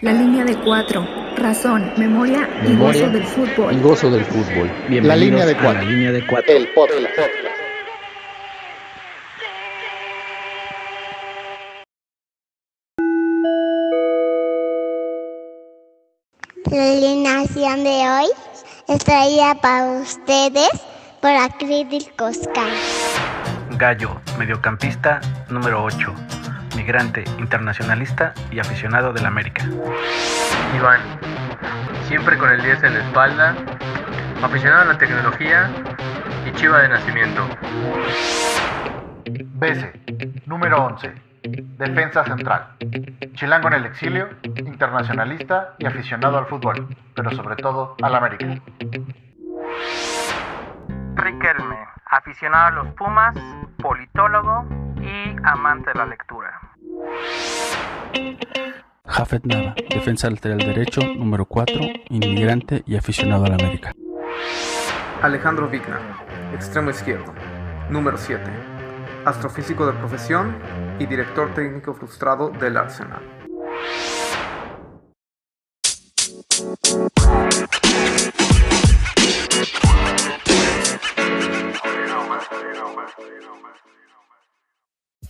La 0.00 0.14
línea 0.14 0.46
de 0.46 0.56
cuatro. 0.56 1.06
Razón, 1.36 1.92
memoria, 1.98 2.48
y 2.66 2.74
gozo 2.74 3.10
del 3.10 3.22
fútbol. 3.22 3.74
Y 3.74 3.80
gozo 3.80 4.10
del 4.10 4.24
fútbol. 4.24 4.70
Bienvenidos 4.88 5.06
la 5.06 5.16
línea 5.16 5.44
de 5.44 5.54
cuatro. 5.54 5.82
la 5.82 5.90
línea 5.90 6.12
de 6.12 6.26
cuatro. 6.26 6.56
El 6.56 6.68
podcast. 6.72 6.98
La 16.70 16.92
alineación 16.92 17.84
de 17.84 17.90
hoy 17.90 18.26
es 18.88 19.04
traída 19.04 19.54
para 19.56 20.00
ustedes 20.00 20.70
por 21.20 21.32
Acrílicos 21.32 22.08
Coscar. 22.16 22.72
Gallo, 23.76 24.18
mediocampista 24.38 25.20
número 25.50 25.84
8 25.84 26.39
migrante, 26.80 27.24
internacionalista 27.38 28.32
y 28.50 28.58
aficionado 28.58 29.12
del 29.12 29.26
América. 29.26 29.62
Iván, 30.74 31.00
siempre 32.08 32.38
con 32.38 32.48
el 32.48 32.62
10 32.62 32.84
en 32.84 32.94
la 32.94 33.00
espalda, 33.00 33.54
aficionado 34.42 34.82
a 34.82 34.92
la 34.94 34.96
tecnología 34.96 35.70
y 36.46 36.52
chiva 36.52 36.80
de 36.80 36.88
nacimiento. 36.88 37.46
BC, 39.60 40.46
número 40.46 40.82
11, 40.86 41.12
defensa 41.76 42.24
central. 42.24 42.76
Chilango 43.34 43.68
en 43.68 43.74
el 43.74 43.84
exilio, 43.84 44.30
internacionalista 44.56 45.74
y 45.78 45.84
aficionado 45.84 46.38
al 46.38 46.46
fútbol, 46.46 46.88
pero 47.14 47.30
sobre 47.32 47.56
todo 47.56 47.94
al 48.00 48.14
América. 48.14 48.46
Riquelme, 51.14 51.76
aficionado 52.06 52.66
a 52.68 52.70
los 52.70 52.94
Pumas, 52.94 53.36
politólogo 53.82 54.64
y 55.02 55.36
amante 55.44 55.90
de 55.90 55.98
la 55.98 56.06
lectura. 56.06 56.69
Jafet 59.04 59.44
Nava, 59.44 59.74
defensa 59.90 60.30
lateral 60.30 60.58
derecho, 60.58 61.00
número 61.02 61.44
4, 61.44 61.80
inmigrante 62.08 62.82
y 62.86 62.96
aficionado 62.96 63.44
a 63.44 63.48
la 63.48 63.54
América. 63.56 63.92
Alejandro 65.22 65.68
Vigna, 65.68 66.00
extremo 66.54 66.90
izquierdo, 66.90 67.34
número 67.90 68.16
7, 68.16 68.42
astrofísico 69.24 69.86
de 69.86 69.92
profesión 69.92 70.56
y 70.98 71.06
director 71.06 71.52
técnico 71.54 71.92
frustrado 71.92 72.50
del 72.50 72.76
Arsenal. 72.76 73.39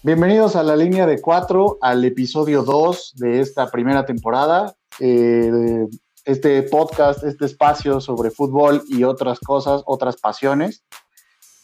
Bienvenidos 0.02 0.56
a 0.56 0.62
la 0.62 0.76
línea 0.76 1.06
de 1.06 1.20
cuatro, 1.20 1.76
al 1.82 2.02
episodio 2.06 2.62
2 2.62 3.16
de 3.16 3.40
esta 3.40 3.70
primera 3.70 4.06
temporada. 4.06 4.74
Eh, 4.98 5.86
este 6.24 6.62
podcast, 6.62 7.22
este 7.22 7.44
espacio 7.44 8.00
sobre 8.00 8.30
fútbol 8.30 8.82
y 8.88 9.04
otras 9.04 9.38
cosas, 9.40 9.82
otras 9.84 10.16
pasiones. 10.16 10.84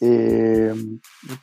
Eh, 0.01 0.71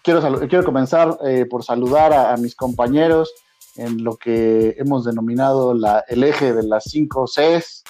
quiero, 0.04 0.38
quiero 0.48 0.64
comenzar 0.64 1.18
eh, 1.26 1.46
por 1.50 1.64
saludar 1.64 2.12
a, 2.12 2.36
mis 2.36 2.54
compañeros 2.54 3.34
en 3.74 4.04
lo 4.04 4.16
que 4.16 4.76
hemos 4.78 5.04
denominado 5.04 5.74
la, 5.74 6.04
el 6.06 6.22
eje 6.22 6.52
de 6.54 6.62
las 6.62 6.84
cinco 6.84 7.24
Cs. 7.24 7.82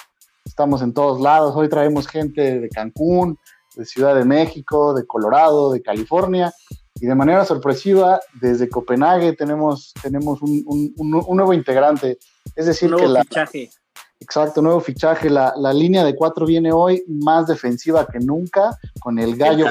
Estamos 0.46 0.80
en 0.80 0.94
todos 0.94 1.20
lados. 1.20 1.54
Hoy 1.54 1.68
traemos 1.68 2.08
gente 2.08 2.58
de 2.58 2.70
Cancún, 2.70 3.38
de 3.76 3.84
Ciudad 3.84 4.14
de 4.14 4.24
México, 4.24 4.94
de 4.94 5.06
Colorado, 5.06 5.74
de 5.74 5.82
California 5.82 6.54
y 7.04 7.06
de 7.06 7.14
manera 7.14 7.44
sorpresiva, 7.44 8.18
desde 8.40 8.70
Copenhague 8.70 9.34
tenemos, 9.34 9.92
tenemos 10.02 10.40
un, 10.40 10.94
nuevo 10.96 11.52
integrante. 11.52 12.18
Es 12.56 12.64
decir, 12.64 12.88
nuevo 12.88 13.04
que 13.04 13.12
la. 13.12 13.24
Fichaje. 13.24 13.70
Exacto, 14.18 14.62
nuevo 14.62 14.80
fichaje. 14.80 15.28
La, 15.28 15.52
línea 15.74 16.02
de 16.02 16.16
cuatro 16.16 16.46
viene 16.46 16.72
hoy 16.72 17.04
más 17.06 17.46
defensiva 17.46 18.06
que 18.06 18.20
nunca, 18.20 18.78
con 19.00 19.18
el 19.18 19.36
gallo 19.36 19.66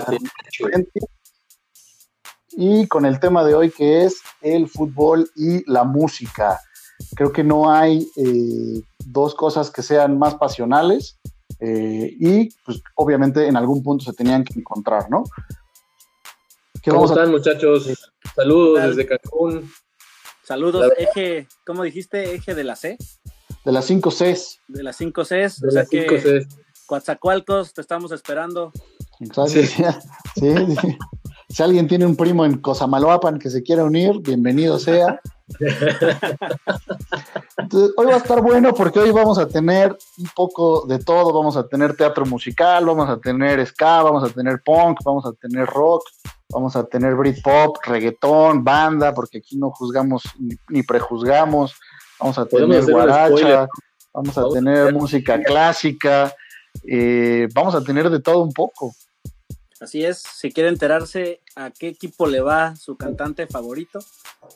y 2.52 2.86
con 2.86 3.08
el 3.08 3.20
tema 3.20 3.44
de 3.44 3.56
hoy 3.56 3.72
que 3.72 4.06
es 4.06 4.22
el 4.42 4.68
fútbol 4.68 5.28
y 5.36 5.68
la 5.68 5.86
música. 5.86 6.62
Creo 7.16 7.32
que 7.32 7.44
no 7.44 7.72
hay 7.72 8.08
eh, 8.16 8.84
dos 9.08 9.34
cosas 9.34 9.72
que 9.72 9.82
sean 9.82 10.20
más 10.20 10.36
pasionales 10.36 11.18
eh, 11.60 12.16
y 12.20 12.50
pues 12.64 12.80
obviamente 12.94 13.48
en 13.48 13.58
algún 13.58 13.82
punto 13.82 14.06
se 14.06 14.14
tenían 14.14 14.44
que 14.44 14.60
encontrar, 14.60 15.10
¿no? 15.10 15.24
¿Cómo 16.86 17.06
están, 17.06 17.32
muchachos? 17.32 17.90
Saludos 18.36 18.84
desde 18.84 19.06
Cancún. 19.08 19.72
Saludos, 20.44 20.92
eje, 20.98 21.48
¿cómo 21.66 21.84
dijiste? 21.84 22.36
¿Eje 22.36 22.54
de 22.54 22.66
la 22.66 22.76
C? 22.76 22.98
De 23.64 23.72
las 23.72 23.86
5 23.86 24.10
Cs. 24.10 24.60
De 24.68 24.84
las 24.84 24.98
5 24.98 25.24
Cs. 25.24 25.62
De 25.62 25.68
o 25.70 25.72
las 25.72 25.88
5 25.88 26.16
Cs. 26.16 26.48
Coatzacoalcos, 26.86 27.74
te 27.74 27.80
estamos 27.80 28.12
esperando. 28.12 28.72
Exacto. 29.20 29.52
Sí. 30.36 30.48
sí. 30.82 30.98
Si 31.50 31.62
alguien 31.62 31.88
tiene 31.88 32.08
un 32.08 32.16
primo 32.16 32.46
en 32.46 32.58
Cosamaloapan 32.58 33.38
que 33.38 33.52
se 33.52 33.62
quiera 33.62 33.84
unir, 33.84 34.20
bienvenido 34.22 34.80
sea. 34.80 35.22
hoy 37.96 38.06
va 38.08 38.16
a 38.16 38.18
estar 38.18 38.42
bueno 38.42 38.74
porque 38.74 39.00
hoy 39.00 39.12
vamos 39.12 39.38
a 39.38 39.48
tener 39.48 39.96
un 40.18 40.30
poco 40.36 40.88
de 40.88 40.98
todo. 40.98 41.32
Vamos 41.32 41.56
a 41.56 41.68
tener 41.68 41.96
teatro 41.96 42.26
musical, 42.26 42.86
vamos 42.86 43.08
a 43.08 43.20
tener 43.20 43.64
ska, 43.68 44.02
vamos 44.02 44.30
a 44.30 44.34
tener 44.34 44.64
punk, 44.66 44.98
vamos 45.06 45.28
a 45.28 45.34
tener 45.34 45.68
rock, 45.68 46.02
vamos 46.54 46.76
a 46.76 46.84
tener 46.86 47.16
Britpop, 47.16 47.78
reggaetón, 47.84 48.64
banda, 48.64 49.14
porque 49.14 49.40
aquí 49.40 49.58
no 49.58 49.72
juzgamos 49.72 50.24
ni, 50.70 50.84
prejuzgamos, 50.84 51.76
vamos 52.20 52.38
a 52.38 52.46
tener 52.46 52.86
guaracha, 52.86 53.68
vamos 54.14 54.38
a 54.38 54.50
tener 54.50 54.94
música 54.94 55.42
clásica, 55.42 56.34
eh, 56.88 57.48
vamos 57.54 57.76
a 57.76 57.84
tener 57.84 58.10
de 58.10 58.22
todo 58.22 58.44
un 58.44 58.54
poco. 58.54 58.94
Así 59.82 60.06
es, 60.06 60.20
si 60.20 60.52
quiere 60.52 60.70
enterarse 60.70 61.42
a 61.56 61.70
qué 61.70 61.90
equipo 61.90 62.26
le 62.28 62.40
va 62.40 62.76
su 62.76 62.96
cantante 62.96 63.48
favorito, 63.48 64.00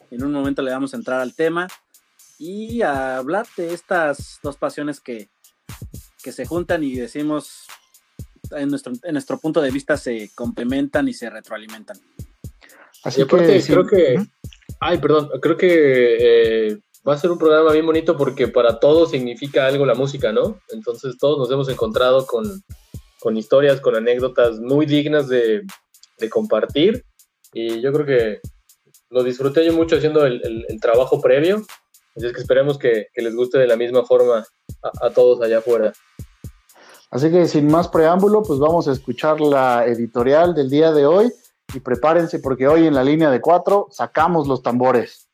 en 0.10 0.24
un 0.24 0.32
momento 0.32 0.62
le 0.62 0.72
vamos 0.72 0.94
a 0.94 0.98
entrar 0.98 1.20
al 1.20 1.36
tema 1.36 1.68
y 2.40 2.82
a 2.82 3.18
hablar 3.18 3.46
de 3.58 3.74
estas 3.74 4.40
dos 4.42 4.56
pasiones 4.56 5.02
que, 5.02 5.28
que 6.24 6.32
se 6.32 6.46
juntan 6.46 6.84
y 6.84 6.96
decimos 6.96 7.68
en 8.52 8.70
nuestro, 8.70 8.94
en 9.04 9.14
nuestro 9.14 9.40
punto 9.40 9.62
de 9.62 9.72
vista 9.72 9.98
se 9.98 10.32
complementan 10.36 11.08
y 11.08 11.14
se 11.14 11.30
retroalimentan. 11.30 11.98
Así 13.04 13.22
aparte, 13.22 13.62
creo 13.66 13.86
que. 13.86 14.18
Ay, 14.80 14.98
perdón, 15.00 15.30
creo 15.42 15.58
que 15.58 16.18
eh, 16.70 16.78
va 17.08 17.14
a 17.14 17.18
ser 17.18 17.32
un 17.32 17.38
programa 17.38 17.72
bien 17.72 17.86
bonito 17.86 18.18
porque 18.18 18.48
para 18.48 18.80
todos 18.80 19.12
significa 19.12 19.66
algo 19.66 19.86
la 19.86 19.96
música, 19.96 20.32
¿no? 20.32 20.60
Entonces 20.70 21.18
todos 21.18 21.38
nos 21.40 21.52
hemos 21.52 21.70
encontrado 21.70 22.26
con, 22.26 22.64
con 23.20 23.38
historias, 23.38 23.80
con 23.80 23.96
anécdotas 23.96 24.60
muy 24.60 24.86
dignas 24.86 25.28
de, 25.28 25.64
de, 26.20 26.30
compartir. 26.30 27.06
Y 27.54 27.82
yo 27.82 27.92
creo 27.94 28.06
que 28.06 28.40
lo 29.10 29.24
disfruté 29.24 29.66
yo 29.66 29.74
mucho 29.74 29.96
haciendo 29.96 30.26
el, 30.26 30.42
el, 30.68 30.82
trabajo 30.82 31.22
previo. 31.22 31.66
Así 32.16 32.26
es 32.26 32.34
que 32.34 32.42
esperemos 32.42 32.78
que, 32.78 33.08
que 33.14 33.22
les 33.22 33.36
guste 33.36 33.58
de 33.58 33.68
la 33.68 33.78
misma 33.78 34.04
forma 34.04 34.46
a, 34.84 35.08
a 35.08 35.10
todos 35.12 35.42
allá 35.42 35.60
afuera. 35.60 35.94
Así 37.18 37.32
que 37.32 37.48
sin 37.48 37.66
más 37.66 37.88
preámbulo, 37.88 38.44
pues 38.44 38.60
vamos 38.60 38.88
a 38.88 38.92
escuchar 38.92 39.42
la 39.42 39.88
editorial 39.88 40.54
del 40.54 40.70
día 40.70 40.92
de 40.92 41.08
hoy 41.08 41.34
y 41.74 41.80
prepárense 41.80 42.38
porque 42.38 42.68
hoy 42.68 42.86
en 42.86 42.94
la 42.94 43.04
línea 43.04 43.32
de 43.32 43.42
cuatro 43.42 43.88
sacamos 43.90 44.48
los 44.48 44.62
tambores. 44.62 45.28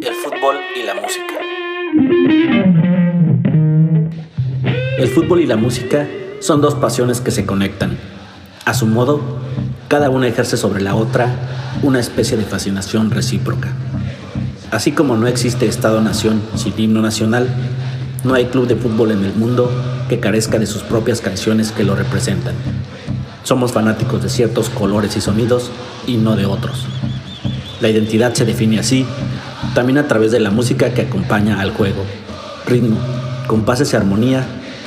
El 0.00 0.14
fútbol 0.24 0.56
y 0.74 0.82
la 0.82 0.94
música. 0.94 1.38
El 4.98 5.08
fútbol 5.08 5.40
y 5.40 5.46
la 5.46 5.56
música 5.56 6.08
son 6.42 6.60
dos 6.60 6.74
pasiones 6.74 7.20
que 7.20 7.30
se 7.30 7.46
conectan. 7.46 7.96
A 8.64 8.74
su 8.74 8.86
modo, 8.86 9.20
cada 9.86 10.10
una 10.10 10.26
ejerce 10.26 10.56
sobre 10.56 10.82
la 10.82 10.96
otra 10.96 11.28
una 11.82 12.00
especie 12.00 12.36
de 12.36 12.44
fascinación 12.44 13.10
recíproca. 13.10 13.68
Así 14.72 14.92
como 14.92 15.16
no 15.16 15.28
existe 15.28 15.66
Estado-nación 15.66 16.42
sin 16.56 16.74
himno 16.76 17.00
nacional, 17.00 17.48
no 18.24 18.34
hay 18.34 18.46
club 18.46 18.66
de 18.66 18.76
fútbol 18.76 19.12
en 19.12 19.24
el 19.24 19.34
mundo 19.34 19.70
que 20.08 20.18
carezca 20.18 20.58
de 20.58 20.66
sus 20.66 20.82
propias 20.82 21.20
canciones 21.20 21.70
que 21.70 21.84
lo 21.84 21.94
representan. 21.94 22.54
Somos 23.44 23.72
fanáticos 23.72 24.22
de 24.22 24.28
ciertos 24.28 24.68
colores 24.68 25.16
y 25.16 25.20
sonidos 25.20 25.70
y 26.06 26.16
no 26.16 26.34
de 26.34 26.46
otros. 26.46 26.86
La 27.80 27.88
identidad 27.88 28.34
se 28.34 28.44
define 28.44 28.80
así, 28.80 29.06
también 29.74 29.98
a 29.98 30.08
través 30.08 30.32
de 30.32 30.40
la 30.40 30.50
música 30.50 30.92
que 30.92 31.02
acompaña 31.02 31.60
al 31.60 31.72
juego. 31.72 32.04
Ritmo, 32.66 32.96
compases 33.46 33.92
y 33.92 33.96
armonía 33.96 34.44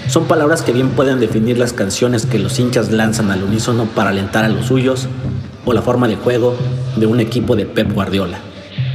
son 0.07 0.25
palabras 0.25 0.61
que 0.61 0.71
bien 0.71 0.89
pueden 0.89 1.19
definir 1.19 1.57
las 1.57 1.73
canciones 1.73 2.25
que 2.25 2.39
los 2.39 2.59
hinchas 2.59 2.91
lanzan 2.91 3.31
al 3.31 3.43
unísono 3.43 3.85
para 3.85 4.11
alentar 4.11 4.45
a 4.45 4.49
los 4.49 4.67
suyos 4.67 5.07
o 5.65 5.73
la 5.73 5.81
forma 5.81 6.07
de 6.07 6.15
juego 6.15 6.55
de 6.95 7.07
un 7.07 7.19
equipo 7.19 7.55
de 7.55 7.65
Pep 7.65 7.91
Guardiola, 7.91 8.37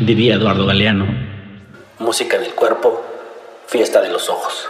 diría 0.00 0.34
Eduardo 0.34 0.66
Galeano. 0.66 1.06
Música 1.98 2.38
del 2.38 2.54
cuerpo, 2.54 3.04
fiesta 3.66 4.00
de 4.00 4.10
los 4.10 4.28
ojos. 4.28 4.68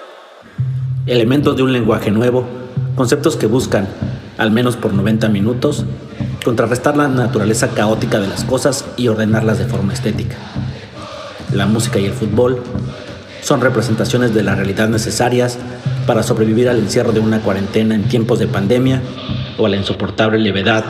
elementos 1.06 1.56
de 1.56 1.62
un 1.62 1.72
lenguaje 1.72 2.10
nuevo, 2.10 2.44
conceptos 2.94 3.37
que 3.37 3.46
buscan, 3.46 3.88
al 4.38 4.50
menos 4.50 4.76
por 4.76 4.94
90 4.94 5.28
minutos, 5.28 5.84
contrarrestar 6.44 6.96
la 6.96 7.08
naturaleza 7.08 7.69
caótica 7.69 8.19
de 8.19 8.28
las 8.28 8.44
cosas 8.44 8.87
y 8.96 9.08
ordenarlas 9.08 9.58
de 9.58 9.66
forma 9.66 9.92
estética. 9.92 10.37
La 11.52 11.66
música 11.66 11.98
y 11.98 12.06
el 12.06 12.12
fútbol 12.12 12.62
son 13.42 13.60
representaciones 13.60 14.34
de 14.34 14.42
la 14.42 14.54
realidad 14.54 14.88
necesarias 14.88 15.58
para 16.06 16.22
sobrevivir 16.22 16.69
al 16.69 16.78
encierro 16.78 17.12
de 17.12 17.20
una 17.20 17.40
cuarentena 17.40 17.94
en 17.94 18.08
tiempos 18.08 18.38
de 18.38 18.46
pandemia 18.46 19.02
o 19.58 19.66
a 19.66 19.69
la 19.69 19.76
insoportable 19.76 20.38
levedad 20.38 20.84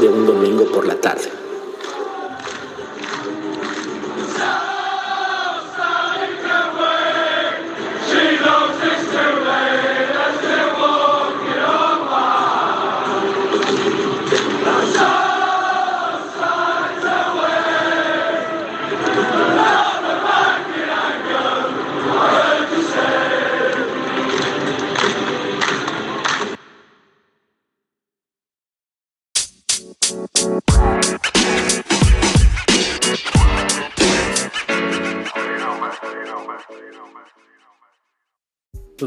de 0.00 0.08
un 0.08 0.26
domingo 0.26 0.70
por 0.72 0.86
la 0.86 0.94
tarde. 0.94 1.39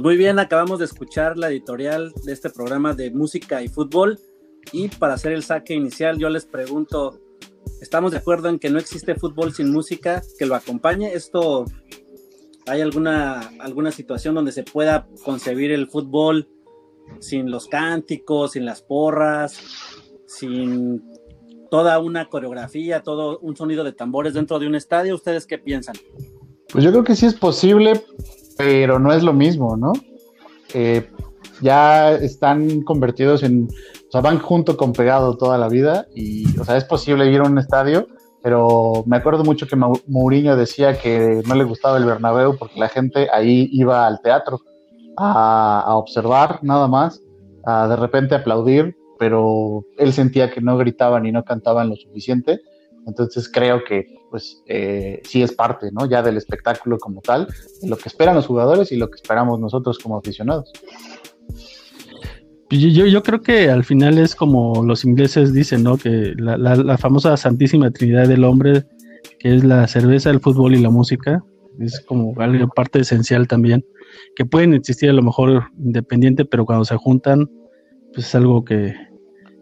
Muy 0.03 0.17
bien, 0.17 0.37
acabamos 0.37 0.79
de 0.79 0.85
escuchar 0.85 1.37
la 1.37 1.49
editorial 1.49 2.11
de 2.25 2.33
este 2.33 2.49
programa 2.49 2.93
de 2.93 3.09
música 3.09 3.63
y 3.63 3.69
fútbol. 3.69 4.19
Y 4.73 4.89
para 4.89 5.13
hacer 5.13 5.31
el 5.31 5.43
saque 5.43 5.75
inicial, 5.75 6.17
yo 6.17 6.27
les 6.27 6.43
pregunto, 6.43 7.21
¿estamos 7.79 8.11
de 8.11 8.17
acuerdo 8.17 8.49
en 8.49 8.59
que 8.59 8.69
no 8.69 8.79
existe 8.79 9.15
fútbol 9.15 9.53
sin 9.53 9.71
música 9.71 10.21
que 10.37 10.45
lo 10.45 10.55
acompañe? 10.55 11.13
¿Esto 11.13 11.63
hay 12.67 12.81
alguna, 12.81 13.53
alguna 13.61 13.93
situación 13.93 14.35
donde 14.35 14.51
se 14.51 14.63
pueda 14.63 15.07
concebir 15.23 15.71
el 15.71 15.87
fútbol 15.87 16.49
sin 17.21 17.49
los 17.49 17.69
cánticos, 17.69 18.51
sin 18.51 18.65
las 18.65 18.81
porras, 18.81 19.57
sin 20.27 21.01
toda 21.71 21.97
una 21.99 22.27
coreografía, 22.27 23.03
todo 23.03 23.39
un 23.39 23.55
sonido 23.55 23.85
de 23.85 23.93
tambores 23.93 24.33
dentro 24.33 24.59
de 24.59 24.67
un 24.67 24.75
estadio? 24.75 25.15
¿Ustedes 25.15 25.47
qué 25.47 25.59
piensan? 25.59 25.95
Pues 26.73 26.83
yo 26.83 26.91
creo 26.91 27.05
que 27.05 27.15
sí 27.15 27.25
es 27.25 27.35
posible, 27.35 28.03
pero 28.57 28.99
no 28.99 29.13
es 29.13 29.23
lo 29.23 29.33
mismo, 29.33 29.77
¿no? 29.77 29.93
Eh, 30.73 31.09
ya 31.61 32.11
están 32.11 32.81
convertidos 32.81 33.43
en, 33.43 33.67
o 34.07 34.11
sea, 34.11 34.21
van 34.21 34.39
junto 34.39 34.75
con 34.75 34.93
pegado 34.93 35.37
toda 35.37 35.57
la 35.57 35.69
vida 35.69 36.07
y, 36.13 36.59
o 36.59 36.65
sea, 36.65 36.77
es 36.77 36.83
posible 36.83 37.31
ir 37.31 37.39
a 37.39 37.47
un 37.47 37.57
estadio, 37.57 38.07
pero 38.41 39.03
me 39.07 39.17
acuerdo 39.17 39.43
mucho 39.43 39.67
que 39.67 39.75
Mourinho 39.75 40.55
decía 40.55 40.99
que 40.99 41.41
no 41.47 41.55
le 41.55 41.63
gustaba 41.63 41.97
el 41.97 42.05
Bernabéu 42.05 42.57
porque 42.57 42.79
la 42.79 42.89
gente 42.89 43.29
ahí 43.31 43.69
iba 43.71 44.05
al 44.05 44.21
teatro 44.21 44.59
a, 45.17 45.95
observar 45.95 46.59
nada 46.63 46.87
más, 46.87 47.21
a 47.65 47.87
de 47.87 47.95
repente 47.95 48.35
aplaudir, 48.35 48.95
pero 49.17 49.85
él 49.97 50.11
sentía 50.11 50.51
que 50.51 50.59
no 50.59 50.77
gritaban 50.77 51.25
y 51.25 51.31
no 51.31 51.45
cantaban 51.45 51.89
lo 51.89 51.95
suficiente 51.95 52.59
entonces 53.05 53.49
creo 53.51 53.83
que 53.83 54.07
pues 54.29 54.63
eh, 54.65 55.21
sí 55.23 55.43
es 55.43 55.51
parte, 55.51 55.91
¿no? 55.91 56.07
Ya 56.07 56.23
del 56.23 56.37
espectáculo 56.37 56.97
como 56.97 57.21
tal, 57.21 57.47
de 57.81 57.87
lo 57.87 57.97
que 57.97 58.09
esperan 58.09 58.35
los 58.35 58.47
jugadores 58.47 58.91
y 58.91 58.97
lo 58.97 59.09
que 59.09 59.15
esperamos 59.15 59.59
nosotros 59.59 59.99
como 59.99 60.17
aficionados. 60.17 60.71
Yo, 62.69 63.05
yo 63.05 63.21
creo 63.21 63.41
que 63.41 63.69
al 63.69 63.83
final 63.83 64.17
es 64.17 64.33
como 64.35 64.83
los 64.83 65.05
ingleses 65.05 65.53
dicen, 65.53 65.83
¿no? 65.83 65.97
Que 65.97 66.33
la, 66.37 66.57
la, 66.57 66.97
famosa 66.97 67.37
Santísima 67.37 67.91
Trinidad 67.91 68.27
del 68.27 68.43
Hombre, 68.43 68.85
que 69.37 69.55
es 69.55 69.63
la 69.63 69.87
cerveza, 69.87 70.31
el 70.31 70.39
fútbol 70.39 70.73
y 70.73 70.81
la 70.81 70.89
música, 70.89 71.43
es 71.79 71.99
como 72.01 72.33
algo 72.41 72.67
parte 72.69 72.99
esencial 72.99 73.47
también, 73.47 73.85
que 74.35 74.45
pueden 74.45 74.73
existir 74.73 75.11
a 75.11 75.13
lo 75.13 75.21
mejor 75.21 75.65
independiente, 75.77 76.45
pero 76.45 76.65
cuando 76.65 76.85
se 76.85 76.95
juntan, 76.95 77.47
pues 78.13 78.27
es 78.27 78.35
algo 78.35 78.65
que, 78.65 78.95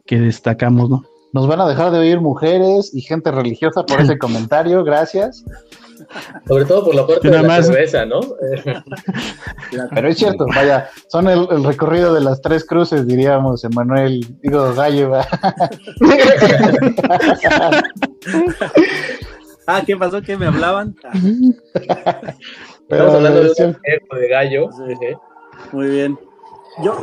que 0.05 0.19
destacamos, 0.19 0.89
¿no? 0.89 1.03
Nos 1.33 1.47
van 1.47 1.61
a 1.61 1.67
dejar 1.67 1.91
de 1.91 1.99
oír 1.99 2.19
mujeres 2.19 2.93
y 2.93 3.01
gente 3.01 3.31
religiosa 3.31 3.85
por 3.85 4.01
ese 4.01 4.17
comentario, 4.19 4.83
gracias. 4.83 5.45
Sobre 6.47 6.65
todo 6.65 6.83
por 6.85 6.95
la 6.95 7.05
puerta 7.05 7.29
de 7.29 7.41
la 7.41 7.63
cerveza, 7.63 8.05
¿no? 8.05 8.19
Pero 9.93 10.07
es 10.09 10.17
cierto, 10.17 10.45
vaya, 10.47 10.89
son 11.07 11.29
el, 11.29 11.63
recorrido 11.63 12.13
de 12.13 12.21
las 12.21 12.41
tres 12.41 12.65
cruces, 12.65 13.07
diríamos, 13.07 13.63
Emanuel, 13.63 14.25
digo, 14.41 14.73
Gallo. 14.73 15.13
ah, 19.67 19.83
¿qué 19.85 19.95
pasó? 19.95 20.21
¿Qué 20.21 20.35
me 20.37 20.47
hablaban? 20.47 20.95
Estamos 22.89 23.15
hablando 23.15 23.43
de 23.43 23.49
un 23.65 23.77
de 24.19 24.27
gallo. 24.27 24.69
Muy 25.71 25.87
bien. 25.87 26.19
Yo, 26.83 26.93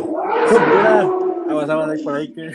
por 2.05 2.15
ahí 2.15 2.33
que... 2.33 2.53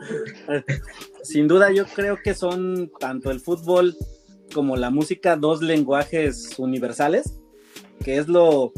Sin 1.22 1.48
duda 1.48 1.72
yo 1.72 1.84
creo 1.86 2.18
que 2.22 2.34
son 2.34 2.90
tanto 2.98 3.30
el 3.30 3.40
fútbol 3.40 3.96
como 4.52 4.76
la 4.76 4.90
música 4.90 5.36
dos 5.36 5.62
lenguajes 5.62 6.58
universales, 6.58 7.38
que 8.04 8.18
es 8.18 8.28
lo, 8.28 8.72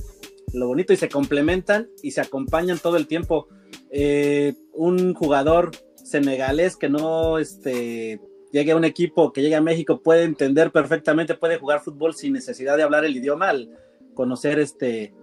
bonito 0.53 0.93
y 0.93 0.97
se 0.97 1.09
complementan 1.09 1.89
y 2.03 2.11
se 2.11 2.21
acompañan 2.21 2.79
todo 2.79 2.97
el 2.97 3.07
tiempo. 3.07 3.49
Eh, 3.91 4.55
un 4.73 5.15
jugador 5.15 5.71
senegalés 5.97 6.77
que 6.77 6.89
no 6.89 7.39
este, 7.39 8.21
llegue 8.53 8.73
a 8.73 8.77
un 8.77 8.85
equipo, 8.85 9.33
que 9.33 9.43
llegue 9.43 9.55
a 9.55 9.63
México, 9.63 10.03
puede 10.03 10.25
entender 10.25 10.73
perfectamente, 10.73 11.35
puede 11.35 11.59
jugar 11.59 11.81
fútbol 11.81 12.15
sin 12.15 12.35
necesidad 12.35 12.77
de 12.77 12.83
hablar 12.83 13.05
el 13.05 13.17
idioma, 13.17 13.49
al 13.49 13.71
conocer 14.15 14.59
este, 14.59 15.15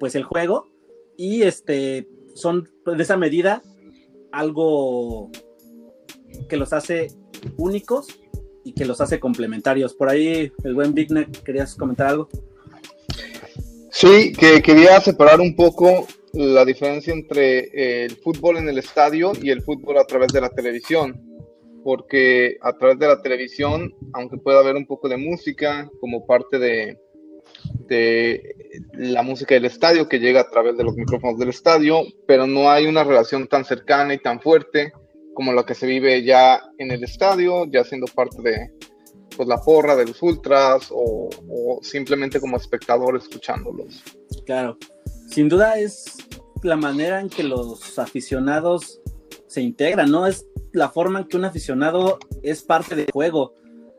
pues 0.00 0.14
el 0.14 0.24
juego. 0.24 0.68
Y 1.16 1.42
este, 1.42 2.08
son 2.34 2.68
de 2.84 3.02
esa 3.02 3.16
medida 3.16 3.62
algo 4.36 5.30
que 6.48 6.56
los 6.56 6.72
hace 6.72 7.08
únicos 7.56 8.08
y 8.64 8.72
que 8.72 8.84
los 8.84 9.00
hace 9.00 9.18
complementarios. 9.18 9.94
Por 9.94 10.08
ahí, 10.08 10.52
el 10.64 10.74
buen 10.74 10.92
Vigner, 10.92 11.28
¿querías 11.44 11.74
comentar 11.74 12.08
algo? 12.08 12.28
Sí, 13.90 14.32
que 14.32 14.60
quería 14.60 15.00
separar 15.00 15.40
un 15.40 15.56
poco 15.56 16.06
la 16.34 16.64
diferencia 16.64 17.14
entre 17.14 18.04
el 18.04 18.16
fútbol 18.16 18.58
en 18.58 18.68
el 18.68 18.78
estadio 18.78 19.32
y 19.40 19.50
el 19.50 19.62
fútbol 19.62 19.98
a 19.98 20.04
través 20.04 20.32
de 20.32 20.40
la 20.40 20.50
televisión. 20.50 21.22
Porque 21.82 22.58
a 22.60 22.72
través 22.76 22.98
de 22.98 23.06
la 23.06 23.22
televisión, 23.22 23.94
aunque 24.12 24.38
pueda 24.38 24.58
haber 24.58 24.74
un 24.74 24.86
poco 24.86 25.08
de 25.08 25.16
música 25.16 25.88
como 26.00 26.26
parte 26.26 26.58
de, 26.58 26.98
de 27.86 28.56
la 28.94 29.22
música 29.22 29.54
del 29.54 29.64
estadio 29.64 30.08
que 30.08 30.18
llega 30.18 30.40
a 30.40 30.50
través 30.50 30.76
de 30.76 30.84
los 30.84 30.94
micrófonos 30.94 31.38
del 31.38 31.50
estadio, 31.50 32.02
pero 32.26 32.46
no 32.46 32.70
hay 32.70 32.86
una 32.86 33.04
relación 33.04 33.46
tan 33.46 33.64
cercana 33.64 34.14
y 34.14 34.18
tan 34.18 34.40
fuerte 34.40 34.92
como 35.34 35.52
la 35.52 35.64
que 35.64 35.74
se 35.74 35.86
vive 35.86 36.24
ya 36.24 36.62
en 36.78 36.90
el 36.90 37.04
estadio, 37.04 37.66
ya 37.66 37.84
siendo 37.84 38.06
parte 38.06 38.40
de 38.42 38.70
pues, 39.36 39.48
la 39.48 39.58
porra 39.58 39.94
de 39.94 40.06
los 40.06 40.22
ultras 40.22 40.88
o, 40.90 41.28
simplemente 41.82 42.40
como 42.40 42.56
espectador 42.56 43.16
escuchándolos. 43.16 44.02
Claro, 44.46 44.78
sin 45.28 45.48
duda 45.48 45.78
es 45.78 46.16
la 46.62 46.76
manera 46.76 47.20
en 47.20 47.28
que 47.28 47.42
los 47.42 47.98
aficionados 47.98 49.00
se 49.46 49.60
integran, 49.60 50.10
¿no? 50.10 50.26
Es 50.26 50.46
la 50.72 50.88
forma 50.88 51.20
en 51.20 51.28
que 51.28 51.36
un 51.36 51.44
aficionado 51.44 52.18
es 52.42 52.62
parte 52.62 52.94
del 52.94 53.10
juego. 53.12 53.54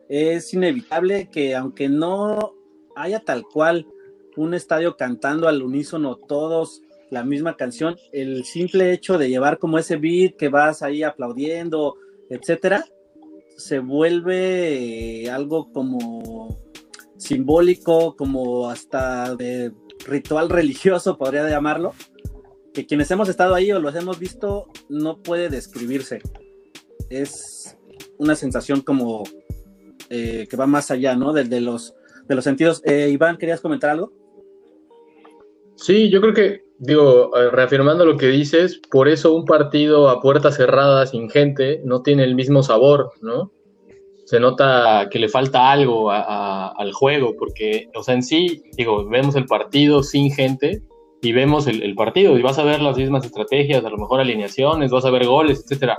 Es 0.09 0.53
inevitable 0.53 1.29
que 1.31 1.55
aunque 1.55 1.87
no 1.87 2.56
haya 2.97 3.19
tal 3.21 3.43
cual 3.45 3.87
un 4.35 4.53
estadio 4.53 4.97
cantando 4.97 5.47
al 5.47 5.61
unísono 5.63 6.15
todos 6.15 6.81
la 7.09 7.23
misma 7.23 7.55
canción, 7.55 7.95
el 8.11 8.43
simple 8.43 8.91
hecho 8.91 9.17
de 9.17 9.29
llevar 9.29 9.59
como 9.59 9.77
ese 9.77 9.97
beat 9.97 10.35
que 10.35 10.49
vas 10.49 10.83
ahí 10.83 11.03
aplaudiendo, 11.03 11.95
etcétera, 12.29 12.85
se 13.55 13.79
vuelve 13.79 15.29
algo 15.31 15.71
como 15.71 16.57
simbólico, 17.17 18.15
como 18.15 18.69
hasta 18.69 19.35
de 19.35 19.71
ritual 20.05 20.49
religioso, 20.49 21.17
podría 21.17 21.49
llamarlo, 21.49 21.93
que 22.73 22.85
quienes 22.85 23.09
hemos 23.09 23.29
estado 23.29 23.55
ahí 23.55 23.71
o 23.71 23.79
los 23.79 23.95
hemos 23.95 24.19
visto 24.19 24.67
no 24.89 25.21
puede 25.23 25.49
describirse. 25.49 26.21
Es 27.09 27.77
una 28.17 28.35
sensación 28.35 28.81
como 28.81 29.23
eh, 30.09 30.45
que 30.49 30.57
va 30.57 30.67
más 30.67 30.91
allá, 30.91 31.15
¿no? 31.15 31.33
de 31.33 31.61
los 31.61 31.95
de 32.27 32.35
los 32.35 32.43
sentidos. 32.43 32.81
Eh, 32.85 33.09
Iván, 33.11 33.37
¿querías 33.37 33.61
comentar 33.61 33.91
algo? 33.91 34.11
Sí, 35.75 36.09
yo 36.09 36.21
creo 36.21 36.33
que, 36.33 36.61
digo, 36.79 37.35
eh, 37.37 37.49
reafirmando 37.51 38.05
lo 38.05 38.17
que 38.17 38.27
dices, 38.27 38.81
por 38.89 39.07
eso 39.07 39.33
un 39.33 39.45
partido 39.45 40.09
a 40.09 40.21
puerta 40.21 40.51
cerrada, 40.51 41.05
sin 41.05 41.29
gente, 41.29 41.81
no 41.85 42.01
tiene 42.01 42.23
el 42.23 42.35
mismo 42.35 42.63
sabor, 42.63 43.11
¿no? 43.21 43.51
se 44.27 44.41
nota 44.41 45.07
que 45.09 45.19
le 45.19 45.29
falta 45.29 45.71
algo 45.71 46.11
al 46.11 46.91
juego, 46.91 47.33
porque, 47.39 47.89
o 47.95 48.03
sea, 48.03 48.13
en 48.13 48.23
sí, 48.23 48.61
digo, 48.75 49.07
vemos 49.07 49.37
el 49.37 49.45
partido 49.45 50.03
sin 50.03 50.31
gente 50.31 50.81
y 51.21 51.31
vemos 51.31 51.65
el, 51.65 51.95
partido 51.95 52.37
y 52.37 52.41
vas 52.41 52.59
a 52.59 52.65
ver 52.65 52.81
las 52.81 52.97
mismas 52.97 53.23
estrategias, 53.23 53.85
a 53.85 53.89
lo 53.89 53.97
mejor 53.97 54.19
alineaciones, 54.19 54.91
vas 54.91 55.05
a 55.05 55.11
ver 55.11 55.25
goles, 55.25 55.61
etcétera. 55.63 55.95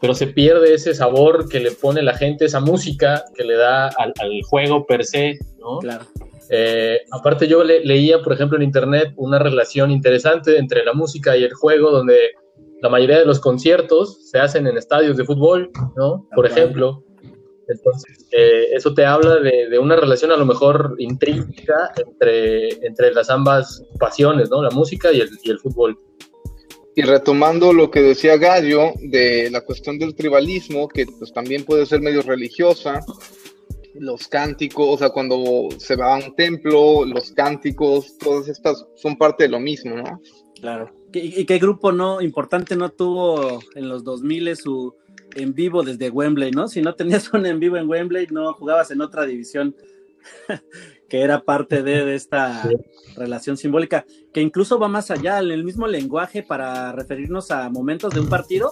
Pero 0.00 0.14
se 0.14 0.28
pierde 0.28 0.74
ese 0.74 0.94
sabor 0.94 1.48
que 1.48 1.60
le 1.60 1.72
pone 1.72 2.02
la 2.02 2.16
gente, 2.16 2.46
esa 2.46 2.60
música 2.60 3.24
que 3.34 3.44
le 3.44 3.56
da 3.56 3.88
al, 3.88 4.12
juego 4.48 4.86
per 4.86 5.04
se, 5.04 5.38
¿no? 5.58 5.78
Claro. 5.78 6.06
Eh, 6.48 6.98
aparte 7.12 7.46
yo 7.46 7.62
leía, 7.62 8.22
por 8.22 8.32
ejemplo, 8.32 8.56
en 8.56 8.64
internet 8.64 9.12
una 9.16 9.38
relación 9.38 9.90
interesante 9.90 10.58
entre 10.58 10.84
la 10.84 10.94
música 10.94 11.36
y 11.36 11.44
el 11.44 11.52
juego, 11.52 11.90
donde 11.90 12.30
la 12.82 12.88
mayoría 12.88 13.18
de 13.18 13.26
los 13.26 13.40
conciertos 13.40 14.30
se 14.30 14.38
hacen 14.38 14.66
en 14.66 14.76
estadios 14.76 15.16
de 15.16 15.24
fútbol, 15.24 15.70
¿no? 15.96 16.26
Por 16.34 16.46
ejemplo. 16.46 17.04
Entonces, 17.68 18.26
eh, 18.32 18.68
eso 18.72 18.94
te 18.94 19.04
habla 19.04 19.36
de, 19.36 19.78
una 19.78 19.94
relación 19.94 20.32
a 20.32 20.36
lo 20.36 20.44
mejor 20.44 20.96
intrínseca 20.98 21.92
entre, 22.04 22.84
entre 22.84 23.14
las 23.14 23.30
ambas 23.30 23.84
pasiones, 24.00 24.50
¿no? 24.50 24.60
La 24.60 24.70
música 24.70 25.12
y 25.12 25.20
el, 25.20 25.28
y 25.44 25.50
el 25.50 25.58
fútbol. 25.60 25.96
Y 26.96 27.02
retomando 27.02 27.72
lo 27.72 27.90
que 27.90 28.02
decía 28.02 28.36
Gallo 28.36 28.92
de 29.00 29.48
la 29.50 29.60
cuestión 29.60 29.98
del 29.98 30.14
tribalismo, 30.14 30.88
que 30.88 31.06
pues 31.06 31.32
también 31.32 31.64
puede 31.64 31.86
ser 31.86 32.00
medio 32.00 32.22
religiosa, 32.22 33.00
los 33.94 34.28
cánticos, 34.28 34.86
o 34.88 34.98
sea, 34.98 35.10
cuando 35.10 35.68
se 35.78 35.96
va 35.96 36.14
a 36.14 36.18
un 36.18 36.34
templo, 36.34 37.04
los 37.04 37.32
cánticos, 37.32 38.16
todas 38.18 38.48
estas 38.48 38.86
son 38.96 39.16
parte 39.16 39.44
de 39.44 39.50
lo 39.50 39.60
mismo, 39.60 39.96
¿no? 39.96 40.20
Claro. 40.60 40.90
¿Y 41.12 41.44
qué 41.44 41.58
grupo 41.58 41.90
no 41.90 42.20
importante 42.20 42.76
no 42.76 42.90
tuvo 42.90 43.60
en 43.74 43.88
los 43.88 44.04
2000 44.04 44.56
su 44.56 44.94
en 45.34 45.54
vivo 45.54 45.82
desde 45.82 46.10
Wembley, 46.10 46.50
¿no? 46.50 46.68
Si 46.68 46.80
no 46.82 46.94
tenías 46.94 47.32
un 47.32 47.46
en 47.46 47.60
vivo 47.60 47.76
en 47.76 47.88
Wembley, 47.88 48.26
no 48.30 48.52
jugabas 48.54 48.90
en 48.90 49.00
otra 49.00 49.24
división 49.24 49.74
que 51.10 51.20
era 51.20 51.42
parte 51.42 51.82
de, 51.82 52.14
esta 52.14 52.66
relación 53.16 53.58
simbólica, 53.58 54.06
que 54.32 54.40
incluso 54.40 54.78
va 54.78 54.88
más 54.88 55.10
allá, 55.10 55.40
en 55.40 55.50
el 55.50 55.64
mismo 55.64 55.86
lenguaje 55.86 56.42
para 56.42 56.92
referirnos 56.92 57.50
a 57.50 57.68
momentos 57.68 58.14
de 58.14 58.20
un 58.20 58.30
partido, 58.30 58.70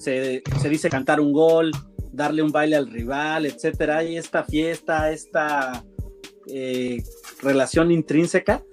se, 0.00 0.42
se 0.60 0.68
dice 0.68 0.90
cantar 0.90 1.20
un 1.20 1.32
gol, 1.32 1.70
darle 2.12 2.42
un 2.42 2.50
baile 2.50 2.74
al 2.74 2.90
rival, 2.90 3.46
etcétera, 3.46 4.02
y 4.02 4.16
esta 4.16 4.44
fiesta, 4.44 5.12
esta 5.12 5.84
eh, 6.46 7.02
relación 7.42 7.90
intrínseca 7.92 8.64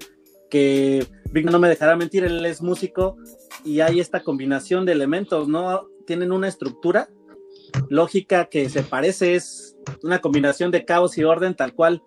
que 0.50 1.06
Vic 1.32 1.50
no 1.50 1.60
me 1.60 1.70
dejará 1.70 1.96
mentir, 1.96 2.24
él 2.24 2.46
es 2.46 2.62
músico 2.62 3.18
y 3.63 3.80
hay 3.80 4.00
esta 4.00 4.22
combinación 4.22 4.86
de 4.86 4.91
elementos, 4.91 5.48
¿no? 5.48 5.88
Tienen 6.06 6.32
una 6.32 6.48
estructura 6.48 7.10
lógica 7.89 8.46
que 8.46 8.70
se 8.70 8.84
parece, 8.84 9.36
es 9.36 9.77
una 10.03 10.20
combinación 10.20 10.72
de 10.72 10.84
caos 10.84 11.18
y 11.18 11.24
orden 11.24 11.56
tal 11.56 11.74
cual 11.74 12.03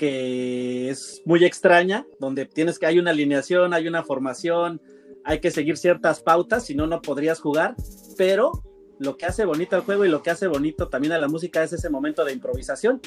que 0.00 0.88
es 0.88 1.20
muy 1.26 1.44
extraña, 1.44 2.06
donde 2.18 2.46
tienes 2.46 2.78
que 2.78 2.86
hay 2.86 2.98
una 2.98 3.10
alineación, 3.10 3.74
hay 3.74 3.86
una 3.86 4.02
formación, 4.02 4.80
hay 5.26 5.40
que 5.40 5.50
seguir 5.50 5.76
ciertas 5.76 6.22
pautas, 6.22 6.64
si 6.64 6.74
no, 6.74 6.86
no 6.86 7.02
podrías 7.02 7.38
jugar, 7.38 7.74
pero 8.16 8.50
lo 8.98 9.18
que 9.18 9.26
hace 9.26 9.44
bonito 9.44 9.76
el 9.76 9.82
juego 9.82 10.06
y 10.06 10.08
lo 10.08 10.22
que 10.22 10.30
hace 10.30 10.46
bonito 10.46 10.88
también 10.88 11.12
a 11.12 11.18
la 11.18 11.28
música 11.28 11.62
es 11.62 11.74
ese 11.74 11.90
momento 11.90 12.24
de 12.24 12.32
improvisación, 12.32 13.02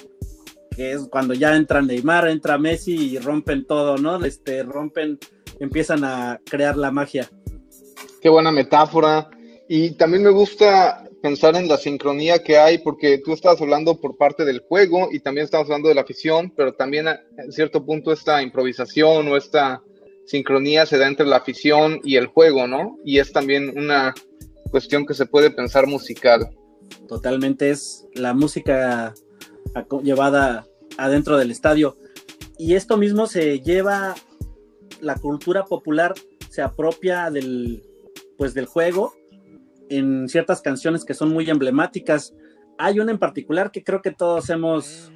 que 0.69 0.91
es 0.91 1.07
cuando 1.09 1.33
ya 1.33 1.55
entra 1.55 1.81
Neymar, 1.81 2.27
entra 2.27 2.59
Messi 2.59 2.93
y 2.93 3.17
rompen 3.17 3.65
todo, 3.65 3.97
¿no? 3.97 4.23
Este, 4.23 4.61
rompen, 4.61 5.17
empiezan 5.59 6.03
a 6.03 6.39
crear 6.45 6.77
la 6.77 6.91
magia. 6.91 7.27
Qué 8.21 8.29
buena 8.29 8.51
metáfora. 8.51 9.31
Y 9.67 9.95
también 9.95 10.21
me 10.21 10.29
gusta 10.29 11.09
pensar 11.23 11.55
en 11.55 11.69
la 11.69 11.77
sincronía 11.77 12.43
que 12.43 12.57
hay, 12.57 12.79
porque 12.79 13.17
tú 13.17 13.31
estabas 13.31 13.61
hablando 13.61 14.01
por 14.01 14.17
parte 14.17 14.43
del 14.43 14.59
juego 14.59 15.07
y 15.09 15.21
también 15.21 15.45
estamos 15.45 15.67
hablando 15.67 15.87
de 15.87 15.95
la 15.95 16.01
afición, 16.01 16.51
pero 16.53 16.73
también 16.73 17.07
a 17.07 17.21
cierto 17.49 17.85
punto 17.85 18.11
esta 18.11 18.43
improvisación 18.43 19.29
o 19.29 19.37
esta 19.37 19.81
sincronía 20.25 20.85
se 20.85 20.97
da 20.97 21.07
entre 21.07 21.25
la 21.25 21.37
afición 21.37 22.01
y 22.03 22.17
el 22.17 22.25
juego, 22.25 22.67
¿no? 22.67 22.97
Y 23.05 23.19
es 23.19 23.31
también 23.31 23.71
una 23.77 24.13
cuestión 24.69 25.05
que 25.05 25.13
se 25.13 25.25
puede 25.25 25.49
pensar 25.49 25.87
musical. 25.87 26.49
Totalmente 27.07 27.69
es 27.69 28.05
la 28.15 28.33
música 28.33 29.13
llevada 30.03 30.67
adentro 30.97 31.37
del 31.37 31.51
estadio. 31.51 31.95
Y 32.57 32.75
esto 32.75 32.97
mismo 32.97 33.27
se 33.27 33.61
lleva, 33.61 34.13
la 34.99 35.15
cultura 35.15 35.63
popular 35.63 36.15
se 36.49 36.61
apropia 36.61 37.31
del, 37.31 37.81
pues, 38.37 38.53
del 38.53 38.65
juego 38.65 39.13
en 39.97 40.27
ciertas 40.27 40.61
canciones 40.61 41.05
que 41.05 41.13
son 41.13 41.29
muy 41.29 41.49
emblemáticas. 41.49 42.33
Hay 42.77 42.99
una 42.99 43.11
en 43.11 43.19
particular 43.19 43.71
que 43.71 43.83
creo 43.83 44.01
que 44.01 44.11
todos 44.11 44.49
hemos 44.49 45.11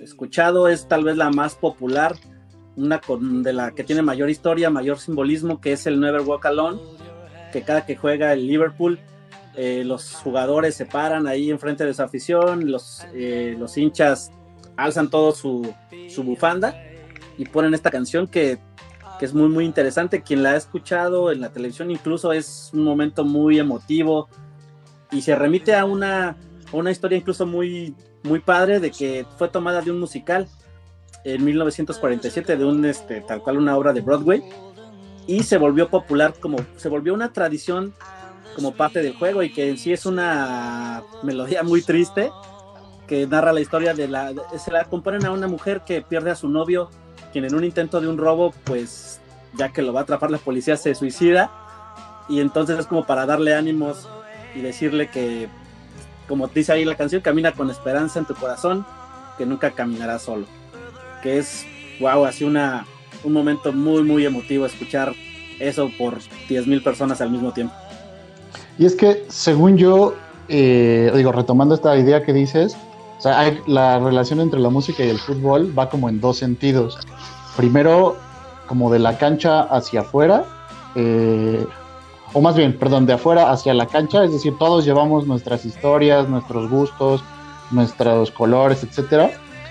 escuchado, 0.00 0.68
es 0.68 0.88
tal 0.88 1.04
vez 1.04 1.16
la 1.16 1.30
más 1.30 1.54
popular, 1.54 2.16
una 2.76 3.00
de 3.42 3.52
la 3.52 3.72
que 3.72 3.84
tiene 3.84 4.02
mayor 4.02 4.30
historia, 4.30 4.70
mayor 4.70 4.98
simbolismo, 4.98 5.60
que 5.60 5.72
es 5.72 5.86
el 5.86 6.00
Never 6.00 6.22
Walk 6.22 6.46
Alone 6.46 6.80
que 7.52 7.62
cada 7.62 7.86
que 7.86 7.94
juega 7.94 8.32
el 8.32 8.48
Liverpool, 8.48 8.98
eh, 9.54 9.84
los 9.84 10.14
jugadores 10.14 10.74
se 10.74 10.86
paran 10.86 11.28
ahí 11.28 11.50
enfrente 11.50 11.84
de 11.84 11.94
su 11.94 12.02
afición, 12.02 12.72
los, 12.72 13.06
eh, 13.14 13.54
los 13.56 13.76
hinchas 13.76 14.32
alzan 14.76 15.10
todo 15.10 15.32
su, 15.32 15.72
su, 16.08 16.24
bufanda 16.24 16.74
y 17.36 17.44
ponen 17.44 17.74
esta 17.74 17.90
canción 17.90 18.26
que, 18.26 18.58
que, 19.18 19.24
es 19.24 19.34
muy, 19.34 19.48
muy 19.48 19.64
interesante. 19.64 20.22
Quien 20.22 20.42
la 20.42 20.52
ha 20.52 20.56
escuchado 20.56 21.32
en 21.32 21.40
la 21.40 21.52
televisión 21.52 21.90
incluso 21.90 22.32
es 22.32 22.70
un 22.72 22.84
momento 22.84 23.24
muy 23.24 23.58
emotivo 23.58 24.28
y 25.10 25.22
se 25.22 25.34
remite 25.34 25.74
a 25.74 25.84
una, 25.84 26.36
una 26.72 26.90
historia 26.90 27.18
incluso 27.18 27.46
muy, 27.46 27.94
muy 28.22 28.40
padre 28.40 28.80
de 28.80 28.90
que 28.90 29.26
fue 29.36 29.48
tomada 29.48 29.82
de 29.82 29.90
un 29.90 30.00
musical 30.00 30.48
en 31.24 31.44
1947 31.44 32.56
de 32.56 32.64
un, 32.64 32.84
este, 32.84 33.20
tal 33.20 33.42
cual 33.42 33.58
una 33.58 33.76
obra 33.76 33.92
de 33.92 34.00
Broadway 34.00 34.42
y 35.26 35.42
se 35.42 35.56
volvió 35.56 35.88
popular 35.88 36.34
como, 36.40 36.58
se 36.76 36.88
volvió 36.88 37.14
una 37.14 37.32
tradición 37.32 37.94
como 38.56 38.72
parte 38.72 39.02
del 39.02 39.14
juego 39.14 39.42
y 39.42 39.52
que 39.52 39.68
en 39.68 39.78
sí 39.78 39.92
es 39.92 40.04
una 40.04 41.02
melodía 41.22 41.62
muy 41.62 41.82
triste 41.82 42.30
que 43.06 43.26
narra 43.26 43.52
la 43.52 43.60
historia 43.60 43.94
de 43.94 44.08
la, 44.08 44.32
se 44.58 44.70
la 44.70 44.84
componen 44.84 45.24
a 45.26 45.32
una 45.32 45.46
mujer 45.46 45.82
que 45.84 46.02
pierde 46.02 46.30
a 46.30 46.34
su 46.34 46.48
novio, 46.48 46.90
quien 47.32 47.44
en 47.44 47.54
un 47.54 47.64
intento 47.64 48.00
de 48.00 48.08
un 48.08 48.18
robo, 48.18 48.52
pues 48.64 49.20
ya 49.54 49.70
que 49.72 49.82
lo 49.82 49.92
va 49.92 50.00
a 50.00 50.02
atrapar 50.04 50.30
la 50.30 50.38
policía, 50.38 50.76
se 50.76 50.94
suicida 50.94 51.50
y 52.28 52.40
entonces 52.40 52.78
es 52.78 52.86
como 52.86 53.04
para 53.04 53.26
darle 53.26 53.54
ánimos 53.54 54.08
y 54.54 54.60
decirle 54.60 55.10
que, 55.10 55.48
como 56.28 56.48
dice 56.48 56.72
ahí 56.72 56.84
la 56.84 56.94
canción, 56.94 57.22
camina 57.22 57.52
con 57.52 57.70
esperanza 57.70 58.18
en 58.18 58.26
tu 58.26 58.34
corazón, 58.34 58.86
que 59.38 59.46
nunca 59.46 59.70
caminará 59.72 60.18
solo. 60.18 60.46
Que 61.22 61.38
es, 61.38 61.64
wow, 62.00 62.24
así 62.24 62.44
una, 62.44 62.86
un 63.24 63.32
momento 63.32 63.72
muy, 63.72 64.02
muy 64.02 64.24
emotivo 64.24 64.66
escuchar 64.66 65.14
eso 65.58 65.90
por 65.98 66.18
10.000 66.48 66.82
personas 66.82 67.20
al 67.20 67.30
mismo 67.30 67.52
tiempo. 67.52 67.74
Y 68.78 68.86
es 68.86 68.94
que, 68.94 69.24
según 69.28 69.76
yo, 69.76 70.14
eh, 70.48 71.12
digo, 71.14 71.32
retomando 71.32 71.74
esta 71.74 71.96
idea 71.96 72.22
que 72.22 72.32
dices, 72.32 72.76
o 73.22 73.24
sea, 73.24 73.38
hay, 73.38 73.62
la 73.68 74.00
relación 74.00 74.40
entre 74.40 74.58
la 74.58 74.68
música 74.68 75.04
y 75.04 75.08
el 75.08 75.20
fútbol 75.20 75.78
va 75.78 75.88
como 75.88 76.08
en 76.08 76.20
dos 76.20 76.38
sentidos. 76.38 76.98
Primero, 77.56 78.16
como 78.66 78.90
de 78.90 78.98
la 78.98 79.16
cancha 79.16 79.60
hacia 79.60 80.00
afuera, 80.00 80.44
eh, 80.96 81.64
o 82.32 82.40
más 82.40 82.56
bien, 82.56 82.76
perdón, 82.76 83.06
de 83.06 83.12
afuera 83.12 83.52
hacia 83.52 83.74
la 83.74 83.86
cancha, 83.86 84.24
es 84.24 84.32
decir, 84.32 84.58
todos 84.58 84.84
llevamos 84.84 85.24
nuestras 85.28 85.64
historias, 85.64 86.28
nuestros 86.28 86.68
gustos, 86.68 87.22
nuestros 87.70 88.32
colores, 88.32 88.82
etcétera, 88.82 89.30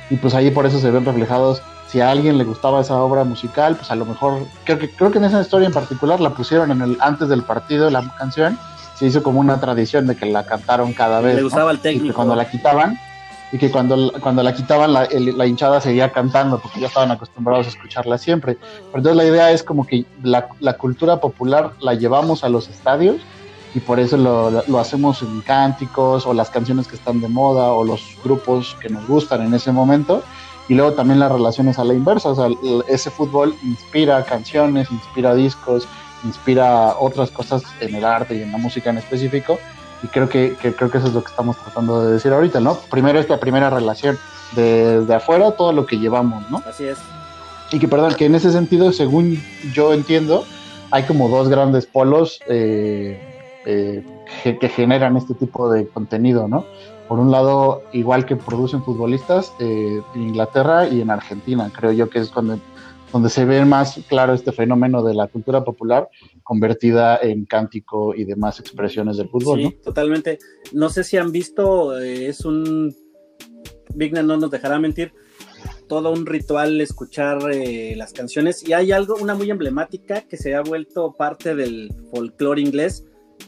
y 0.10 0.16
pues 0.16 0.34
ahí 0.34 0.50
por 0.52 0.66
eso 0.66 0.80
se 0.80 0.90
ven 0.90 1.04
reflejados 1.04 1.62
si 1.88 2.00
a 2.00 2.10
alguien 2.10 2.38
le 2.38 2.46
gustaba 2.46 2.80
esa 2.80 3.02
obra 3.02 3.26
musical, 3.26 3.76
pues 3.76 3.92
a 3.92 3.96
lo 3.96 4.06
mejor, 4.06 4.46
creo 4.64 4.80
que, 4.80 4.90
creo 4.90 5.12
que 5.12 5.18
en 5.18 5.26
esa 5.26 5.42
historia 5.42 5.68
en 5.68 5.74
particular 5.74 6.22
la 6.22 6.30
pusieron 6.30 6.72
en 6.72 6.82
el, 6.82 6.98
antes 7.02 7.28
del 7.28 7.44
partido, 7.44 7.90
la 7.90 8.16
canción, 8.18 8.58
se 8.96 9.08
hizo 9.08 9.22
como 9.22 9.42
una 9.42 9.60
tradición 9.60 10.08
de 10.08 10.16
que 10.16 10.26
la 10.26 10.46
cantaron 10.46 10.94
cada 10.94 11.20
vez. 11.20 11.36
Le 11.36 11.44
gustaba 11.44 11.72
el 11.72 11.80
técnico. 11.80 12.06
Y 12.06 12.08
que 12.10 12.14
cuando 12.14 12.34
la 12.34 12.50
quitaban, 12.50 12.98
y 13.52 13.58
que 13.58 13.70
cuando, 13.70 14.14
cuando 14.22 14.44
la 14.44 14.54
quitaban 14.54 14.94
la, 14.94 15.08
la, 15.12 15.46
hinchada 15.46 15.82
seguía 15.82 16.12
cantando 16.12 16.60
porque 16.60 16.80
ya 16.80 16.88
estaban 16.88 17.12
acostumbrados 17.12 17.66
a 17.66 17.70
escucharla 17.70 18.18
siempre. 18.18 18.56
Pero 18.56 18.98
entonces 18.98 19.18
la 19.18 19.26
idea 19.26 19.52
es 19.52 19.64
como 19.64 19.86
que 19.86 20.06
la, 20.24 20.48
la 20.60 20.78
cultura 20.78 21.20
popular 21.20 21.74
la 21.82 21.94
llevamos 21.94 22.44
a 22.44 22.50
los 22.50 22.70
estadios 22.70 23.18
y 23.74 23.80
por 23.80 24.00
eso 24.00 24.18
lo, 24.18 24.64
lo, 24.68 24.80
hacemos 24.80 25.22
en 25.22 25.42
cánticos 25.42 26.26
o 26.26 26.34
las 26.34 26.50
canciones 26.50 26.88
que 26.88 26.96
están 26.96 27.22
de 27.22 27.28
moda 27.28 27.72
o 27.72 27.84
los 27.84 28.18
grupos 28.24 28.76
que 28.82 28.90
nos 28.90 29.06
gustan 29.08 29.42
en 29.42 29.54
ese 29.54 29.72
momento 29.72 30.24
y 30.68 30.76
luego 30.76 30.94
también 30.94 31.20
las 31.20 31.32
relaciones 31.32 31.80
a 31.80 31.84
la 31.84 31.94
inversa, 31.94 32.30
o 32.30 32.36
sea, 32.36 32.48
ese 32.88 33.10
fútbol 33.10 33.56
inspira 33.64 34.24
canciones, 34.24 34.90
inspira 34.92 35.36
discos, 35.36 35.88
inspira 36.24 36.96
otras 36.98 37.32
cosas 37.32 37.64
en 37.80 37.96
el 37.96 38.06
arte 38.06 38.36
y 38.36 38.42
en 38.42 38.52
la 38.52 38.58
música 38.58 38.90
en 38.90 38.98
específico, 38.98 39.60
y 40.04 40.08
creo 40.08 40.30
que, 40.30 40.56
creo 40.56 40.90
que 40.90 40.98
eso 40.98 41.08
es 41.08 41.14
lo 41.14 41.24
que 41.24 41.30
estamos 41.30 41.58
tratando 41.58 42.06
de 42.06 42.14
decir 42.14 42.32
ahorita, 42.32 42.60
¿no? 42.60 42.76
Primero 42.90 43.20
esta 43.20 43.40
primera 43.40 43.70
relación 43.70 44.18
de, 44.56 45.06
de 45.06 45.16
afuera, 45.16 45.52
todo 45.52 45.72
lo 45.74 45.86
que 45.86 45.98
llevamos, 46.00 46.50
¿no? 46.50 46.62
Así 46.68 46.86
es. 46.86 46.98
Y 47.72 47.80
que, 47.80 47.88
perdón, 47.88 48.16
que 48.16 48.26
en 48.26 48.36
ese 48.36 48.52
sentido, 48.52 48.92
según 48.92 49.42
yo 49.74 49.94
entiendo, 49.94 50.44
hay 50.92 51.04
como 51.04 51.30
dos 51.30 51.48
grandes 51.48 51.86
polos 51.86 52.40
eh, 52.48 53.20
eh, 53.66 54.04
que 54.44 54.70
generan 54.70 55.16
este 55.18 55.34
tipo 55.34 55.72
de 55.72 55.88
contenido, 55.88 56.48
¿no? 56.48 56.66
Por 57.08 57.20
un 57.20 57.32
lado, 57.32 57.84
igual 57.94 58.26
que 58.26 58.36
producen 58.36 58.84
futbolistas 58.84 59.54
eh, 59.60 60.02
en 60.16 60.22
Inglaterra 60.22 60.88
y 60.88 61.02
en 61.02 61.10
Argentina, 61.10 61.72
creo 61.74 61.92
yo 61.92 62.10
que 62.10 62.20
es 62.20 62.32
donde, 62.32 62.60
donde 63.12 63.30
se 63.30 63.46
ve 63.46 63.64
más 63.66 64.00
claro 64.08 64.34
este 64.34 64.52
fenómeno 64.52 65.04
de 65.04 65.14
la 65.14 65.28
cultura 65.28 65.64
popular 65.64 66.10
convertida 66.44 67.18
en 67.22 67.46
cántico 67.46 68.16
y 68.16 68.26
demás 68.26 68.60
expresiones 68.60 69.18
del 69.18 69.30
fútbol. 69.30 69.60
Sí, 69.60 69.78
totalmente. 69.84 70.40
No 70.72 70.90
sé 70.90 71.04
si 71.04 71.18
han 71.18 71.32
visto, 71.32 72.00
eh, 72.00 72.28
es 72.28 72.46
un, 72.46 72.96
Vigna 73.96 74.24
no 74.24 74.38
nos 74.38 74.52
dejará 74.52 74.80
mentir, 74.80 75.14
todo 75.88 76.12
un 76.12 76.26
ritual 76.26 76.80
escuchar 76.80 77.52
eh, 77.52 77.96
las 77.98 78.14
canciones 78.14 78.68
y 78.68 78.74
hay 78.74 78.92
algo, 78.92 79.16
una 79.16 79.36
muy 79.36 79.52
emblemática 79.52 80.22
que 80.22 80.38
se 80.38 80.56
ha 80.56 80.62
vuelto 80.62 81.14
parte 81.18 81.54
del 81.54 81.94
folclore 82.12 82.62
inglés, 82.62 83.06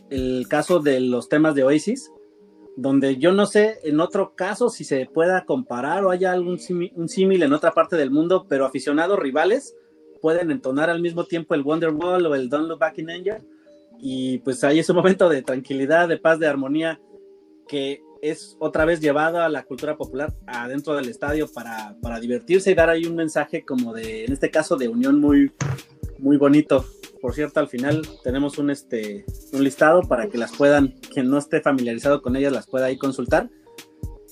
el 0.10 0.46
caso 0.50 0.79
de 0.79 1.00
los 1.00 1.29
temas 1.29 1.55
de 1.55 1.63
Oasis, 1.63 2.12
donde 2.75 3.17
yo 3.17 3.31
no 3.31 3.45
sé 3.45 3.79
en 3.83 3.99
otro 3.99 4.33
caso 4.35 4.69
si 4.69 4.83
se 4.83 5.05
pueda 5.05 5.45
comparar 5.45 6.03
o 6.03 6.11
haya 6.11 6.31
algún 6.31 6.59
un 6.95 7.09
símil 7.09 7.43
en 7.43 7.53
otra 7.53 7.71
parte 7.71 7.95
del 7.95 8.11
mundo, 8.11 8.45
pero 8.49 8.65
aficionados 8.65 9.19
rivales 9.19 9.75
pueden 10.21 10.51
entonar 10.51 10.89
al 10.89 11.01
mismo 11.01 11.25
tiempo 11.25 11.53
el 11.53 11.63
Wonderwall 11.63 12.25
o 12.25 12.35
el 12.35 12.49
Don't 12.49 12.67
Look 12.67 12.79
Back 12.79 12.97
in 12.99 13.09
Anger. 13.09 13.41
Y 13.99 14.39
pues 14.39 14.63
ahí 14.63 14.79
es 14.79 14.89
un 14.89 14.95
momento 14.95 15.29
de 15.29 15.41
tranquilidad, 15.41 16.07
de 16.07 16.17
paz, 16.17 16.39
de 16.39 16.47
armonía 16.47 16.99
que 17.67 18.01
es 18.21 18.55
otra 18.59 18.85
vez 18.85 19.01
llevado 19.01 19.41
a 19.41 19.49
la 19.49 19.63
cultura 19.63 19.97
popular 19.97 20.33
adentro 20.47 20.95
del 20.95 21.09
estadio 21.09 21.51
para, 21.51 21.95
para 22.01 22.19
divertirse 22.19 22.71
y 22.71 22.73
dar 22.73 22.89
ahí 22.89 23.05
un 23.05 23.15
mensaje 23.15 23.65
como 23.65 23.93
de, 23.93 24.25
en 24.25 24.31
este 24.31 24.49
caso, 24.49 24.77
de 24.77 24.87
unión 24.87 25.19
muy, 25.19 25.51
muy 26.23 26.37
bonito. 26.37 26.85
Por 27.21 27.33
cierto, 27.33 27.59
al 27.59 27.67
final 27.67 28.01
tenemos 28.23 28.57
un, 28.57 28.69
este, 28.69 29.25
un 29.51 29.63
listado 29.63 30.01
para 30.01 30.27
que 30.27 30.37
las 30.37 30.55
puedan, 30.55 30.95
quien 31.13 31.29
no 31.29 31.37
esté 31.37 31.61
familiarizado 31.61 32.21
con 32.21 32.35
ellas, 32.35 32.51
las 32.51 32.67
pueda 32.67 32.87
ahí 32.87 32.97
consultar 32.97 33.49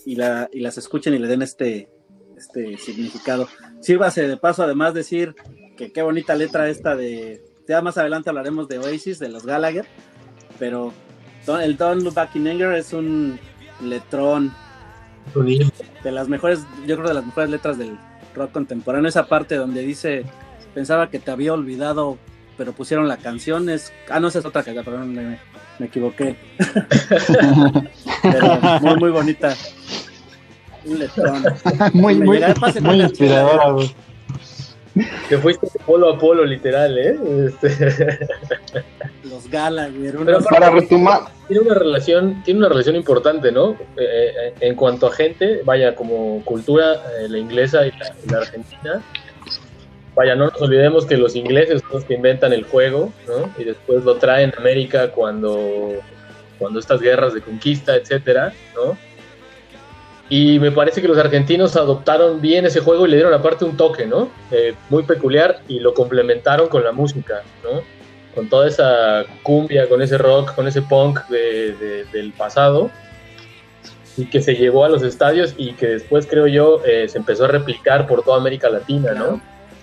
y, 0.05 0.15
la, 0.15 0.49
y 0.51 0.61
las 0.61 0.77
escuchen 0.77 1.13
y 1.13 1.19
le 1.19 1.27
den 1.27 1.41
este, 1.41 1.89
este 2.37 2.77
significado. 2.77 3.47
Sírvase 3.81 4.27
de 4.27 4.37
paso, 4.37 4.63
además, 4.63 4.93
decir 4.93 5.35
que 5.77 5.91
qué 5.91 6.01
bonita 6.01 6.35
letra 6.35 6.69
esta 6.69 6.95
de. 6.95 7.43
Ya 7.67 7.81
más 7.81 7.97
adelante 7.97 8.29
hablaremos 8.29 8.67
de 8.67 8.79
Oasis, 8.79 9.19
de 9.19 9.29
los 9.29 9.45
Gallagher, 9.45 9.85
pero 10.59 10.91
el 11.61 11.77
Don't 11.77 12.03
Look 12.03 12.13
Back 12.13 12.35
in 12.35 12.47
Anger 12.47 12.73
es 12.73 12.91
un 12.91 13.39
letrón 13.81 14.51
de 16.03 16.11
las 16.11 16.27
mejores, 16.27 16.59
yo 16.85 16.97
creo 16.97 17.07
de 17.07 17.13
las 17.13 17.25
mejores 17.25 17.49
letras 17.49 17.77
del 17.77 17.97
rock 18.35 18.51
contemporáneo. 18.51 19.07
Esa 19.07 19.27
parte 19.27 19.55
donde 19.55 19.81
dice 19.81 20.25
pensaba 20.73 21.09
que 21.09 21.19
te 21.19 21.31
había 21.31 21.53
olvidado, 21.53 22.17
pero 22.57 22.73
pusieron 22.73 23.07
la 23.07 23.17
canción. 23.17 23.69
Es, 23.69 23.93
ah, 24.09 24.19
no, 24.19 24.27
esa 24.27 24.39
es 24.39 24.45
otra 24.45 24.63
canción, 24.63 24.85
perdón, 24.85 25.13
me, 25.13 25.39
me 25.79 25.85
equivoqué. 25.85 26.35
pero 28.21 28.59
muy, 28.81 28.95
muy 28.97 29.09
bonita. 29.09 29.55
Un 30.85 30.99
letrón. 30.99 31.43
muy, 31.93 32.15
muy, 32.15 32.39
muy 32.81 33.01
inspiradora, 33.01 33.87
Te 35.29 35.37
fuiste 35.37 35.67
de 35.67 35.83
polo 35.85 36.13
a 36.13 36.19
polo, 36.19 36.45
literal, 36.45 36.97
¿eh? 36.97 37.17
Este... 37.47 38.27
Los 39.23 39.49
Gallagher. 39.49 40.15
Pero 40.25 40.39
para 40.43 40.69
retomar. 40.69 41.21
Tiene 41.47 41.63
una 41.63 41.75
relación, 41.75 42.43
tiene 42.43 42.59
una 42.59 42.69
relación 42.69 42.95
importante, 42.95 43.51
¿no? 43.51 43.71
Eh, 43.71 43.75
eh, 43.97 44.53
en 44.61 44.75
cuanto 44.75 45.07
a 45.07 45.11
gente, 45.11 45.61
vaya, 45.63 45.95
como 45.95 46.43
cultura, 46.45 46.93
eh, 47.19 47.27
la 47.29 47.37
inglesa 47.37 47.85
y 47.85 47.91
la 48.29 48.37
argentina, 48.37 49.01
vaya, 50.15 50.35
no 50.35 50.45
nos 50.47 50.61
olvidemos 50.61 51.05
que 51.05 51.17
los 51.17 51.35
ingleses 51.35 51.81
son 51.81 51.91
los 51.93 52.03
que 52.05 52.15
inventan 52.15 52.53
el 52.53 52.63
juego, 52.63 53.13
¿no? 53.27 53.51
Y 53.57 53.63
después 53.63 54.03
lo 54.03 54.15
traen 54.15 54.53
a 54.55 54.59
América 54.59 55.11
cuando, 55.11 55.93
cuando 56.59 56.79
estas 56.79 57.01
guerras 57.01 57.33
de 57.33 57.41
conquista, 57.41 57.95
etcétera, 57.95 58.53
¿no? 58.75 58.97
Y 60.29 60.59
me 60.59 60.71
parece 60.71 61.01
que 61.01 61.09
los 61.09 61.17
argentinos 61.17 61.75
adoptaron 61.75 62.39
bien 62.39 62.65
ese 62.65 62.79
juego 62.79 63.05
y 63.05 63.09
le 63.09 63.17
dieron 63.17 63.33
aparte 63.33 63.65
un 63.65 63.75
toque, 63.75 64.05
¿no? 64.05 64.29
Eh, 64.51 64.73
muy 64.89 65.03
peculiar 65.03 65.59
y 65.67 65.79
lo 65.79 65.93
complementaron 65.93 66.69
con 66.69 66.83
la 66.83 66.93
música, 66.93 67.41
¿no? 67.63 67.81
Con 68.33 68.47
toda 68.47 68.67
esa 68.67 69.25
cumbia, 69.43 69.89
con 69.89 70.01
ese 70.01 70.17
rock, 70.17 70.55
con 70.55 70.67
ese 70.67 70.81
punk 70.81 71.19
del 71.27 72.33
pasado 72.37 72.89
y 74.17 74.25
que 74.25 74.41
se 74.41 74.55
llevó 74.55 74.85
a 74.85 74.89
los 74.89 75.03
estadios 75.03 75.53
y 75.57 75.73
que 75.73 75.87
después, 75.87 76.27
creo 76.27 76.47
yo, 76.47 76.81
eh, 76.85 77.07
se 77.07 77.17
empezó 77.17 77.45
a 77.45 77.47
replicar 77.47 78.07
por 78.07 78.23
toda 78.23 78.37
América 78.37 78.69
Latina, 78.69 79.13
¿no? 79.13 79.41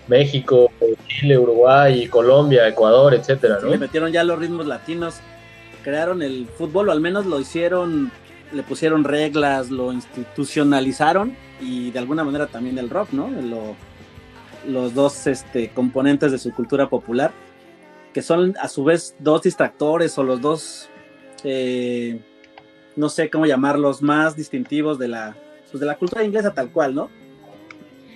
México, 0.09 0.71
Chile, 1.07 1.39
Uruguay, 1.39 2.07
Colombia, 2.09 2.67
Ecuador, 2.67 3.15
etcétera, 3.15 3.59
¿no? 3.63 3.69
le 3.69 3.79
metieron 3.79 4.11
ya 4.11 4.25
los 4.25 4.39
ritmos 4.39 4.67
latinos, 4.67 5.21
crearon 5.85 6.23
el 6.23 6.47
fútbol, 6.47 6.89
o 6.89 6.93
al 6.93 7.01
menos 7.01 7.27
lo 7.27 7.39
hicieron, 7.39 8.11
le 8.53 8.63
pusieron 8.63 9.05
reglas, 9.05 9.71
lo 9.71 9.93
institucionalizaron 9.93 11.37
y 11.61 11.91
de 11.91 11.99
alguna 11.99 12.25
manera 12.25 12.47
también 12.47 12.79
el 12.79 12.89
rock, 12.91 13.13
¿no? 13.13 13.31
los 14.67 14.95
dos 14.95 15.27
este, 15.27 15.71
componentes 15.71 16.33
de 16.33 16.39
su 16.39 16.53
cultura 16.53 16.89
popular, 16.89 17.33
que 18.13 18.23
son 18.23 18.55
a 18.61 18.69
su 18.69 18.85
vez 18.85 19.15
dos 19.19 19.43
distractores 19.43 20.17
o 20.19 20.23
los 20.23 20.41
dos, 20.41 20.89
eh, 21.45 22.21
no 22.97 23.09
sé 23.09 23.29
cómo 23.29 23.47
llamarlos, 23.47 24.03
más 24.03 24.35
distintivos 24.35 24.99
de 24.99 25.09
la, 25.09 25.37
pues 25.71 25.81
de 25.81 25.87
la 25.87 25.97
cultura 25.97 26.25
inglesa 26.25 26.55
tal 26.55 26.71
cual, 26.71 26.95
¿no? 26.95 27.11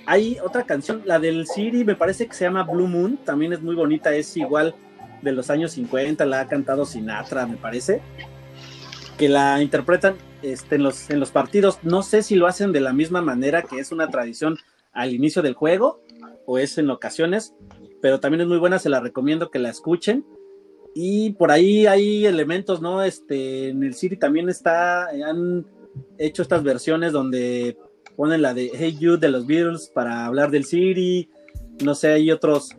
Hay 0.07 0.39
otra 0.45 0.65
canción, 0.65 1.03
la 1.05 1.19
del 1.19 1.47
Siri, 1.47 1.85
me 1.85 1.95
parece 1.95 2.27
que 2.27 2.35
se 2.35 2.45
llama 2.45 2.65
Blue 2.65 2.89
Moon, 2.89 3.17
también 3.19 3.53
es 3.53 3.63
muy 3.63 3.75
bonita, 3.75 4.15
es 4.15 4.37
igual 4.37 4.75
de 5.23 5.33
los 5.33 5.51
años 5.51 5.73
50, 5.73 6.25
la 6.27 6.41
ha 6.41 6.49
cantado 6.49 6.85
Sinatra, 6.85 7.47
me 7.47 7.57
parece, 7.57 8.01
que 9.17 9.29
la 9.29 9.63
interpretan 9.63 10.17
este, 10.43 10.75
en, 10.75 10.83
los, 10.83 11.09
en 11.11 11.21
los 11.21 11.31
partidos. 11.31 11.79
No 11.83 12.03
sé 12.03 12.23
si 12.23 12.35
lo 12.35 12.47
hacen 12.47 12.73
de 12.73 12.81
la 12.81 12.93
misma 12.93 13.23
manera 13.23 13.63
que 13.63 13.79
es 13.79 13.93
una 13.93 14.09
tradición 14.09 14.59
al 14.93 15.13
inicio 15.13 15.43
del 15.43 15.55
juego 15.55 16.03
o 16.47 16.59
es 16.59 16.77
en 16.79 16.91
ocasiones, 16.91 17.55
pero 18.01 18.21
también 18.21 18.43
es 18.43 18.49
muy 18.49 18.59
buena, 18.59 18.79
se 18.79 18.89
la 18.89 19.01
recomiendo 19.01 19.51
que 19.51 19.61
la 19.61 19.71
escuchen. 19.71 20.27
Y 20.95 21.31
por 21.31 21.51
ahí 21.51 21.87
hay 21.87 22.27
elementos, 22.27 22.83
¿no? 22.83 23.03
Este, 23.03 23.69
en 23.69 23.83
el 23.83 23.95
Siri 23.95 24.17
también 24.17 24.49
está, 24.49 25.09
han 25.09 25.65
hecho 26.19 26.43
estas 26.43 26.63
versiones 26.63 27.13
donde 27.13 27.79
ponen 28.17 28.43
la 28.43 28.55
de 28.55 28.71
Hey 28.75 28.97
You 28.99 29.17
de 29.19 29.29
los 29.29 29.47
Beatles 29.47 29.91
para 29.95 30.27
hablar 30.27 30.51
del 30.51 30.65
City, 30.65 31.29
no 31.83 31.95
sé, 31.95 32.13
hay 32.13 32.31
otros, 32.31 32.71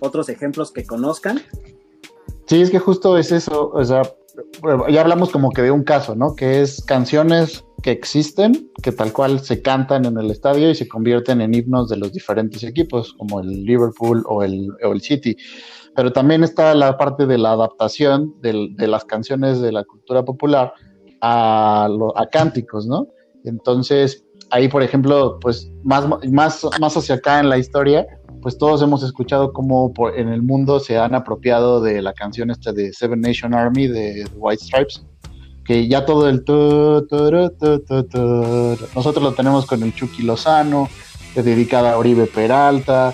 otros 0.00 0.28
ejemplos 0.28 0.72
que 0.72 0.84
conozcan. 0.84 1.40
Sí, 2.46 2.60
es 2.60 2.70
que 2.70 2.78
justo 2.78 3.18
es 3.18 3.32
eso, 3.32 3.70
o 3.70 3.84
sea, 3.84 4.02
ya 4.88 5.00
hablamos 5.00 5.30
como 5.30 5.50
que 5.50 5.62
de 5.62 5.70
un 5.70 5.82
caso, 5.82 6.14
¿no? 6.14 6.34
Que 6.36 6.60
es 6.60 6.82
canciones 6.84 7.64
que 7.82 7.90
existen, 7.90 8.70
que 8.82 8.92
tal 8.92 9.12
cual 9.12 9.40
se 9.40 9.62
cantan 9.62 10.04
en 10.04 10.18
el 10.18 10.30
estadio 10.30 10.70
y 10.70 10.74
se 10.74 10.88
convierten 10.88 11.40
en 11.40 11.54
himnos 11.54 11.88
de 11.88 11.96
los 11.96 12.12
diferentes 12.12 12.62
equipos, 12.62 13.14
como 13.14 13.40
el 13.40 13.64
Liverpool 13.64 14.24
o 14.28 14.42
el, 14.42 15.00
City. 15.00 15.36
Pero 15.94 16.12
también 16.12 16.44
está 16.44 16.74
la 16.74 16.98
parte 16.98 17.26
de 17.26 17.38
la 17.38 17.52
adaptación 17.52 18.34
de, 18.42 18.68
de 18.76 18.86
las 18.86 19.04
canciones 19.04 19.60
de 19.60 19.72
la 19.72 19.84
cultura 19.84 20.24
popular 20.24 20.72
a, 21.20 21.88
a 22.14 22.26
cánticos, 22.26 22.86
¿no? 22.86 23.08
Entonces, 23.44 24.25
ahí, 24.50 24.68
por 24.68 24.82
ejemplo, 24.82 25.38
pues 25.40 25.70
más, 25.82 26.06
más, 26.30 26.66
más 26.80 26.96
hacia 26.96 27.16
acá 27.16 27.40
en 27.40 27.48
la 27.48 27.58
historia, 27.58 28.06
pues 28.42 28.58
todos 28.58 28.82
hemos 28.82 29.02
escuchado 29.02 29.52
cómo 29.52 29.92
en 30.14 30.28
el 30.28 30.42
mundo 30.42 30.78
se 30.78 30.98
han 30.98 31.14
apropiado 31.14 31.80
de 31.80 32.02
la 32.02 32.12
canción 32.12 32.50
esta 32.50 32.72
de 32.72 32.92
Seven 32.92 33.20
Nation 33.20 33.54
Army 33.54 33.88
de 33.88 34.28
White 34.36 34.64
Stripes, 34.64 35.04
que 35.64 35.88
ya 35.88 36.04
todo 36.04 36.28
el 36.28 36.44
nosotros 38.94 39.22
lo 39.22 39.32
tenemos 39.34 39.66
con 39.66 39.82
el 39.82 39.94
Chucky 39.94 40.22
Lozano, 40.22 40.88
dedicada 41.34 41.94
a 41.94 41.98
Oribe 41.98 42.26
Peralta, 42.26 43.12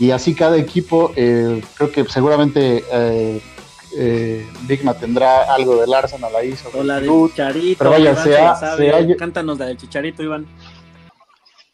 y 0.00 0.10
así 0.10 0.34
cada 0.34 0.56
equipo, 0.56 1.12
eh, 1.14 1.62
creo 1.76 1.92
que 1.92 2.04
seguramente 2.06 2.82
eh, 2.92 3.40
eh, 3.96 4.46
Digna 4.66 4.94
tendrá 4.94 5.54
algo 5.54 5.80
del 5.80 5.92
Arsenal 5.92 6.34
ahí 6.34 6.56
sobre 6.56 6.80
o 6.80 6.82
la 6.82 7.00
de 7.00 7.08
Chicharito. 7.08 7.78
Pero 7.78 7.90
vaya, 7.90 8.16
sea, 8.16 8.56
sea, 8.56 9.16
Cántanos 9.16 9.58
la 9.58 9.66
de 9.66 9.76
Chicharito, 9.76 10.22
Iván. 10.22 10.46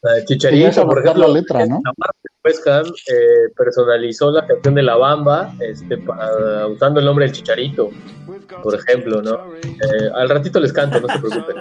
La 0.01 0.13
de 0.13 0.25
Chicharito, 0.25 0.85
por 0.85 0.99
ejemplo, 0.99 1.27
la 1.27 1.33
letra, 1.33 1.65
¿no? 1.65 1.81
eh, 2.45 3.51
personalizó 3.55 4.31
la 4.31 4.47
canción 4.47 4.75
de 4.75 4.83
La 4.83 4.95
Bamba 4.95 5.53
este, 5.59 5.99
usando 6.71 7.01
el 7.01 7.05
nombre 7.05 7.25
del 7.25 7.35
Chicharito, 7.35 7.89
por 8.63 8.75
ejemplo, 8.75 9.21
¿no? 9.21 9.53
Eh, 9.61 10.09
al 10.15 10.29
ratito 10.29 10.59
les 10.61 10.71
canto, 10.71 11.01
no 11.01 11.07
se 11.09 11.19
preocupen. 11.19 11.55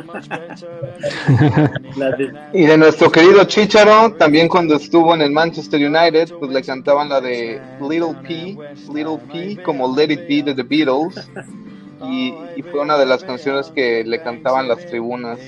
y 2.52 2.66
de 2.66 2.78
nuestro 2.78 3.10
querido 3.10 3.42
Chicharo, 3.44 4.14
también 4.14 4.48
cuando 4.48 4.76
estuvo 4.76 5.14
en 5.14 5.22
el 5.22 5.32
Manchester 5.32 5.80
United, 5.80 6.30
pues 6.38 6.52
le 6.52 6.62
cantaban 6.62 7.08
la 7.08 7.20
de 7.20 7.60
Little 7.80 8.14
P, 8.22 8.56
Little 8.94 9.18
P, 9.32 9.62
como 9.64 9.96
Let 9.96 10.12
It 10.12 10.28
Be 10.28 10.42
de 10.44 10.54
The 10.54 10.62
Beatles. 10.62 11.28
Y, 12.00 12.62
fue 12.70 12.80
una 12.80 12.98
de 12.98 13.06
las 13.06 13.24
canciones 13.24 13.70
que 13.70 14.04
le 14.04 14.22
cantaban 14.22 14.68
las 14.68 14.84
tribunas. 14.86 15.38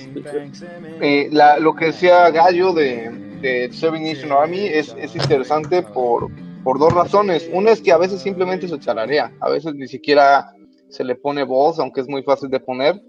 Eh, 1.01 1.29
lo 1.59 1.75
que 1.75 1.85
decía 1.85 2.29
Gallo 2.29 2.73
de, 2.73 3.09
de 3.41 3.71
Seven 3.71 4.03
Nation 4.03 4.31
Army 4.31 4.65
es, 4.65 4.95
es 4.97 5.15
interesante 5.15 5.81
por, 5.81 6.29
por 6.63 6.79
dos 6.79 6.93
razones. 6.93 7.49
Una 7.53 7.71
es 7.71 7.81
que 7.81 7.91
a 7.91 7.97
veces 7.97 8.21
simplemente 8.21 8.67
se 8.67 8.79
chararea, 8.79 9.31
a 9.39 9.49
veces 9.49 9.75
ni 9.75 9.87
siquiera 9.87 10.53
se 10.89 11.03
le 11.03 11.15
pone 11.15 11.43
voz, 11.43 11.79
aunque 11.79 12.01
es 12.01 12.09
muy 12.09 12.23
fácil 12.23 12.49
de 12.49 12.59
poner. 12.59 13.01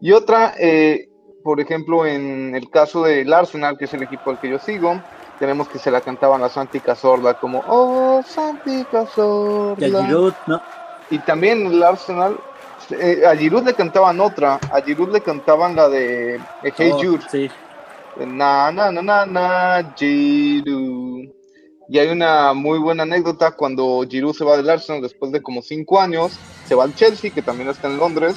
Y 0.00 0.12
otra, 0.12 0.54
eh, 0.58 1.08
por 1.42 1.60
ejemplo, 1.60 2.06
en 2.06 2.54
el 2.54 2.70
caso 2.70 3.02
del 3.02 3.32
Arsenal, 3.32 3.76
que 3.78 3.86
es 3.86 3.94
el 3.94 4.02
equipo 4.02 4.30
al 4.30 4.40
que 4.40 4.50
yo 4.50 4.58
sigo, 4.58 5.00
tenemos 5.38 5.68
que 5.68 5.78
se 5.78 5.90
la 5.90 6.00
cantaban 6.00 6.42
a 6.42 6.48
Santi 6.48 6.80
Cazorla 6.80 7.34
como 7.34 7.62
Oh 7.66 8.22
Santi 8.24 8.84
Cazorla. 8.90 9.86
Y 9.86 9.90
Giroud, 9.90 10.34
¿no? 10.46 10.60
Y 11.10 11.18
también 11.20 11.66
el 11.66 11.82
Arsenal, 11.82 12.38
eh, 12.90 13.26
a 13.26 13.36
Giroud 13.36 13.64
le 13.64 13.74
cantaban 13.74 14.20
otra, 14.20 14.58
a 14.72 14.80
Giroud 14.80 15.12
le 15.12 15.20
cantaban 15.20 15.76
la 15.76 15.88
de 15.88 16.40
Hey 16.62 16.90
Oh, 16.92 16.98
Jude. 16.98 17.24
Sí. 17.30 17.50
Na, 18.26 18.72
na, 18.72 18.90
na, 18.90 19.02
na, 19.02 19.26
na, 19.26 19.94
Giroud. 19.96 21.28
Y 21.90 21.98
hay 21.98 22.08
una 22.08 22.52
muy 22.52 22.78
buena 22.78 23.04
anécdota 23.04 23.52
cuando 23.52 24.04
Giroud 24.08 24.34
se 24.34 24.44
va 24.44 24.56
del 24.56 24.68
Arsenal 24.68 25.00
después 25.00 25.32
de 25.32 25.40
como 25.40 25.62
cinco 25.62 26.00
años, 26.00 26.38
se 26.66 26.74
va 26.74 26.84
al 26.84 26.94
Chelsea, 26.94 27.30
que 27.30 27.40
también 27.40 27.70
está 27.70 27.88
en 27.88 27.96
Londres, 27.96 28.36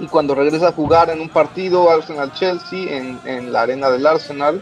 y 0.00 0.06
cuando 0.06 0.34
regresa 0.34 0.68
a 0.68 0.72
jugar 0.72 1.10
en 1.10 1.20
un 1.20 1.28
partido 1.28 1.88
Arsenal-Chelsea 1.90 2.96
en, 2.96 3.20
en 3.24 3.52
la 3.52 3.62
arena 3.62 3.90
del 3.90 4.04
Arsenal, 4.06 4.60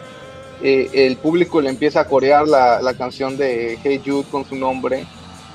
eh, 0.63 0.91
el 0.93 1.17
público 1.17 1.63
le 1.63 1.71
empieza 1.71 2.01
a 2.01 2.05
corear 2.05 2.47
la, 2.47 2.83
la 2.83 2.93
canción 2.93 3.39
de 3.39 3.79
Hey 3.83 4.03
Jude 4.05 4.29
con 4.31 4.45
su 4.45 4.57
nombre, 4.57 5.07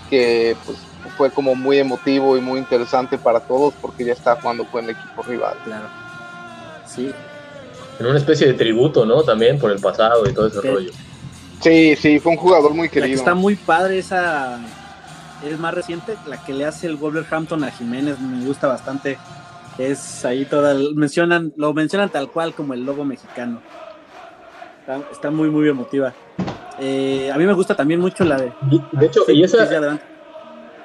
que 0.10 0.58
pues 0.66 0.80
fue 1.10 1.32
como 1.32 1.56
muy 1.56 1.78
emotivo 1.80 2.38
y 2.38 2.42
muy 2.42 2.60
interesante 2.60 3.18
para 3.18 3.40
todos 3.40 3.74
porque 3.82 4.06
ya 4.06 4.14
está 4.14 4.36
jugando 4.36 4.66
con 4.66 4.84
el 4.84 4.92
equipo 4.92 5.24
rival. 5.24 5.56
Claro. 5.64 5.88
Sí. 6.86 7.12
En 8.00 8.06
una 8.06 8.18
especie 8.18 8.48
de 8.48 8.54
tributo, 8.54 9.06
¿no? 9.06 9.24
También 9.24 9.58
por 9.60 9.72
el 9.72 9.80
pasado 9.80 10.28
y 10.30 10.34
todo 10.34 10.48
ese 10.48 10.62
rollo. 10.62 10.92
Sí, 11.62 11.96
sí, 11.96 12.20
fue 12.20 12.34
un 12.34 12.38
jugador 12.38 12.74
muy 12.74 12.88
La 12.88 12.94
que 12.94 13.02
querido. 13.02 13.18
está 13.18 13.34
muy 13.34 13.56
padre 13.56 14.00
esa 14.00 14.60
es 15.44 15.60
más 15.60 15.74
reciente, 15.74 16.16
la 16.28 16.44
que 16.44 16.54
le 16.54 16.66
hace 16.66 16.88
el 16.88 16.96
Wolverhampton 16.98 17.64
a 17.64 17.72
Jiménez, 17.72 18.20
me 18.20 18.46
gusta 18.46 18.68
bastante. 18.68 19.18
Es 19.78 20.24
ahí 20.26 20.46
toda, 20.46 20.74
mencionan, 20.96 21.54
lo 21.58 21.74
mencionan 21.74 22.10
tal 22.10 22.30
cual 22.30 22.54
como 22.54 22.74
el 22.74 22.86
lobo 22.86 23.04
mexicano. 23.04 23.62
Está, 24.82 25.02
está 25.12 25.32
muy, 25.32 25.50
muy 25.50 25.68
emotiva. 25.68 26.14
Eh, 26.80 27.32
a 27.34 27.38
mí 27.38 27.46
me 27.46 27.54
gusta 27.54 27.76
también 27.76 28.00
mucho 28.00 28.24
la 28.24 28.38
de. 28.38 28.52
De 28.92 29.06
hecho, 29.06 29.22
Sí, 29.26 29.34
y 29.34 29.44
esa, 29.44 29.60
sí, 29.64 29.70
sí, 29.70 29.76
adelante. 29.76 30.04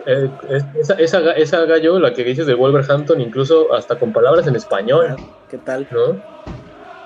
Eh, 0.07 0.31
es- 0.49 0.67
esa, 0.81 0.95
esa, 0.95 1.21
ga- 1.21 1.35
esa 1.37 1.65
gallo, 1.67 1.99
la 1.99 2.13
que 2.13 2.25
dices 2.25 2.47
de 2.47 2.55
Wolverhampton, 2.55 3.21
incluso 3.21 3.73
hasta 3.73 3.99
con 3.99 4.13
palabras 4.13 4.47
en 4.47 4.57
español, 4.57 5.19
¿Qué 5.49 5.59
tal? 5.59 5.89
¿no? 5.91 6.23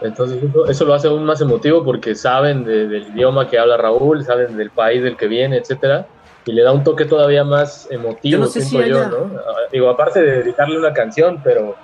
Entonces 0.01 0.43
eso, 0.43 0.69
eso 0.69 0.85
lo 0.85 0.95
hace 0.95 1.09
aún 1.09 1.25
más 1.25 1.41
emotivo 1.41 1.85
porque 1.85 2.15
saben 2.15 2.65
de- 2.65 2.89
del 2.89 3.09
idioma 3.09 3.49
que 3.49 3.59
habla 3.59 3.77
Raúl, 3.77 4.23
saben 4.25 4.57
del 4.57 4.71
país 4.71 5.03
del 5.03 5.17
que 5.17 5.27
viene, 5.29 5.57
etcétera, 5.59 6.09
y 6.45 6.53
le 6.53 6.63
da 6.63 6.73
un 6.73 6.85
toque 6.85 7.07
todavía 7.07 7.43
más 7.45 7.89
emotivo, 7.91 8.33
Yo 8.33 8.39
no 8.39 8.47
sé 8.47 8.61
siento 8.61 8.85
si 8.85 8.91
yo, 8.91 8.99
haya- 9.01 9.09
¿no? 9.09 9.33
Ah, 9.35 9.69
Digo, 9.73 9.89
aparte 9.89 10.21
de 10.21 10.43
dedicarle 10.43 10.79
una 10.79 10.93
canción, 10.93 11.41
pero 11.43 11.77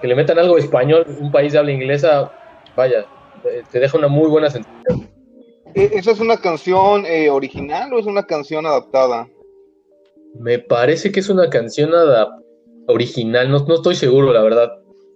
que 0.00 0.06
le 0.06 0.14
metan 0.14 0.38
algo 0.38 0.56
español, 0.56 1.04
un 1.20 1.30
país 1.30 1.52
de 1.52 1.58
habla 1.58 1.72
inglesa, 1.72 2.32
vaya, 2.74 3.00
eh, 3.44 3.64
te 3.70 3.80
deja 3.80 3.98
una 3.98 4.08
muy 4.08 4.28
buena 4.30 4.48
sensación. 4.48 5.10
Eh, 5.74 5.90
¿Esa 5.92 6.12
es 6.12 6.20
una 6.20 6.38
canción 6.38 7.04
eh, 7.04 7.28
original 7.30 7.92
o 7.92 7.98
es 7.98 8.06
una 8.06 8.22
canción 8.22 8.64
adaptada? 8.64 9.28
Me 10.38 10.58
parece 10.58 11.12
que 11.12 11.20
es 11.20 11.28
una 11.28 11.50
canción 11.50 11.90
original, 12.86 13.50
no, 13.50 13.58
no 13.66 13.74
estoy 13.74 13.94
seguro, 13.94 14.32
la 14.32 14.42
verdad. 14.42 14.72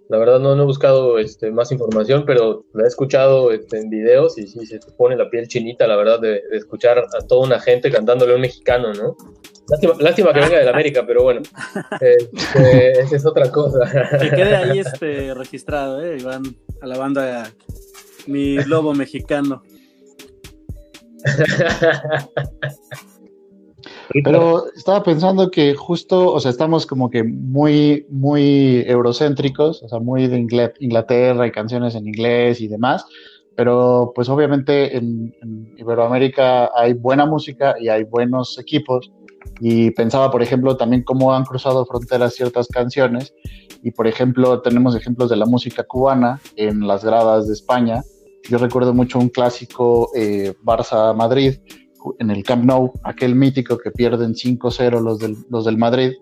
La 0.09 0.17
verdad 0.17 0.39
no, 0.39 0.55
no 0.55 0.63
he 0.63 0.65
buscado 0.65 1.17
este, 1.17 1.49
más 1.49 1.71
información, 1.71 2.25
pero 2.25 2.65
la 2.73 2.83
he 2.83 2.87
escuchado 2.87 3.51
este, 3.51 3.79
en 3.79 3.89
videos 3.89 4.37
y 4.37 4.47
sí 4.47 4.65
se 4.65 4.79
te 4.79 4.91
pone 4.91 5.15
la 5.15 5.29
piel 5.29 5.47
chinita, 5.47 5.87
la 5.87 5.95
verdad, 5.95 6.19
de, 6.19 6.41
de 6.51 6.57
escuchar 6.57 6.99
a 6.99 7.25
toda 7.25 7.47
una 7.47 7.59
gente 7.59 7.89
cantándole 7.89 8.33
a 8.33 8.35
un 8.35 8.41
mexicano, 8.41 8.93
¿no? 8.93 9.15
Lástima, 9.69 9.93
lástima 9.99 10.33
que 10.33 10.41
venga 10.41 10.57
del 10.59 10.67
América, 10.67 11.05
pero 11.07 11.23
bueno, 11.23 11.41
este, 12.01 12.99
esa 12.99 13.15
es 13.15 13.25
otra 13.25 13.49
cosa. 13.49 13.89
Que 14.19 14.29
quede 14.29 14.55
ahí 14.55 14.79
este 14.79 15.33
registrado, 15.33 16.03
¿eh? 16.03 16.17
Y 16.19 16.23
van 16.23 16.43
alabando 16.81 17.21
a 17.21 17.49
mi 18.27 18.57
lobo 18.65 18.93
mexicano. 18.93 19.63
Pero 24.23 24.65
estaba 24.75 25.01
pensando 25.01 25.49
que 25.49 25.73
justo, 25.75 26.31
o 26.31 26.39
sea, 26.39 26.51
estamos 26.51 26.85
como 26.85 27.09
que 27.09 27.23
muy, 27.23 28.05
muy 28.09 28.83
eurocéntricos, 28.85 29.81
o 29.81 29.89
sea, 29.89 29.99
muy 29.99 30.27
de 30.27 30.37
Inglaterra 30.79 31.47
y 31.47 31.51
canciones 31.51 31.95
en 31.95 32.07
inglés 32.07 32.61
y 32.61 32.67
demás, 32.67 33.05
pero 33.55 34.11
pues 34.13 34.29
obviamente 34.29 34.97
en, 34.97 35.33
en 35.41 35.73
Iberoamérica 35.77 36.69
hay 36.75 36.93
buena 36.93 37.25
música 37.25 37.75
y 37.79 37.89
hay 37.89 38.03
buenos 38.03 38.59
equipos 38.59 39.11
y 39.59 39.91
pensaba, 39.91 40.31
por 40.31 40.41
ejemplo, 40.41 40.77
también 40.77 41.03
cómo 41.03 41.33
han 41.33 41.45
cruzado 41.45 41.85
fronteras 41.85 42.35
ciertas 42.35 42.67
canciones 42.67 43.33
y, 43.81 43.91
por 43.91 44.07
ejemplo, 44.07 44.61
tenemos 44.61 44.95
ejemplos 44.95 45.29
de 45.29 45.35
la 45.35 45.45
música 45.45 45.83
cubana 45.83 46.39
en 46.55 46.87
las 46.87 47.03
gradas 47.03 47.47
de 47.47 47.53
España. 47.53 48.03
Yo 48.49 48.57
recuerdo 48.57 48.93
mucho 48.93 49.19
un 49.19 49.29
clásico 49.29 50.09
eh, 50.15 50.53
Barça-Madrid 50.63 51.59
en 52.19 52.31
el 52.31 52.43
Camp 52.43 52.65
Nou, 52.65 52.93
aquel 53.03 53.35
mítico 53.35 53.77
que 53.77 53.91
pierden 53.91 54.33
5-0 54.33 55.01
los 55.01 55.19
del, 55.19 55.37
los 55.49 55.65
del 55.65 55.77
Madrid, 55.77 56.13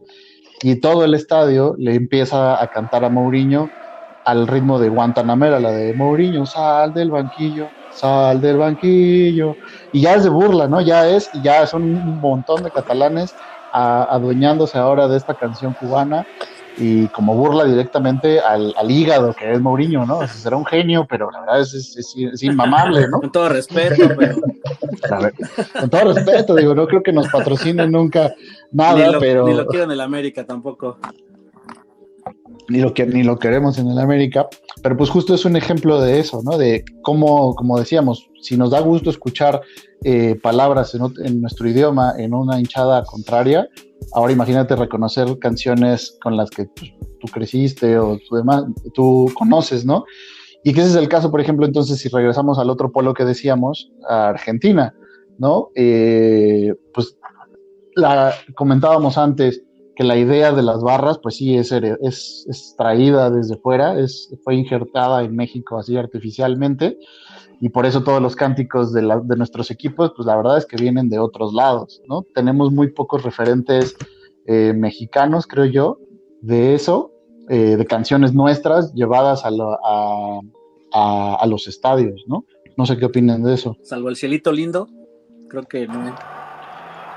y 0.61 0.75
todo 0.79 1.05
el 1.05 1.13
estadio 1.13 1.75
le 1.77 1.95
empieza 1.95 2.61
a 2.61 2.67
cantar 2.67 3.03
a 3.03 3.09
Mourinho 3.09 3.69
al 4.25 4.47
ritmo 4.47 4.79
de 4.79 4.89
Guantanamera, 4.89 5.59
la 5.59 5.71
de 5.71 5.93
Mourinho, 5.93 6.45
sal 6.45 6.93
del 6.93 7.09
banquillo, 7.09 7.67
sal 7.91 8.39
del 8.39 8.57
banquillo, 8.57 9.55
y 9.91 10.01
ya 10.01 10.15
es 10.15 10.23
de 10.23 10.29
burla, 10.29 10.67
¿no? 10.67 10.81
Ya 10.81 11.07
es, 11.07 11.31
ya 11.41 11.65
son 11.65 11.83
un 11.83 12.21
montón 12.21 12.63
de 12.63 12.71
catalanes 12.71 13.35
adueñándose 13.73 14.77
ahora 14.77 15.07
de 15.07 15.17
esta 15.17 15.33
canción 15.33 15.73
cubana 15.73 16.25
y 16.83 17.07
como 17.09 17.35
burla 17.35 17.63
directamente 17.65 18.39
al, 18.39 18.73
al 18.75 18.89
hígado 18.89 19.33
que 19.33 19.51
es 19.51 19.61
Mourinho, 19.61 20.05
¿no? 20.05 20.17
O 20.17 20.27
sea, 20.27 20.27
será 20.29 20.57
un 20.57 20.65
genio, 20.65 21.05
pero 21.07 21.29
la 21.29 21.41
verdad 21.41 21.61
es, 21.61 21.73
es, 21.75 21.95
es- 21.97 22.15
es 22.33 22.43
inmamable, 22.43 23.07
¿no? 23.07 23.19
Con 23.21 23.31
todo 23.31 23.49
respeto, 23.49 24.07
pero 24.17 24.35
ver, 25.21 25.33
con 25.79 25.89
todo 25.89 26.13
respeto, 26.13 26.55
digo, 26.55 26.73
no 26.73 26.87
creo 26.87 27.03
que 27.03 27.13
nos 27.13 27.27
patrocinen 27.29 27.91
nunca 27.91 28.33
nada, 28.71 29.05
ni, 29.07 29.13
lo, 29.13 29.19
pero 29.19 29.45
ni 29.47 29.53
lo 29.53 29.67
quiero 29.67 29.85
en 29.85 29.91
el 29.91 30.01
América 30.01 30.43
tampoco. 30.45 30.97
ni 32.69 32.79
lo 32.79 32.93
que 32.93 33.05
ni 33.05 33.23
lo 33.23 33.37
queremos 33.37 33.77
en 33.77 33.87
el 33.89 33.99
América, 33.99 34.47
pero 34.81 34.95
pues 34.97 35.09
justo 35.09 35.33
es 35.35 35.45
un 35.45 35.55
ejemplo 35.55 36.01
de 36.01 36.19
eso, 36.19 36.41
¿no? 36.43 36.57
De 36.57 36.83
cómo, 37.01 37.53
como 37.55 37.77
decíamos, 37.77 38.29
si 38.41 38.55
nos 38.57 38.71
da 38.71 38.79
gusto 38.79 39.09
escuchar 39.09 39.61
eh, 40.03 40.39
palabras 40.41 40.95
en 40.95 41.41
nuestro 41.41 41.67
idioma 41.67 42.13
en 42.17 42.33
una 42.33 42.59
hinchada 42.59 43.03
contraria, 43.03 43.67
ahora 44.13 44.33
imagínate 44.33 44.75
reconocer 44.75 45.37
canciones 45.39 46.17
con 46.21 46.37
las 46.37 46.49
que 46.49 46.65
pues, 46.65 46.93
tú 47.19 47.27
creciste 47.27 47.97
o 47.97 48.17
tú, 48.27 48.35
demás, 48.35 48.65
tú 48.93 49.31
conoces, 49.33 49.85
¿no? 49.85 50.05
Y 50.63 50.73
que 50.73 50.81
ese 50.81 50.91
es 50.91 50.95
el 50.95 51.09
caso, 51.09 51.31
por 51.31 51.41
ejemplo, 51.41 51.65
entonces, 51.65 51.99
si 51.99 52.09
regresamos 52.09 52.59
al 52.59 52.69
otro 52.69 52.91
polo 52.91 53.13
que 53.13 53.25
decíamos, 53.25 53.91
a 54.07 54.29
Argentina, 54.29 54.93
¿no? 55.39 55.69
Eh, 55.75 56.73
pues 56.93 57.17
la 57.95 58.33
comentábamos 58.55 59.17
antes 59.17 59.63
que 59.95 60.03
la 60.03 60.17
idea 60.17 60.51
de 60.53 60.61
las 60.61 60.81
barras, 60.81 61.19
pues 61.21 61.37
sí, 61.37 61.57
es, 61.57 61.71
es, 61.71 62.45
es 62.49 62.75
traída 62.77 63.29
desde 63.29 63.57
fuera, 63.57 63.99
es, 63.99 64.33
fue 64.43 64.55
injertada 64.55 65.23
en 65.23 65.35
México 65.35 65.77
así 65.77 65.97
artificialmente, 65.97 66.97
y 67.61 67.69
por 67.69 67.85
eso 67.85 68.03
todos 68.03 68.21
los 68.21 68.35
cánticos 68.35 68.91
de, 68.91 69.03
la- 69.03 69.19
de 69.19 69.35
nuestros 69.37 69.69
equipos, 69.71 70.11
pues 70.15 70.25
la 70.25 70.35
verdad 70.35 70.57
es 70.57 70.65
que 70.65 70.75
vienen 70.75 71.07
de 71.09 71.19
otros 71.19 71.53
lados, 71.53 72.01
¿no? 72.07 72.23
Tenemos 72.33 72.71
muy 72.73 72.89
pocos 72.91 73.23
referentes 73.23 73.95
eh, 74.47 74.73
mexicanos, 74.75 75.45
creo 75.47 75.65
yo, 75.65 75.99
de 76.41 76.73
eso, 76.73 77.11
eh, 77.49 77.77
de 77.77 77.85
canciones 77.85 78.33
nuestras 78.33 78.91
llevadas 78.93 79.45
a, 79.45 79.51
lo- 79.51 79.77
a, 79.85 80.39
a- 80.93 81.35
a 81.39 81.45
los 81.45 81.67
estadios, 81.67 82.23
¿no? 82.27 82.43
No 82.77 82.85
sé 82.87 82.97
qué 82.97 83.05
opinan 83.05 83.43
de 83.43 83.53
eso. 83.53 83.77
Salvo 83.83 84.09
el 84.09 84.15
cielito 84.15 84.51
lindo, 84.51 84.87
creo 85.49 85.63
que 85.63 85.87
no. 85.87 86.15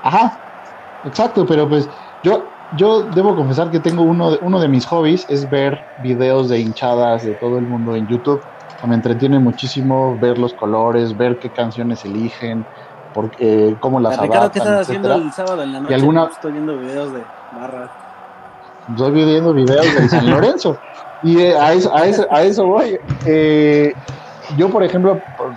Ajá, 0.03 0.39
exacto, 1.03 1.45
pero 1.47 1.67
pues 1.67 1.89
yo, 2.23 2.51
yo 2.77 3.09
debo 3.09 3.35
confesar 3.35 3.71
que 3.71 3.79
tengo 3.79 4.03
uno 4.03 4.31
de, 4.31 4.37
uno 4.41 4.59
de 4.59 4.67
mis 4.67 4.85
hobbies 4.85 5.27
es 5.29 5.49
ver 5.49 5.87
videos 5.97 6.49
de 6.49 6.59
hinchadas 6.59 7.25
de 7.25 7.33
todo 7.35 7.57
el 7.57 7.65
mundo 7.65 7.95
en 7.95 8.05
YouTube. 8.07 8.43
Me 8.87 8.95
entretiene 8.95 9.39
muchísimo 9.39 10.17
ver 10.19 10.37
los 10.37 10.53
colores, 10.53 11.15
ver 11.15 11.37
qué 11.39 11.51
canciones 11.51 12.03
eligen, 12.05 12.67
porque, 13.13 13.77
cómo 13.79 13.99
las 13.99 14.19
Ricardo, 14.19 14.51
¿qué 14.51 14.59
estás 14.59 14.81
haciendo 14.81 15.15
el 15.15 15.31
sábado 15.31 15.63
en 15.63 15.71
la 15.71 15.79
noche? 15.79 15.95
Alguna, 15.95 16.27
Estoy 16.31 16.53
viendo 16.53 16.77
videos 16.77 17.13
de 17.13 17.27
barra. 17.51 17.89
Estoy 18.87 19.11
viendo 19.11 19.53
videos 19.53 19.95
de 19.95 20.09
San 20.09 20.29
Lorenzo. 20.29 20.79
Y 21.21 21.39
eh, 21.39 21.57
a, 21.57 21.73
eso, 21.73 21.95
a, 21.95 22.05
eso, 22.05 22.27
a 22.29 22.43
eso 22.43 22.65
voy. 22.67 22.97
Eh, 23.25 23.93
yo, 24.55 24.69
por 24.69 24.83
ejemplo, 24.83 25.23
por- 25.35 25.55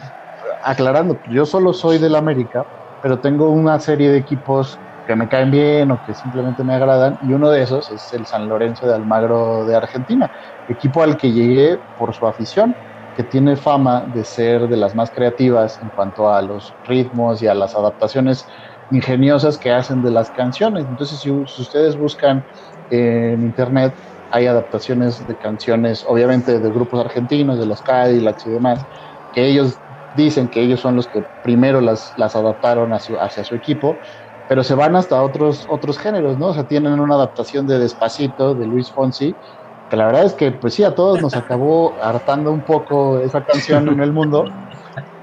aclarando, 0.63 1.21
yo 1.27 1.45
solo 1.45 1.73
soy 1.73 1.99
del 1.99 2.15
América, 2.15 2.65
pero 3.01 3.21
tengo 3.21 3.51
una 3.51 3.79
serie 3.79 4.11
de 4.11 4.19
equipos 4.19 4.81
que 5.05 5.17
me 5.17 5.29
caen 5.29 5.51
bien 5.51 5.91
o 5.91 6.01
que 6.03 6.15
simplemente 6.15 6.65
me 6.65 6.75
agradan, 6.75 7.19
y 7.23 7.33
uno 7.33 7.51
de 7.51 7.63
esos 7.63 7.91
es 7.91 8.13
el 8.13 8.27
San 8.27 8.47
Lorenzo 8.49 8.87
de 8.87 8.95
Almagro 8.95 9.65
de 9.65 9.75
Argentina, 9.75 10.31
equipo 10.67 11.03
al 11.03 11.17
que 11.17 11.33
llegué 11.33 11.81
por 11.97 12.15
su 12.15 12.27
afición, 12.27 12.77
que 13.19 13.25
tiene 13.25 13.57
fama 13.57 14.07
de 14.07 14.23
ser 14.23 14.69
de 14.69 14.77
las 14.77 14.95
más 14.95 15.11
creativas 15.11 15.81
en 15.83 15.91
cuanto 15.91 16.33
a 16.33 16.41
los 16.41 16.79
ritmos 16.85 17.43
y 17.43 17.49
a 17.49 17.55
las 17.55 17.75
adaptaciones 17.75 18.47
ingeniosas 18.91 19.59
que 19.59 19.73
hacen 19.73 20.03
de 20.03 20.13
las 20.13 20.31
canciones. 20.31 20.87
Entonces, 20.87 21.19
si, 21.19 21.29
ustedes 21.33 21.97
buscan 21.97 22.47
en 22.89 23.43
internet, 23.43 23.99
hay 24.31 24.47
adaptaciones 24.47 25.27
de 25.27 25.37
canciones, 25.37 26.05
obviamente 26.07 26.61
de 26.61 26.71
grupos 26.71 27.05
argentinos, 27.05 27.59
de 27.59 27.67
los 27.67 27.83
Cadillacs 27.83 28.47
y 28.47 28.51
demás, 28.51 28.87
que 29.33 29.49
ellos 29.49 29.83
dicen 30.13 30.49
que 30.49 30.63
ellos 30.63 30.79
son 30.79 30.95
los 30.95 31.09
que 31.09 31.23
primero 31.41 31.81
las, 31.81 32.15
adaptaron 32.17 32.93
hacia, 32.93 33.43
su 33.43 33.57
equipo, 33.57 34.01
pero 34.47 34.63
se 34.63 34.77
van 34.77 34.95
hasta 34.95 35.21
otros, 35.25 35.65
otros 35.67 35.99
géneros, 35.99 36.39
¿no? 36.39 36.47
O 36.51 36.55
sea, 36.55 36.69
tienen 36.69 37.01
una 37.01 37.17
adaptación 37.17 37.67
de 37.67 37.81
Despacito, 37.81 38.55
de 38.55 38.69
Luis 38.69 38.93
Fonsi, 38.93 39.41
que 39.89 39.97
la 39.97 40.07
verdad 40.07 40.25
es 40.25 40.35
que, 40.35 40.53
pues 40.53 40.75
sí, 40.75 40.85
a 40.85 40.95
todos 40.95 41.23
nos 41.23 41.35
acabó 41.35 41.95
hartando 42.03 42.53
un 42.53 42.61
poco 42.61 43.19
esa 43.19 43.45
canción 43.45 43.89
en 43.89 44.01
el 44.01 44.13
mundo, 44.13 44.45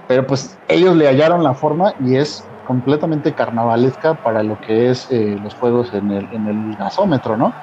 pero 0.07 0.25
pues 0.25 0.57
ellos 0.67 0.95
le 0.95 1.07
hallaron 1.07 1.43
la 1.43 1.53
forma 1.53 1.93
y 1.99 2.15
es 2.15 2.43
completamente 2.65 3.33
carnavalesca 3.33 4.15
para 4.15 4.41
lo 4.41 4.59
que 4.59 4.89
es 4.89 5.09
eh, 5.11 5.37
los 5.41 5.53
juegos 5.55 5.93
en 5.93 6.11
el, 6.11 6.27
en 6.33 6.47
el 6.47 6.75
gasómetro, 6.77 7.37
¿no? 7.37 7.53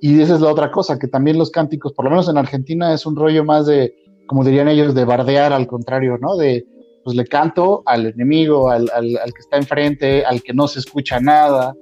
y 0.00 0.20
esa 0.22 0.36
es 0.36 0.40
la 0.40 0.50
otra 0.50 0.70
cosa, 0.70 0.98
que 0.98 1.08
también 1.08 1.38
los 1.38 1.50
cánticos, 1.50 1.92
por 1.92 2.04
lo 2.04 2.10
menos 2.10 2.28
en 2.28 2.38
Argentina, 2.38 2.94
es 2.94 3.04
un 3.04 3.16
rollo 3.16 3.44
más 3.44 3.66
de, 3.66 3.94
como 4.26 4.44
dirían 4.44 4.68
ellos, 4.68 4.94
de 4.94 5.04
bardear 5.04 5.52
al 5.52 5.66
contrario, 5.66 6.16
¿no? 6.18 6.36
De, 6.36 6.64
pues 7.04 7.16
le 7.16 7.26
canto 7.26 7.82
al 7.84 8.06
enemigo, 8.06 8.70
al, 8.70 8.88
al 8.94 9.34
que 9.34 9.40
está 9.40 9.56
enfrente, 9.56 10.24
al 10.24 10.42
que 10.42 10.54
no 10.54 10.68
se 10.68 10.78
escucha 10.78 11.20
nada, 11.20 11.74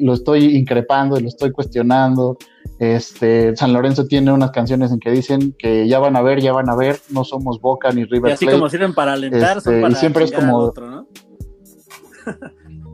lo 0.00 0.12
estoy 0.12 0.56
increpando, 0.56 1.18
lo 1.18 1.28
estoy 1.28 1.50
cuestionando. 1.50 2.36
Este, 2.78 3.56
San 3.56 3.72
Lorenzo 3.72 4.06
tiene 4.06 4.32
unas 4.32 4.50
canciones 4.50 4.92
en 4.92 4.98
que 4.98 5.10
dicen 5.10 5.54
que 5.58 5.88
ya 5.88 5.98
van 5.98 6.16
a 6.16 6.22
ver, 6.22 6.40
ya 6.40 6.52
van 6.52 6.68
a 6.68 6.76
ver, 6.76 6.98
no 7.10 7.24
somos 7.24 7.60
Boca 7.60 7.90
ni 7.92 8.04
River 8.04 8.30
Y 8.30 8.34
así 8.34 8.46
como 8.46 8.68
sirven 8.68 8.94
para 8.94 9.12
alentar, 9.12 9.60
son 9.60 9.74
este, 9.74 9.82
para 9.82 9.92
y 9.92 9.96
siempre 9.96 10.24
es 10.24 10.32
como 10.32 10.56
otro, 10.58 10.90
¿no? 10.90 11.06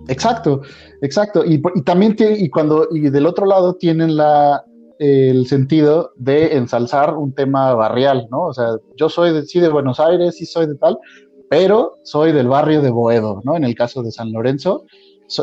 exacto, 0.08 0.62
exacto. 1.02 1.44
Y, 1.44 1.62
y 1.74 1.82
también 1.82 2.16
tiene, 2.16 2.38
y 2.38 2.50
cuando, 2.50 2.88
y 2.90 3.10
del 3.10 3.26
otro 3.26 3.46
lado 3.46 3.74
tienen 3.74 4.16
la 4.16 4.62
el 4.98 5.46
sentido 5.46 6.12
de 6.16 6.56
ensalzar 6.56 7.14
un 7.16 7.32
tema 7.32 7.72
barrial, 7.74 8.26
¿no? 8.30 8.46
O 8.46 8.54
sea, 8.54 8.76
yo 8.96 9.08
soy 9.08 9.32
de, 9.32 9.46
sí 9.46 9.60
de 9.60 9.68
Buenos 9.68 10.00
Aires, 10.00 10.36
sí 10.36 10.46
soy 10.46 10.66
de 10.66 10.74
tal, 10.74 10.98
pero 11.48 11.98
soy 12.02 12.32
del 12.32 12.48
barrio 12.48 12.82
de 12.82 12.90
Boedo, 12.90 13.40
¿no? 13.44 13.56
En 13.56 13.64
el 13.64 13.74
caso 13.74 14.02
de 14.02 14.10
San 14.10 14.32
Lorenzo, 14.32 14.84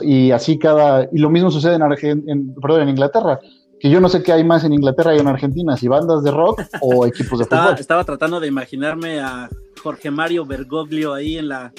y 0.01 0.31
así 0.31 0.57
cada, 0.57 1.07
y 1.11 1.19
lo 1.19 1.29
mismo 1.29 1.51
sucede 1.51 1.75
en, 1.75 2.29
en, 2.29 2.55
perdón, 2.55 2.81
en 2.81 2.89
Inglaterra, 2.89 3.39
que 3.79 3.89
yo 3.89 3.99
no 3.99 4.09
sé 4.09 4.23
qué 4.23 4.33
hay 4.33 4.43
más 4.43 4.63
en 4.63 4.73
Inglaterra 4.73 5.15
y 5.15 5.19
en 5.19 5.27
Argentina, 5.27 5.77
si 5.77 5.87
bandas 5.87 6.23
de 6.23 6.31
rock 6.31 6.61
o 6.81 7.05
equipos 7.07 7.39
de 7.39 7.43
estaba, 7.43 7.63
fútbol. 7.63 7.79
Estaba 7.79 8.03
tratando 8.03 8.39
de 8.39 8.47
imaginarme 8.47 9.19
a 9.19 9.49
Jorge 9.81 10.09
Mario 10.11 10.45
Bergoglio 10.45 11.13
ahí 11.13 11.37
en 11.37 11.49
la, 11.49 11.71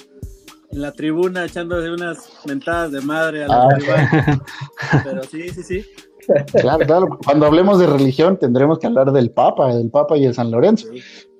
en 0.70 0.80
la 0.82 0.92
tribuna 0.92 1.44
echándose 1.44 1.90
unas 1.90 2.30
mentadas 2.46 2.92
de 2.92 3.00
madre 3.00 3.44
a 3.44 3.48
la 3.48 3.68
ah. 3.68 4.40
Pero 5.04 5.24
sí, 5.24 5.48
sí, 5.50 5.62
sí. 5.62 5.84
Claro, 6.52 6.86
claro. 6.86 7.18
Cuando 7.24 7.46
hablemos 7.46 7.78
de 7.78 7.86
religión 7.86 8.38
tendremos 8.38 8.78
que 8.78 8.86
hablar 8.86 9.12
del 9.12 9.30
Papa, 9.30 9.74
del 9.74 9.90
Papa 9.90 10.16
y 10.16 10.26
el 10.26 10.34
San 10.34 10.50
Lorenzo. 10.50 10.88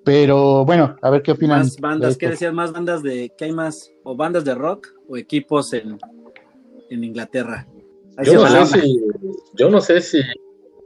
Pero 0.05 0.65
bueno, 0.65 0.95
a 1.03 1.11
ver 1.11 1.23
qué 1.23 1.33
opinan. 1.33 1.61
Más 1.61 1.81
bandas, 1.81 2.17
¿qué 2.17 2.31
decías? 2.31 2.55
¿Más 2.55 2.73
bandas 2.73 3.03
de, 3.03 3.33
qué 3.37 3.47
hay 3.47 3.53
más? 3.53 3.91
¿O 4.05 4.15
bandas 4.15 4.45
de 4.45 4.55
rock 4.55 4.87
o 5.09 5.17
equipos 5.17 5.73
en, 5.73 5.99
en 6.91 7.05
Inglaterra. 7.05 7.67
Yo 8.25 8.35
no, 8.35 8.67
sé 8.67 8.81
si, 8.81 9.01
yo 9.55 9.69
no 9.69 9.81
sé 9.81 10.01
si, 10.01 10.21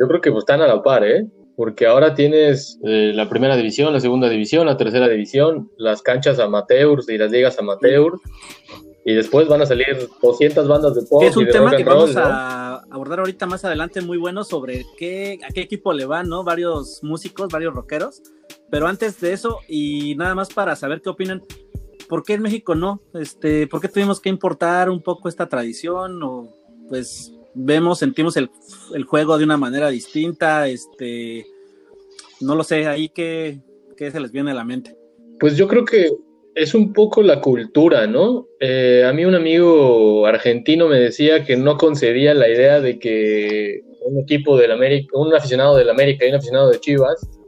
yo 0.00 0.08
creo 0.08 0.20
que 0.20 0.30
están 0.30 0.60
a 0.62 0.66
la 0.66 0.82
par, 0.82 1.04
¿eh? 1.04 1.26
Porque 1.56 1.86
ahora 1.86 2.14
tienes 2.14 2.78
eh, 2.84 3.12
la 3.14 3.28
primera 3.28 3.56
división, 3.56 3.92
la 3.92 4.00
segunda 4.00 4.28
división, 4.28 4.66
la 4.66 4.76
tercera 4.76 5.08
división, 5.08 5.70
las 5.76 6.02
canchas 6.02 6.38
amateurs 6.38 7.08
y 7.08 7.18
las 7.18 7.30
ligas 7.30 7.58
amateurs. 7.58 8.16
Y 9.04 9.14
después 9.14 9.46
van 9.48 9.62
a 9.62 9.66
salir 9.66 10.08
200 10.22 10.66
bandas 10.66 10.94
de 10.94 11.02
pop. 11.02 11.22
Es 11.22 11.36
un 11.36 11.44
y 11.44 11.46
de 11.46 11.52
tema 11.52 11.76
que 11.76 11.84
vamos 11.84 12.16
a 12.16 12.76
abordar 12.90 13.20
ahorita 13.20 13.46
más 13.46 13.64
adelante 13.64 14.00
muy 14.00 14.18
bueno 14.18 14.44
sobre 14.44 14.84
qué, 14.96 15.38
a 15.46 15.52
qué 15.52 15.60
equipo 15.60 15.92
le 15.92 16.06
van, 16.06 16.28
¿no? 16.28 16.44
Varios 16.44 17.02
músicos, 17.02 17.48
varios 17.48 17.74
rockeros. 17.74 18.22
Pero 18.70 18.86
antes 18.86 19.20
de 19.20 19.32
eso, 19.32 19.58
y 19.68 20.14
nada 20.16 20.34
más 20.34 20.52
para 20.52 20.76
saber 20.76 21.00
qué 21.02 21.10
opinan, 21.10 21.42
¿por 22.10 22.24
qué 22.24 22.34
en 22.34 22.42
México 22.42 22.74
no? 22.74 23.00
Este, 23.14 23.68
¿Por 23.68 23.80
qué 23.80 23.88
tuvimos 23.88 24.20
que 24.20 24.28
importar 24.28 24.90
un 24.90 25.00
poco 25.00 25.28
esta 25.28 25.48
tradición? 25.48 26.20
O 26.22 26.52
pues 26.88 27.32
vemos, 27.54 28.00
sentimos 28.00 28.36
el, 28.36 28.50
juego 29.06 29.38
de 29.38 29.44
una 29.44 29.56
manera 29.56 29.88
distinta, 29.88 30.66
este, 30.66 31.46
no 32.40 32.56
lo 32.56 32.64
sé, 32.64 32.88
ahí 32.88 33.08
qué, 33.10 33.60
qué, 33.96 34.10
se 34.10 34.18
les 34.18 34.32
viene 34.32 34.50
a 34.50 34.54
la 34.54 34.64
mente. 34.64 34.96
Pues 35.38 35.56
yo 35.56 35.68
creo 35.68 35.84
que 35.84 36.10
es 36.56 36.74
un 36.74 36.92
poco 36.92 37.22
la 37.22 37.40
cultura, 37.40 38.08
¿no? 38.08 38.48
Eh, 38.58 39.04
a 39.08 39.12
mí 39.12 39.24
un 39.24 39.36
amigo 39.36 40.26
argentino 40.26 40.88
me 40.88 40.98
decía 40.98 41.44
que 41.44 41.56
no 41.56 41.76
concedía 41.76 42.34
la 42.34 42.48
idea 42.48 42.80
de 42.80 42.98
que 42.98 43.82
un 44.04 44.18
equipo 44.18 44.56
del 44.56 44.72
América, 44.72 45.16
un 45.16 45.32
aficionado 45.32 45.76
del 45.76 45.88
América 45.90 46.26
y 46.26 46.30
un 46.30 46.34
aficionado 46.34 46.70
de 46.70 46.80
Chivas 46.80 47.39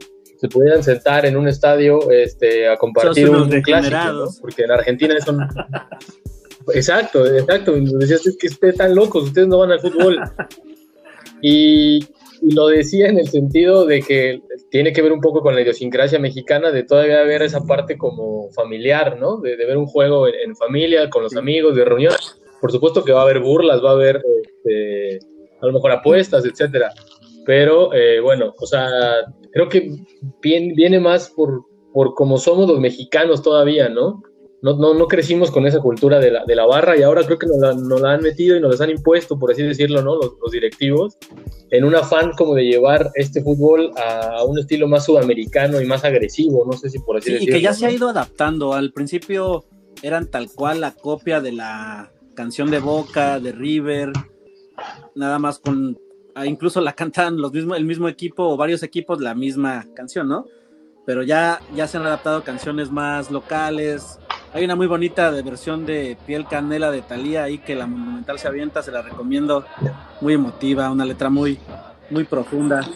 se 0.43 0.49
pudieran 0.49 0.83
sentar 0.83 1.25
en 1.25 1.37
un 1.37 1.47
estadio 1.47 2.11
este, 2.11 2.67
a 2.67 2.75
compartir 2.75 3.29
un, 3.29 3.49
clásico, 3.61 4.29
porque 4.41 4.63
en 4.63 4.71
Argentina 4.71 5.15
eso 5.17 5.33
exacto, 6.73 7.25
exacto, 7.25 7.71
decías 7.71 8.27
es 8.27 8.35
que 8.35 8.47
ustedes 8.47 8.73
están 8.73 8.93
locos, 8.93 9.23
ustedes 9.23 9.47
no 9.47 9.59
van 9.59 9.71
al 9.71 9.79
fútbol. 9.79 10.19
Y, 11.45 11.99
lo 12.41 12.67
decía 12.67 13.07
en 13.07 13.19
el 13.19 13.27
sentido 13.27 13.85
de 13.85 14.01
que 14.01 14.41
tiene 14.69 14.93
que 14.93 15.01
ver 15.01 15.11
un 15.11 15.19
poco 15.19 15.41
con 15.41 15.55
la 15.55 15.61
idiosincrasia 15.61 16.19
mexicana 16.19 16.71
de 16.71 16.83
todavía 16.83 17.21
ver 17.23 17.41
esa 17.41 17.65
parte 17.65 17.97
como 17.97 18.49
familiar, 18.51 19.17
¿no? 19.19 19.37
De, 19.37 19.55
ver 19.57 19.75
un 19.77 19.85
juego 19.85 20.27
en, 20.27 20.55
familia, 20.55 21.09
con 21.09 21.23
los 21.23 21.35
amigos, 21.35 21.75
de 21.75 21.85
reunión. 21.85 22.13
Por 22.61 22.71
supuesto 22.71 23.03
que 23.03 23.11
va 23.11 23.21
a 23.21 23.23
haber 23.23 23.39
burlas, 23.39 23.83
va 23.83 23.91
a 23.91 23.93
haber 23.93 24.21
este, 24.41 25.19
a 25.61 25.65
lo 25.65 25.73
mejor 25.73 25.91
apuestas, 25.91 26.45
etcétera 26.45 26.93
pero 27.45 27.93
eh, 27.93 28.19
bueno, 28.19 28.53
o 28.57 28.65
sea, 28.65 28.87
creo 29.51 29.69
que 29.69 29.91
viene 30.41 30.99
más 30.99 31.29
por, 31.29 31.65
por 31.93 32.13
como 32.13 32.37
somos 32.37 32.67
los 32.67 32.79
mexicanos 32.79 33.41
todavía, 33.41 33.89
¿no? 33.89 34.23
No, 34.61 34.77
no, 34.77 34.93
no 34.93 35.07
crecimos 35.09 35.51
con 35.51 35.67
esa 35.67 35.79
cultura 35.79 36.21
de 36.21 36.31
la, 36.31 36.45
de 36.45 36.55
la 36.55 36.65
barra 36.65 36.95
y 36.95 37.01
ahora 37.01 37.25
creo 37.25 37.37
que 37.37 37.47
nos 37.47 37.57
la, 37.57 37.73
nos 37.73 37.99
la, 37.99 38.13
han 38.13 38.21
metido 38.21 38.55
y 38.55 38.61
nos 38.61 38.79
la 38.79 38.85
han 38.85 38.91
impuesto, 38.91 39.37
por 39.37 39.51
así 39.51 39.61
decirlo, 39.61 40.01
¿no? 40.01 40.15
Los, 40.15 40.35
los, 40.41 40.51
directivos, 40.53 41.17
en 41.69 41.83
un 41.83 41.93
afán 41.95 42.31
como 42.31 42.55
de 42.55 42.63
llevar 42.63 43.11
este 43.15 43.43
fútbol 43.43 43.91
a 43.97 44.41
un 44.45 44.57
estilo 44.57 44.87
más 44.87 45.03
sudamericano 45.03 45.81
y 45.81 45.85
más 45.85 46.05
agresivo, 46.05 46.65
no 46.65 46.77
sé 46.77 46.89
si 46.89 46.99
por 46.99 47.17
así 47.17 47.25
sí, 47.25 47.33
decirlo. 47.33 47.57
Y 47.57 47.59
que 47.59 47.63
ya 47.63 47.73
se 47.73 47.85
ha 47.87 47.91
ido 47.91 48.07
adaptando. 48.07 48.73
Al 48.73 48.93
principio 48.93 49.65
eran 50.01 50.31
tal 50.31 50.49
cual 50.49 50.79
la 50.79 50.95
copia 50.95 51.41
de 51.41 51.51
la 51.51 52.13
canción 52.33 52.71
de 52.71 52.79
Boca, 52.79 53.41
de 53.41 53.51
River, 53.51 54.13
nada 55.13 55.39
más 55.39 55.59
con 55.59 55.97
incluso 56.45 56.81
la 56.81 56.93
cantan 56.93 57.37
los 57.39 57.51
mismos, 57.51 57.77
el 57.77 57.85
mismo 57.85 58.07
equipo 58.07 58.43
o 58.43 58.57
varios 58.57 58.83
equipos 58.83 59.21
la 59.21 59.35
misma 59.35 59.85
canción, 59.93 60.27
¿no? 60.27 60.45
Pero 61.05 61.21
ya, 61.23 61.59
ya 61.75 61.87
se 61.87 61.97
han 61.97 62.05
adaptado 62.05 62.43
canciones 62.43 62.89
más 62.89 63.29
locales. 63.29 64.19
Hay 64.53 64.63
una 64.63 64.75
muy 64.75 64.87
bonita 64.87 65.31
de 65.31 65.41
versión 65.41 65.85
de 65.85 66.17
Piel 66.25 66.47
Canela 66.47 66.91
de 66.91 67.01
Thalía 67.01 67.43
ahí 67.43 67.57
que 67.57 67.75
la 67.75 67.87
Monumental 67.87 68.39
se 68.39 68.47
avienta, 68.47 68.81
se 68.81 68.91
la 68.91 69.01
recomiendo. 69.01 69.65
Muy 70.21 70.33
emotiva, 70.33 70.89
una 70.89 71.05
letra 71.05 71.29
muy, 71.29 71.59
muy 72.09 72.23
profunda. 72.23 72.87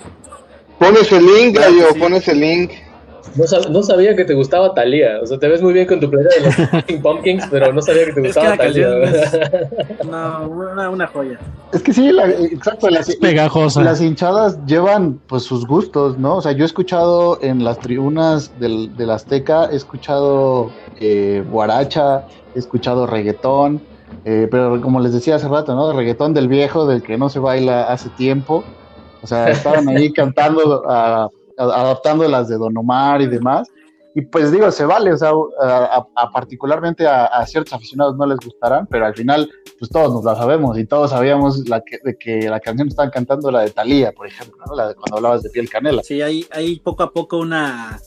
Pones 0.80 1.12
el 1.12 1.26
link, 1.26 1.58
Gallo, 1.58 1.88
pones 2.00 2.28
el 2.28 2.39
link. 2.39 2.71
No, 3.36 3.84
sabía 3.84 4.16
que 4.16 4.26
te 4.26 4.34
gustaba 4.34 4.74
Talía. 4.74 5.20
O 5.22 5.26
sea, 5.26 5.38
te 5.38 5.48
ves 5.48 5.62
muy 5.62 5.74
bien 5.74 5.88
con 5.88 6.00
tu 6.00 6.10
playera 6.10 6.30
de 6.36 6.42
los 6.42 7.02
Pumpkins, 7.02 7.44
pero 7.52 7.72
no 7.74 7.82
sabía 7.82 8.06
que 8.06 8.13
te 8.13 8.22
gustaba 8.22 8.54
es 8.54 8.58
Talía. 8.58 8.90
no, 10.10 10.90
una, 10.92 11.08
joya. 11.08 11.40
Es 11.74 11.82
que 11.84 11.94
sí, 11.94 12.10
exacto. 12.10 12.90
Las, 12.90 13.16
pegajosa. 13.16 13.84
Las 13.84 14.02
hinchadas 14.02 14.58
llevan 14.66 15.20
pues 15.28 15.44
sus 15.44 15.66
gustos, 15.66 16.18
¿no? 16.18 16.38
O 16.38 16.42
sea, 16.42 16.52
yo 16.52 16.63
he 16.63 16.66
escuchado 16.66 17.40
en 17.42 17.63
las 17.63 17.80
tribunas 17.80 18.52
del, 18.60 18.96
del 18.96 19.10
Azteca, 19.10 19.70
he 19.72 19.76
escuchado 19.76 20.72
eh, 21.00 21.44
guaracha, 21.50 22.26
he 22.56 22.60
escuchado 22.60 23.06
reggaetón. 23.06 23.82
Eh, 24.26 24.48
pero 24.50 24.82
como 24.82 25.00
les 25.00 25.13
decía 25.13 25.36
hace 25.36 25.48
rato, 25.48 25.76
¿no? 25.76 25.92
Reggaetón 25.94 26.34
del 26.34 26.48
viejo, 26.48 26.86
del 26.86 27.02
que 27.02 27.18
no 27.18 27.30
se 27.30 27.40
baila 27.40 27.84
hace 27.84 28.10
tiempo. 28.10 28.63
O 29.22 29.28
sea, 29.28 29.50
estaban 29.50 29.88
ahí 29.90 30.12
cantando 30.13 30.84
a 30.90 31.30
adaptando 31.58 32.28
las 32.28 32.48
de 32.48 32.58
Don 32.58 32.78
Omar 32.78 33.22
y 33.22 33.28
demás. 33.28 33.67
Y 34.15 34.22
pues 34.22 34.52
digo, 34.52 34.72
se 34.72 34.84
vale, 34.84 35.13
o 35.13 35.17
sea, 35.17 35.32
a, 35.62 36.32
particularmente 36.32 37.06
a, 37.08 37.46
ciertos 37.46 37.74
aficionados 37.74 38.17
no 38.17 38.26
les 38.26 38.39
gustarán, 38.39 38.88
pero 38.88 39.06
al 39.06 39.13
final, 39.13 39.48
pues 39.78 39.91
todos 39.91 40.12
nos 40.12 40.24
la 40.24 40.36
sabemos 40.36 40.76
y 40.80 40.86
todos 40.86 41.12
sabíamos 41.12 41.70
la 41.70 41.82
que, 41.82 42.00
de 42.04 42.17
que 42.17 42.50
la 42.50 42.60
canción 42.60 42.88
estaban 42.88 43.12
cantando 43.12 43.52
la 43.52 43.62
de 43.62 43.70
Thalía, 43.70 44.12
por 44.13 44.26
ejemplo, 44.26 44.58
la 44.76 44.88
de 44.88 44.96
cuando 44.96 45.17
hablabas 45.17 45.43
de 45.43 45.52
piel 45.52 45.70
canela. 45.70 46.02
Sí, 46.02 46.24
hay, 46.24 46.48
hay 46.50 46.80
poco 46.80 47.04
a 47.04 47.12
poco 47.12 47.38
una, 47.38 48.00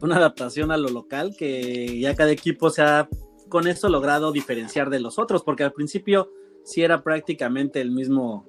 una 0.00 0.16
adaptación 0.16 0.72
a 0.72 0.76
lo 0.76 0.88
local 0.88 1.36
que 1.38 2.00
ya 2.00 2.16
cada 2.16 2.32
equipo 2.32 2.70
se 2.70 2.82
ha 2.82 3.08
con 3.48 3.66
esto 3.66 3.88
logrado 3.88 4.32
diferenciar 4.32 4.90
de 4.90 4.98
los 4.98 5.20
otros, 5.20 5.42
porque 5.42 5.62
al 5.62 5.72
principio 5.72 6.30
sí 6.64 6.82
era 6.82 7.02
prácticamente 7.02 7.80
el 7.80 7.90
mismo, 7.90 8.46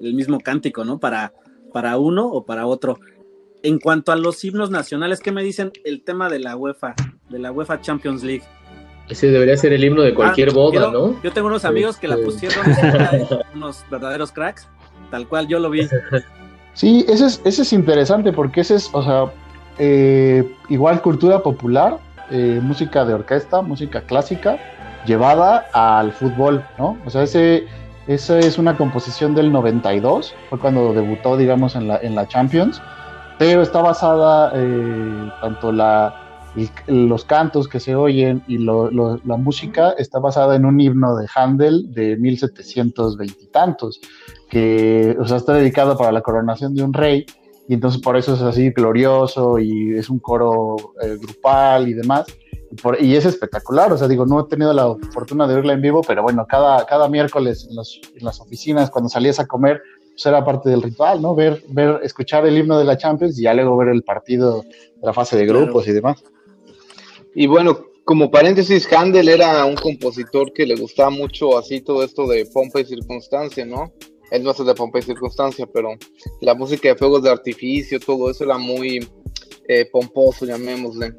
el 0.00 0.14
mismo 0.14 0.38
cántico, 0.40 0.84
¿no? 0.84 0.98
Para, 0.98 1.34
para 1.72 1.98
uno 1.98 2.28
o 2.28 2.44
para 2.44 2.66
otro 2.66 2.98
en 3.62 3.78
cuanto 3.78 4.12
a 4.12 4.16
los 4.16 4.44
himnos 4.44 4.70
nacionales, 4.70 5.20
¿qué 5.20 5.32
me 5.32 5.42
dicen 5.42 5.72
el 5.84 6.02
tema 6.02 6.28
de 6.28 6.38
la 6.38 6.56
UEFA, 6.56 6.94
de 7.28 7.38
la 7.38 7.52
UEFA 7.52 7.80
Champions 7.80 8.22
League? 8.22 8.44
Ese 9.08 9.28
debería 9.28 9.56
ser 9.56 9.72
el 9.72 9.82
himno 9.82 10.02
de 10.02 10.14
cualquier 10.14 10.50
ah, 10.50 10.54
boda, 10.54 10.90
¿no? 10.90 11.20
Yo 11.22 11.32
tengo 11.32 11.48
unos 11.48 11.64
amigos 11.64 11.96
que 11.96 12.08
la 12.08 12.14
este. 12.14 12.26
pusieron, 12.26 12.66
unos 13.54 13.84
verdaderos 13.90 14.32
cracks, 14.32 14.68
tal 15.10 15.26
cual 15.26 15.48
yo 15.48 15.58
lo 15.58 15.70
vi. 15.70 15.88
Sí, 16.74 17.04
ese 17.08 17.26
es, 17.26 17.40
ese 17.44 17.62
es 17.62 17.72
interesante 17.72 18.32
porque 18.32 18.60
ese 18.60 18.76
es, 18.76 18.90
o 18.92 19.02
sea, 19.02 19.32
eh, 19.78 20.48
igual 20.68 21.00
cultura 21.00 21.42
popular, 21.42 21.98
eh, 22.30 22.60
música 22.62 23.04
de 23.04 23.14
orquesta, 23.14 23.62
música 23.62 24.02
clásica, 24.02 24.58
llevada 25.06 25.66
al 25.72 26.12
fútbol, 26.12 26.62
¿no? 26.78 26.98
O 27.06 27.10
sea, 27.10 27.22
ese, 27.22 27.66
esa 28.06 28.38
es 28.38 28.58
una 28.58 28.76
composición 28.76 29.34
del 29.34 29.50
92, 29.50 30.34
fue 30.50 30.58
cuando 30.58 30.92
debutó, 30.92 31.36
digamos, 31.38 31.74
en 31.76 31.88
la, 31.88 31.96
en 31.98 32.14
la 32.14 32.28
Champions, 32.28 32.82
pero 33.38 33.62
está 33.62 33.80
basada 33.80 34.52
eh, 34.54 35.30
tanto 35.40 35.72
la, 35.72 36.28
los 36.86 37.24
cantos 37.24 37.68
que 37.68 37.80
se 37.80 37.94
oyen 37.94 38.42
y 38.48 38.58
la 38.58 39.36
música 39.36 39.92
está 39.92 40.18
basada 40.18 40.56
en 40.56 40.64
un 40.64 40.80
himno 40.80 41.16
de 41.16 41.26
Handel 41.34 41.92
de 41.92 42.16
1720 42.16 43.34
y 43.40 43.46
tantos, 43.46 44.00
que 44.50 45.16
o 45.20 45.26
sea, 45.26 45.36
está 45.36 45.52
dedicado 45.54 45.96
para 45.96 46.12
la 46.12 46.22
coronación 46.22 46.74
de 46.74 46.82
un 46.82 46.92
rey, 46.92 47.26
y 47.68 47.74
entonces 47.74 48.00
por 48.00 48.16
eso 48.16 48.34
es 48.34 48.40
así 48.40 48.70
glorioso 48.70 49.58
y 49.58 49.94
es 49.94 50.08
un 50.08 50.18
coro 50.18 50.76
eh, 51.02 51.16
grupal 51.20 51.86
y 51.88 51.94
demás. 51.94 52.26
Y, 53.00 53.14
es 53.14 53.24
espectacular, 53.24 53.90
o 53.92 53.96
sea, 53.96 54.08
digo, 54.08 54.26
no 54.26 54.40
he 54.40 54.44
tenido 54.44 54.74
la 54.74 54.94
fortuna 55.12 55.46
de 55.46 55.54
verla 55.54 55.72
en 55.72 55.80
vivo, 55.80 56.02
pero 56.06 56.22
bueno, 56.22 56.46
cada, 56.46 56.84
cada 56.84 57.08
miércoles 57.08 57.66
en, 57.70 57.76
en 58.18 58.24
las 58.24 58.40
oficinas, 58.40 58.90
cuando 58.90 59.08
salías 59.08 59.40
a 59.40 59.46
comer, 59.46 59.80
pues 60.18 60.26
era 60.26 60.44
parte 60.44 60.68
del 60.68 60.82
ritual, 60.82 61.22
¿no? 61.22 61.32
Ver, 61.32 61.62
ver, 61.68 62.00
escuchar 62.02 62.44
el 62.44 62.58
himno 62.58 62.76
de 62.76 62.84
la 62.84 62.96
Champions 62.96 63.38
y 63.38 63.44
ya 63.44 63.54
luego 63.54 63.76
ver 63.76 63.90
el 63.90 64.02
partido 64.02 64.62
de 64.62 65.06
la 65.06 65.12
fase 65.12 65.36
de 65.36 65.46
grupos 65.46 65.86
y 65.86 65.92
demás. 65.92 66.24
Y 67.36 67.46
bueno, 67.46 67.86
como 68.02 68.28
paréntesis, 68.28 68.92
Handel 68.92 69.28
era 69.28 69.64
un 69.64 69.76
compositor 69.76 70.52
que 70.52 70.66
le 70.66 70.74
gustaba 70.74 71.10
mucho 71.10 71.56
así 71.56 71.82
todo 71.82 72.02
esto 72.02 72.26
de 72.26 72.46
pompa 72.46 72.80
y 72.80 72.84
circunstancia, 72.84 73.64
¿no? 73.64 73.92
Él 74.32 74.42
no 74.42 74.50
hace 74.50 74.64
de 74.64 74.74
pompa 74.74 74.98
y 74.98 75.02
circunstancia, 75.02 75.68
pero 75.72 75.90
la 76.40 76.56
música 76.56 76.88
de 76.88 76.96
fuegos 76.96 77.22
de 77.22 77.30
artificio, 77.30 78.00
todo 78.00 78.28
eso 78.28 78.42
era 78.42 78.58
muy 78.58 79.08
eh, 79.68 79.88
pomposo, 79.92 80.46
llamémosle. 80.46 81.12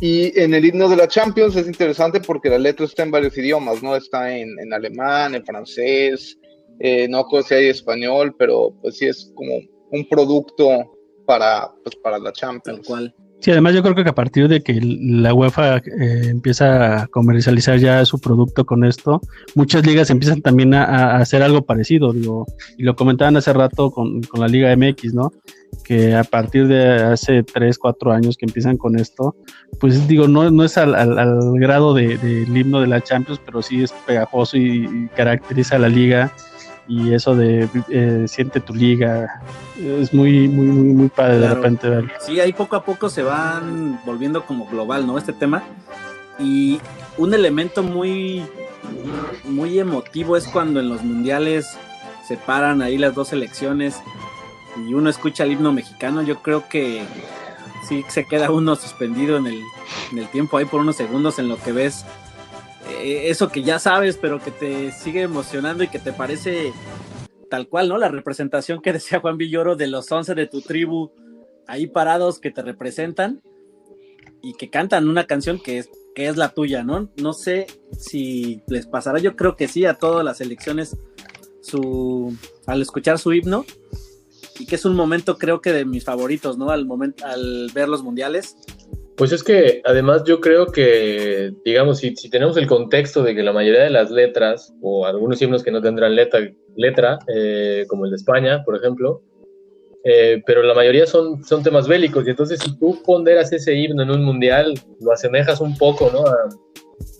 Y 0.00 0.40
en 0.40 0.54
el 0.54 0.64
himno 0.64 0.88
de 0.88 0.96
la 0.96 1.08
Champions 1.08 1.56
es 1.56 1.66
interesante 1.66 2.20
porque 2.20 2.48
la 2.48 2.56
letra 2.56 2.86
está 2.86 3.02
en 3.02 3.10
varios 3.10 3.36
idiomas, 3.36 3.82
¿no? 3.82 3.94
Está 3.94 4.34
en, 4.34 4.58
en 4.58 4.72
alemán, 4.72 5.34
en 5.34 5.44
francés, 5.44 6.38
eh, 6.80 7.06
no 7.08 7.24
creo 7.26 7.42
si 7.42 7.54
hay 7.54 7.68
español, 7.68 8.34
pero 8.38 8.74
pues 8.80 8.96
sí 8.96 9.06
es 9.06 9.32
como 9.34 9.54
un 9.92 10.08
producto 10.08 10.68
para, 11.26 11.70
pues, 11.84 11.94
para 11.96 12.18
la 12.18 12.32
Champions. 12.32 12.80
Tal 12.80 12.86
cual. 12.86 13.14
Sí, 13.40 13.50
además 13.50 13.72
yo 13.74 13.82
creo 13.82 13.94
que 13.94 14.06
a 14.06 14.14
partir 14.14 14.48
de 14.48 14.62
que 14.62 14.78
la 14.82 15.32
UEFA 15.32 15.78
eh, 15.78 16.28
empieza 16.28 17.02
a 17.02 17.06
comercializar 17.06 17.78
ya 17.78 18.04
su 18.04 18.18
producto 18.18 18.66
con 18.66 18.84
esto, 18.84 19.22
muchas 19.54 19.86
ligas 19.86 20.10
empiezan 20.10 20.42
también 20.42 20.74
a, 20.74 21.16
hacer 21.16 21.42
algo 21.42 21.62
parecido, 21.62 22.12
digo, 22.12 22.44
y 22.76 22.82
lo 22.82 22.94
comentaban 22.96 23.38
hace 23.38 23.54
rato 23.54 23.90
con, 23.92 24.20
la 24.34 24.46
Liga 24.46 24.76
MX, 24.76 25.14
¿no? 25.14 25.32
Que 25.84 26.14
a 26.14 26.24
partir 26.24 26.68
de 26.68 26.96
hace 26.96 27.42
3, 27.42 27.78
4 27.78 28.12
años 28.12 28.36
que 28.36 28.44
empiezan 28.44 28.76
con 28.76 28.98
esto, 28.98 29.34
pues 29.78 30.06
digo, 30.06 30.28
no, 30.28 30.50
no 30.50 30.62
es 30.62 30.76
al, 30.76 30.92
grado 31.54 31.94
del 31.94 32.20
de, 32.20 32.60
himno 32.60 32.82
de 32.82 32.88
la 32.88 33.00
Champions, 33.00 33.40
pero 33.42 33.62
sí 33.62 33.82
es 33.82 33.92
pegajoso 34.06 34.58
y 34.58 35.08
caracteriza 35.16 35.76
a 35.76 35.78
la 35.78 35.88
liga 35.88 36.30
y 36.90 37.14
eso 37.14 37.36
de 37.36 37.68
eh, 37.88 38.24
siente 38.26 38.58
tu 38.58 38.74
liga 38.74 39.40
es 39.78 40.12
muy 40.12 40.48
muy 40.48 40.66
muy 40.66 40.92
muy 40.92 41.08
padre 41.08 41.38
de 41.38 41.54
repente 41.54 41.88
verlo. 41.88 42.10
Sí, 42.18 42.40
ahí 42.40 42.52
poco 42.52 42.74
a 42.74 42.84
poco 42.84 43.08
se 43.08 43.22
van 43.22 44.00
volviendo 44.04 44.44
como 44.44 44.66
global, 44.66 45.06
¿no? 45.06 45.16
Este 45.16 45.32
tema 45.32 45.62
y 46.40 46.80
un 47.16 47.32
elemento 47.32 47.84
muy 47.84 48.42
muy 49.44 49.78
emotivo 49.78 50.36
es 50.36 50.48
cuando 50.48 50.80
en 50.80 50.88
los 50.88 51.04
mundiales 51.04 51.78
se 52.26 52.36
paran 52.36 52.82
ahí 52.82 52.98
las 52.98 53.14
dos 53.14 53.28
selecciones 53.28 54.00
y 54.76 54.92
uno 54.92 55.10
escucha 55.10 55.44
el 55.44 55.52
himno 55.52 55.72
mexicano, 55.72 56.22
yo 56.22 56.42
creo 56.42 56.68
que 56.68 57.04
sí 57.88 58.04
se 58.08 58.24
queda 58.24 58.50
uno 58.50 58.74
suspendido 58.74 59.36
en 59.36 59.46
el, 59.46 59.62
en 60.10 60.18
el 60.18 60.28
tiempo 60.28 60.56
ahí 60.56 60.64
por 60.64 60.80
unos 60.80 60.96
segundos 60.96 61.38
en 61.38 61.48
lo 61.48 61.56
que 61.56 61.70
ves 61.70 62.04
eh, 62.88 63.30
eso 63.30 63.48
que 63.48 63.62
ya 63.62 63.78
sabes, 63.78 64.16
pero 64.16 64.40
que 64.40 64.50
te 64.50 64.92
sigue 64.92 65.22
emocionando 65.22 65.84
y 65.84 65.88
que 65.88 65.98
te 65.98 66.12
parece 66.12 66.72
tal 67.50 67.68
cual, 67.68 67.88
¿no? 67.88 67.98
La 67.98 68.08
representación 68.08 68.80
que 68.80 68.92
decía 68.94 69.20
Juan 69.20 69.36
Villoro 69.36 69.76
de 69.76 69.86
los 69.86 70.10
once 70.10 70.34
de 70.34 70.46
tu 70.46 70.62
tribu 70.62 71.10
ahí 71.66 71.86
parados 71.86 72.40
que 72.40 72.50
te 72.50 72.62
representan 72.62 73.42
y 74.42 74.54
que 74.54 74.70
cantan 74.70 75.08
una 75.08 75.26
canción 75.26 75.60
que 75.60 75.78
es, 75.78 75.90
que 76.14 76.28
es 76.28 76.36
la 76.36 76.50
tuya, 76.50 76.82
¿no? 76.82 77.10
No 77.16 77.32
sé 77.32 77.66
si 77.98 78.62
les 78.66 78.86
pasará, 78.86 79.18
yo 79.18 79.36
creo 79.36 79.56
que 79.56 79.68
sí 79.68 79.84
a 79.84 79.94
todas 79.94 80.24
las 80.24 80.40
elecciones 80.40 80.96
su, 81.60 82.34
al 82.66 82.80
escuchar 82.82 83.18
su 83.18 83.32
himno 83.32 83.66
y 84.58 84.66
que 84.66 84.76
es 84.76 84.84
un 84.84 84.96
momento 84.96 85.38
creo 85.38 85.60
que 85.60 85.72
de 85.72 85.84
mis 85.84 86.04
favoritos, 86.04 86.58
¿no? 86.58 86.70
Al, 86.70 86.86
momento, 86.86 87.24
al 87.24 87.70
ver 87.74 87.88
los 87.88 88.02
mundiales 88.02 88.56
pues 89.20 89.32
es 89.32 89.44
que 89.44 89.82
además 89.84 90.24
yo 90.24 90.40
creo 90.40 90.68
que, 90.68 91.52
digamos, 91.62 91.98
si, 91.98 92.14
tenemos 92.30 92.56
el 92.56 92.66
contexto 92.66 93.22
de 93.22 93.34
que 93.34 93.42
la 93.42 93.52
mayoría 93.52 93.82
de 93.82 93.90
las 93.90 94.10
letras, 94.10 94.72
o 94.80 95.04
algunos 95.04 95.42
himnos 95.42 95.62
que 95.62 95.70
no 95.70 95.82
tendrán 95.82 96.16
letra, 96.16 96.40
letra 96.74 97.18
eh, 97.28 97.84
como 97.86 98.06
el 98.06 98.12
de 98.12 98.16
España, 98.16 98.64
por 98.64 98.78
ejemplo, 98.78 99.20
eh, 100.04 100.42
pero 100.46 100.62
la 100.62 100.72
mayoría 100.72 101.06
son, 101.06 101.44
son 101.44 101.62
temas 101.62 101.86
bélicos, 101.86 102.26
y 102.26 102.30
entonces 102.30 102.60
si 102.60 102.78
tú 102.78 103.02
ponderas 103.04 103.52
ese 103.52 103.74
himno 103.74 104.04
en 104.04 104.10
un 104.10 104.24
mundial, 104.24 104.72
lo 105.00 105.12
asemejas 105.12 105.60
un 105.60 105.76
poco, 105.76 106.10
¿no? 106.10 106.24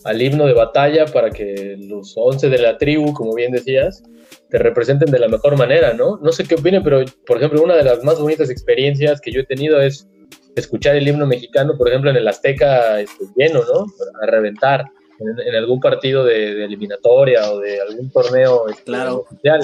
al 0.03 0.21
himno 0.23 0.47
de 0.47 0.53
batalla 0.53 1.05
para 1.05 1.29
que 1.29 1.75
los 1.77 2.13
once 2.17 2.49
de 2.49 2.57
la 2.57 2.79
tribu, 2.79 3.13
como 3.13 3.35
bien 3.35 3.51
decías, 3.51 4.01
te 4.49 4.57
representen 4.57 5.11
de 5.11 5.19
la 5.19 5.27
mejor 5.27 5.55
manera, 5.55 5.93
¿no? 5.93 6.17
No 6.17 6.31
sé 6.31 6.45
qué 6.45 6.55
opinen, 6.55 6.81
pero 6.81 7.05
por 7.27 7.37
ejemplo, 7.37 7.61
una 7.61 7.75
de 7.75 7.83
las 7.83 8.03
más 8.03 8.19
bonitas 8.19 8.49
experiencias 8.49 9.21
que 9.21 9.31
yo 9.31 9.41
he 9.41 9.45
tenido 9.45 9.79
es 9.79 10.07
escuchar 10.55 10.95
el 10.95 11.07
himno 11.07 11.25
mexicano, 11.25 11.77
por 11.77 11.89
ejemplo, 11.89 12.09
en 12.09 12.17
el 12.17 12.27
Azteca 12.27 12.99
este, 12.99 13.25
lleno, 13.35 13.61
¿no? 13.61 13.85
A 14.21 14.25
reventar 14.25 14.85
en, 15.19 15.55
algún 15.55 15.79
partido 15.79 16.23
de, 16.23 16.63
eliminatoria 16.63 17.51
o 17.51 17.59
de 17.59 17.79
algún 17.81 18.09
torneo 18.09 18.67
este, 18.69 18.83
claro. 18.83 19.19
oficial. 19.19 19.61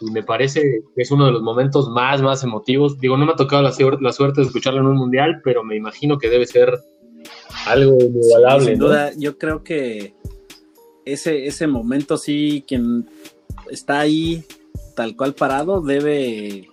Y 0.00 0.10
me 0.10 0.22
parece 0.22 0.60
que 0.94 1.02
es 1.02 1.10
uno 1.10 1.26
de 1.26 1.32
los 1.32 1.42
momentos 1.42 1.88
más, 1.88 2.20
más 2.20 2.42
emotivos. 2.42 2.98
Digo, 2.98 3.16
no 3.16 3.24
me 3.24 3.32
ha 3.32 3.36
tocado 3.36 3.62
la, 3.62 3.72
la 4.00 4.12
suerte 4.12 4.40
de 4.40 4.46
escucharlo 4.46 4.80
en 4.80 4.86
un 4.86 4.96
mundial, 4.96 5.40
pero 5.44 5.62
me 5.62 5.76
imagino 5.76 6.18
que 6.18 6.28
debe 6.28 6.46
ser 6.46 6.78
algo 7.66 7.96
inigualable. 8.00 8.66
sin 8.66 8.78
duda, 8.78 9.12
yo 9.16 9.38
creo 9.38 9.62
que 9.62 10.14
ese, 11.04 11.46
ese 11.46 11.66
momento 11.66 12.16
sí, 12.16 12.64
quien 12.66 13.08
está 13.70 14.00
ahí 14.00 14.44
tal 14.94 15.16
cual 15.16 15.34
parado 15.34 15.80
debe 15.80 16.68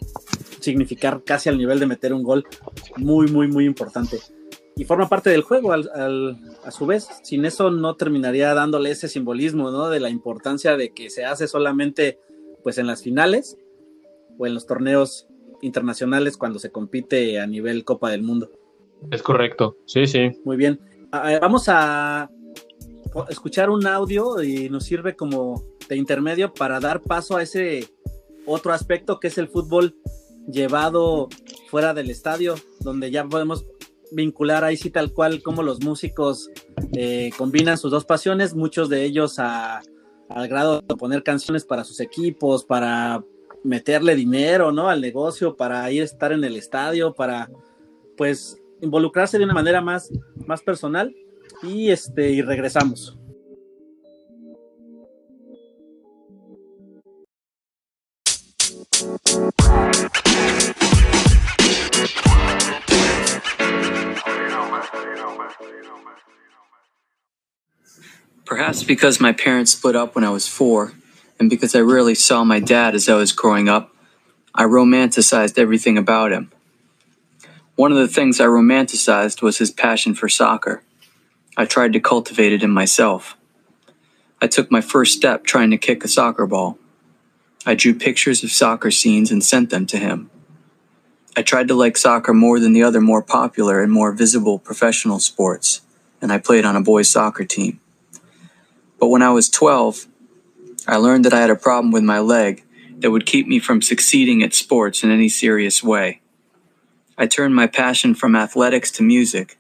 significar 0.62 1.24
casi 1.24 1.50
al 1.50 1.58
nivel 1.58 1.80
de 1.80 1.88
meter 1.88 2.14
un 2.14 2.24
gol 2.24 2.46
muy, 2.98 3.28
muy, 3.28 3.48
muy 3.48 3.66
importante. 3.66 4.20
Y 4.76 4.86
forma 4.86 5.10
parte 5.10 5.30
del 5.30 5.42
juego 5.42 5.74
al, 5.74 6.38
a 6.64 6.72
su 6.72 6.86
vez. 6.86 7.08
Sin 7.24 7.46
eso 7.46 7.72
no 7.72 7.96
terminaría 7.96 8.54
dándole 8.54 8.92
ese 8.92 9.10
simbolismo, 9.10 9.70
¿no? 9.70 9.90
De 9.90 10.00
la 10.00 10.10
importancia 10.10 10.78
de 10.78 10.92
que 10.92 11.10
se 11.10 11.26
hace 11.26 11.48
solamente 11.48 12.20
pues 12.64 12.78
en 12.78 12.88
las 12.88 13.02
finales 13.02 13.58
o 14.38 14.48
en 14.48 14.54
los 14.54 14.66
torneos 14.66 15.28
internacionales 15.62 16.38
cuando 16.38 16.60
se 16.60 16.72
compite 16.72 17.40
a 17.40 17.48
nivel 17.48 17.84
Copa 17.84 18.10
del 18.10 18.24
Mundo. 18.24 18.50
Es 19.12 19.22
correcto, 19.22 19.78
sí, 19.86 20.08
sí. 20.08 20.32
Muy 20.46 20.58
bien. 20.58 20.80
Vamos 21.12 21.68
a 21.68 22.30
escuchar 23.30 23.70
un 23.70 23.86
audio 23.86 24.42
y 24.42 24.70
nos 24.70 24.86
sirve 24.86 25.16
como 25.16 25.64
de 25.90 25.98
intermedio 25.98 26.54
para 26.54 26.80
dar 26.80 27.02
paso 27.02 27.36
a 27.36 27.44
ese 27.44 27.88
otro 28.46 28.72
aspecto 28.72 29.20
que 29.20 29.28
es 29.28 29.38
el 29.38 29.48
fútbol 29.48 29.96
llevado 30.48 31.30
fuera 31.70 31.94
del 31.94 32.10
estadio, 32.10 32.56
donde 32.80 33.12
ya 33.12 33.26
podemos 33.26 33.66
vincular 34.12 34.64
ahí 34.64 34.78
sí 34.78 34.90
tal 34.90 35.14
cual 35.14 35.42
como 35.42 35.64
los 35.64 35.82
músicos 35.82 36.50
eh, 36.94 37.32
combinan 37.38 37.78
sus 37.78 37.92
dos 37.92 38.06
pasiones, 38.06 38.54
muchos 38.54 38.90
de 38.90 39.04
ellos 39.04 39.40
al 39.40 40.48
grado 40.48 40.82
de 40.82 40.96
poner 40.96 41.24
canciones 41.24 41.66
para 41.66 41.84
sus 41.84 42.00
equipos, 42.00 42.66
para 42.66 43.24
meterle 43.64 44.16
dinero, 44.16 44.72
¿no? 44.72 44.90
Al 44.90 45.02
negocio, 45.02 45.56
para 45.56 45.90
ir 45.92 46.02
a 46.02 46.06
estar 46.06 46.32
en 46.32 46.44
el 46.44 46.56
estadio, 46.56 47.14
para 47.14 47.50
pues 48.18 48.58
involucrarse 48.82 49.38
de 49.38 49.46
una 49.46 49.54
manera 49.54 49.82
más, 49.82 50.12
más 50.46 50.62
personal 50.62 51.16
y 51.64 51.90
este 51.90 52.32
y 52.32 52.42
regresamos. 52.42 53.18
Perhaps 68.72 68.84
because 68.86 69.20
my 69.20 69.34
parents 69.34 69.74
split 69.74 69.98
up 69.98 70.16
when 70.16 70.24
I 70.24 70.30
was 70.30 70.48
four, 70.48 70.94
and 71.38 71.50
because 71.50 71.76
I 71.76 71.82
rarely 71.82 72.16
saw 72.16 72.46
my 72.46 72.62
dad 72.62 72.96
as 72.96 73.10
I 73.10 73.16
was 73.16 73.34
growing 73.34 73.68
up, 73.68 73.94
I 74.56 74.64
romanticized 74.64 75.60
everything 75.60 75.98
about 75.98 76.32
him. 76.32 76.54
One 77.76 77.92
of 77.92 77.98
the 77.98 78.08
things 78.08 78.40
I 78.40 78.46
romanticized 78.46 79.42
was 79.42 79.58
his 79.58 79.72
passion 79.72 80.16
for 80.16 80.30
soccer. 80.30 80.84
I 81.58 81.66
tried 81.66 81.92
to 81.92 82.00
cultivate 82.00 82.54
it 82.54 82.64
in 82.64 82.72
myself. 82.72 83.36
I 84.42 84.48
took 84.48 84.72
my 84.72 84.80
first 84.80 85.18
step 85.18 85.44
trying 85.44 85.72
to 85.72 85.78
kick 85.78 86.06
a 86.06 86.08
soccer 86.08 86.48
ball. 86.48 86.78
I 87.66 87.76
drew 87.76 87.94
pictures 87.94 88.42
of 88.42 88.52
soccer 88.52 88.90
scenes 88.90 89.32
and 89.32 89.44
sent 89.44 89.70
them 89.70 89.86
to 89.88 89.98
him. 89.98 90.30
I 91.36 91.42
tried 91.42 91.68
to 91.68 91.76
like 91.76 91.98
soccer 91.98 92.34
more 92.34 92.58
than 92.58 92.72
the 92.72 92.84
other 92.84 93.02
more 93.02 93.22
popular 93.22 93.84
and 93.84 93.92
more 93.92 94.14
visible 94.14 94.60
professional 94.60 95.20
sports, 95.20 95.82
and 96.22 96.32
I 96.32 96.38
played 96.38 96.64
on 96.64 96.78
a 96.78 96.82
boys' 96.82 97.10
soccer 97.10 97.44
team. 97.44 97.81
But 99.02 99.08
when 99.08 99.24
I 99.24 99.32
was 99.32 99.50
12, 99.50 100.06
I 100.88 100.98
learned 100.98 101.26
that 101.26 101.34
I 101.34 101.42
had 101.42 101.50
a 101.50 101.56
problem 101.56 101.92
with 101.92 102.04
my 102.04 102.20
leg 102.20 102.64
that 103.00 103.10
would 103.10 103.26
keep 103.26 103.48
me 103.48 103.58
from 103.58 103.82
succeeding 103.82 104.44
at 104.44 104.54
sports 104.54 105.04
in 105.04 105.10
any 105.10 105.28
serious 105.28 105.84
way. 105.84 106.22
I 107.18 107.26
turned 107.26 107.56
my 107.56 107.66
passion 107.66 108.14
from 108.14 108.36
athletics 108.36 108.92
to 108.92 109.04
music 109.04 109.58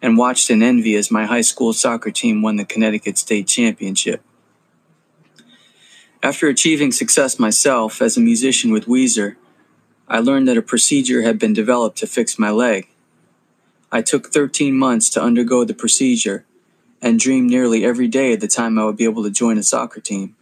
and 0.00 0.16
watched 0.16 0.50
in 0.50 0.62
envy 0.62 0.94
as 0.94 1.10
my 1.10 1.26
high 1.26 1.40
school 1.40 1.72
soccer 1.72 2.12
team 2.12 2.42
won 2.42 2.54
the 2.56 2.64
Connecticut 2.64 3.18
State 3.18 3.48
Championship. 3.48 4.22
After 6.22 6.46
achieving 6.46 6.92
success 6.92 7.40
myself 7.40 8.00
as 8.00 8.16
a 8.16 8.20
musician 8.20 8.70
with 8.70 8.86
Weezer, 8.86 9.34
I 10.06 10.20
learned 10.20 10.46
that 10.46 10.56
a 10.56 10.62
procedure 10.62 11.22
had 11.22 11.40
been 11.40 11.52
developed 11.52 11.98
to 11.98 12.06
fix 12.06 12.38
my 12.38 12.50
leg. 12.50 12.86
I 13.90 14.00
took 14.00 14.28
13 14.28 14.76
months 14.76 15.10
to 15.10 15.22
undergo 15.22 15.64
the 15.64 15.74
procedure 15.74 16.46
and 17.02 17.18
dreamed 17.18 17.50
nearly 17.50 17.84
every 17.84 18.08
day 18.08 18.32
of 18.32 18.40
the 18.40 18.48
time 18.48 18.78
I 18.78 18.84
would 18.84 18.96
be 18.96 19.04
able 19.04 19.22
to 19.24 19.30
join 19.30 19.58
a 19.58 19.62
soccer 19.62 20.00
team. 20.00 20.36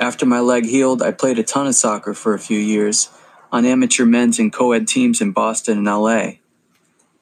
After 0.00 0.24
my 0.24 0.40
leg 0.40 0.66
healed, 0.66 1.02
I 1.02 1.10
played 1.10 1.38
a 1.38 1.42
ton 1.42 1.66
of 1.66 1.74
soccer 1.74 2.14
for 2.14 2.34
a 2.34 2.38
few 2.38 2.58
years 2.58 3.08
on 3.50 3.64
amateur 3.64 4.04
men's 4.04 4.38
and 4.38 4.52
co 4.52 4.72
ed 4.72 4.86
teams 4.86 5.20
in 5.20 5.32
Boston 5.32 5.78
and 5.78 5.86
LA. 5.86 6.38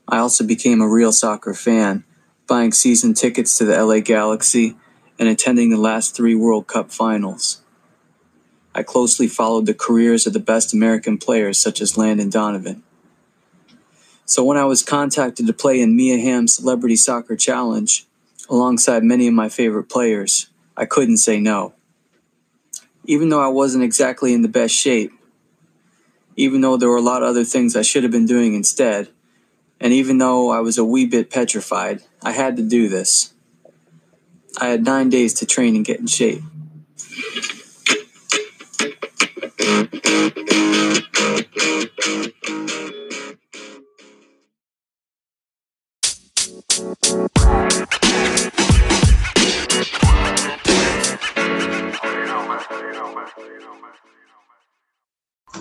I 0.09 0.19
also 0.19 0.45
became 0.45 0.81
a 0.81 0.89
real 0.89 1.13
soccer 1.13 1.55
fan, 1.55 2.05
buying 2.47 2.73
season 2.73 3.15
tickets 3.15 3.57
to 3.59 3.65
the 3.65 3.83
LA 3.83 4.01
Galaxy 4.01 4.77
and 5.19 5.29
attending 5.29 5.71
the 5.71 5.77
last 5.77 6.15
three 6.15 6.35
World 6.35 6.67
Cup 6.67 6.91
finals. 6.91 7.63
I 8.75 8.83
closely 8.83 9.27
followed 9.27 9.65
the 9.65 9.75
careers 9.75 10.27
of 10.27 10.35
the 10.35 10.39
best 10.39 10.75
American 10.75 11.17
players 11.17 11.59
such 11.59 11.81
as 11.81 11.97
Landon 11.97 12.29
Donovan. 12.29 12.83
So 14.29 14.43
when 14.43 14.57
I 14.57 14.65
was 14.65 14.83
contacted 14.83 15.47
to 15.47 15.53
play 15.53 15.81
in 15.81 15.95
Mia 15.95 16.19
Hamm's 16.19 16.57
Celebrity 16.57 16.97
Soccer 16.97 17.37
Challenge, 17.37 18.05
alongside 18.51 19.05
many 19.05 19.29
of 19.29 19.35
my 19.35 19.49
favorite 19.49 19.89
players, 19.89 20.49
I 20.77 20.85
couldn't 20.85 21.19
say 21.19 21.39
no. 21.39 21.75
Even 23.05 23.29
though 23.29 23.41
I 23.41 23.47
wasn't 23.47 23.85
exactly 23.85 24.35
in 24.35 24.43
the 24.43 24.49
best 24.49 24.75
shape, 24.75 25.13
even 26.35 26.61
though 26.61 26.77
there 26.77 26.89
were 26.89 26.97
a 26.97 27.01
lot 27.03 27.23
of 27.23 27.29
other 27.29 27.45
things 27.45 27.77
I 27.77 27.83
should 27.83 28.03
have 28.03 28.11
been 28.11 28.27
doing 28.27 28.55
instead, 28.55 29.09
and 29.81 29.93
even 29.93 30.19
though 30.19 30.51
I 30.51 30.59
was 30.59 30.77
a 30.77 30.85
wee 30.85 31.07
bit 31.07 31.31
petrified, 31.31 32.03
I 32.25 32.33
had 32.33 32.57
to 32.57 32.63
do 32.65 32.89
this. 32.89 33.33
I 34.61 34.69
had 34.69 34.85
nine 34.85 35.09
days 35.09 35.35
to 35.35 35.47
train 35.47 35.77
and 35.77 35.85
get 35.85 36.01
in 36.01 36.09
shape. 36.09 36.43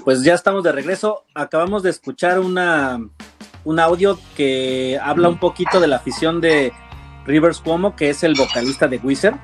Pues 0.06 0.24
ya 0.24 0.36
estamos 0.36 0.64
de 0.64 0.72
regreso. 0.72 1.24
Acabamos 1.34 1.82
de 1.82 1.90
escuchar 1.90 2.40
una, 2.40 3.00
un 3.64 3.80
audio 3.80 4.20
que 4.38 5.00
habla 5.02 5.30
un 5.30 5.40
poquito 5.40 5.80
de 5.80 5.88
la 5.88 5.96
afición 5.96 6.42
de 6.42 6.72
Rivers 7.26 7.60
Cuomo, 7.60 7.96
que 7.96 8.12
es 8.12 8.24
el 8.24 8.36
vocalista 8.36 8.88
de 8.88 8.98
Wizard. 8.98 9.40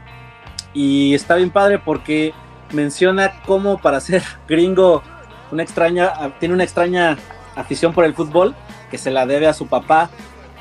Y 0.76 1.16
está 1.16 1.34
bien 1.34 1.50
padre 1.50 1.80
porque 1.80 2.36
menciona 2.74 3.42
cómo 3.48 3.82
para 3.82 4.00
ser 4.00 4.22
gringo 4.48 5.02
una 5.50 5.64
extraña, 5.64 6.14
tiene 6.40 6.54
una 6.54 6.64
extraña 6.64 7.18
afición 7.56 7.92
por 7.92 8.06
el 8.06 8.14
fútbol 8.14 8.54
que 8.92 9.00
se 9.00 9.10
la 9.10 9.26
debe 9.26 9.48
a 9.48 9.54
su 9.54 9.66
papá. 9.66 10.12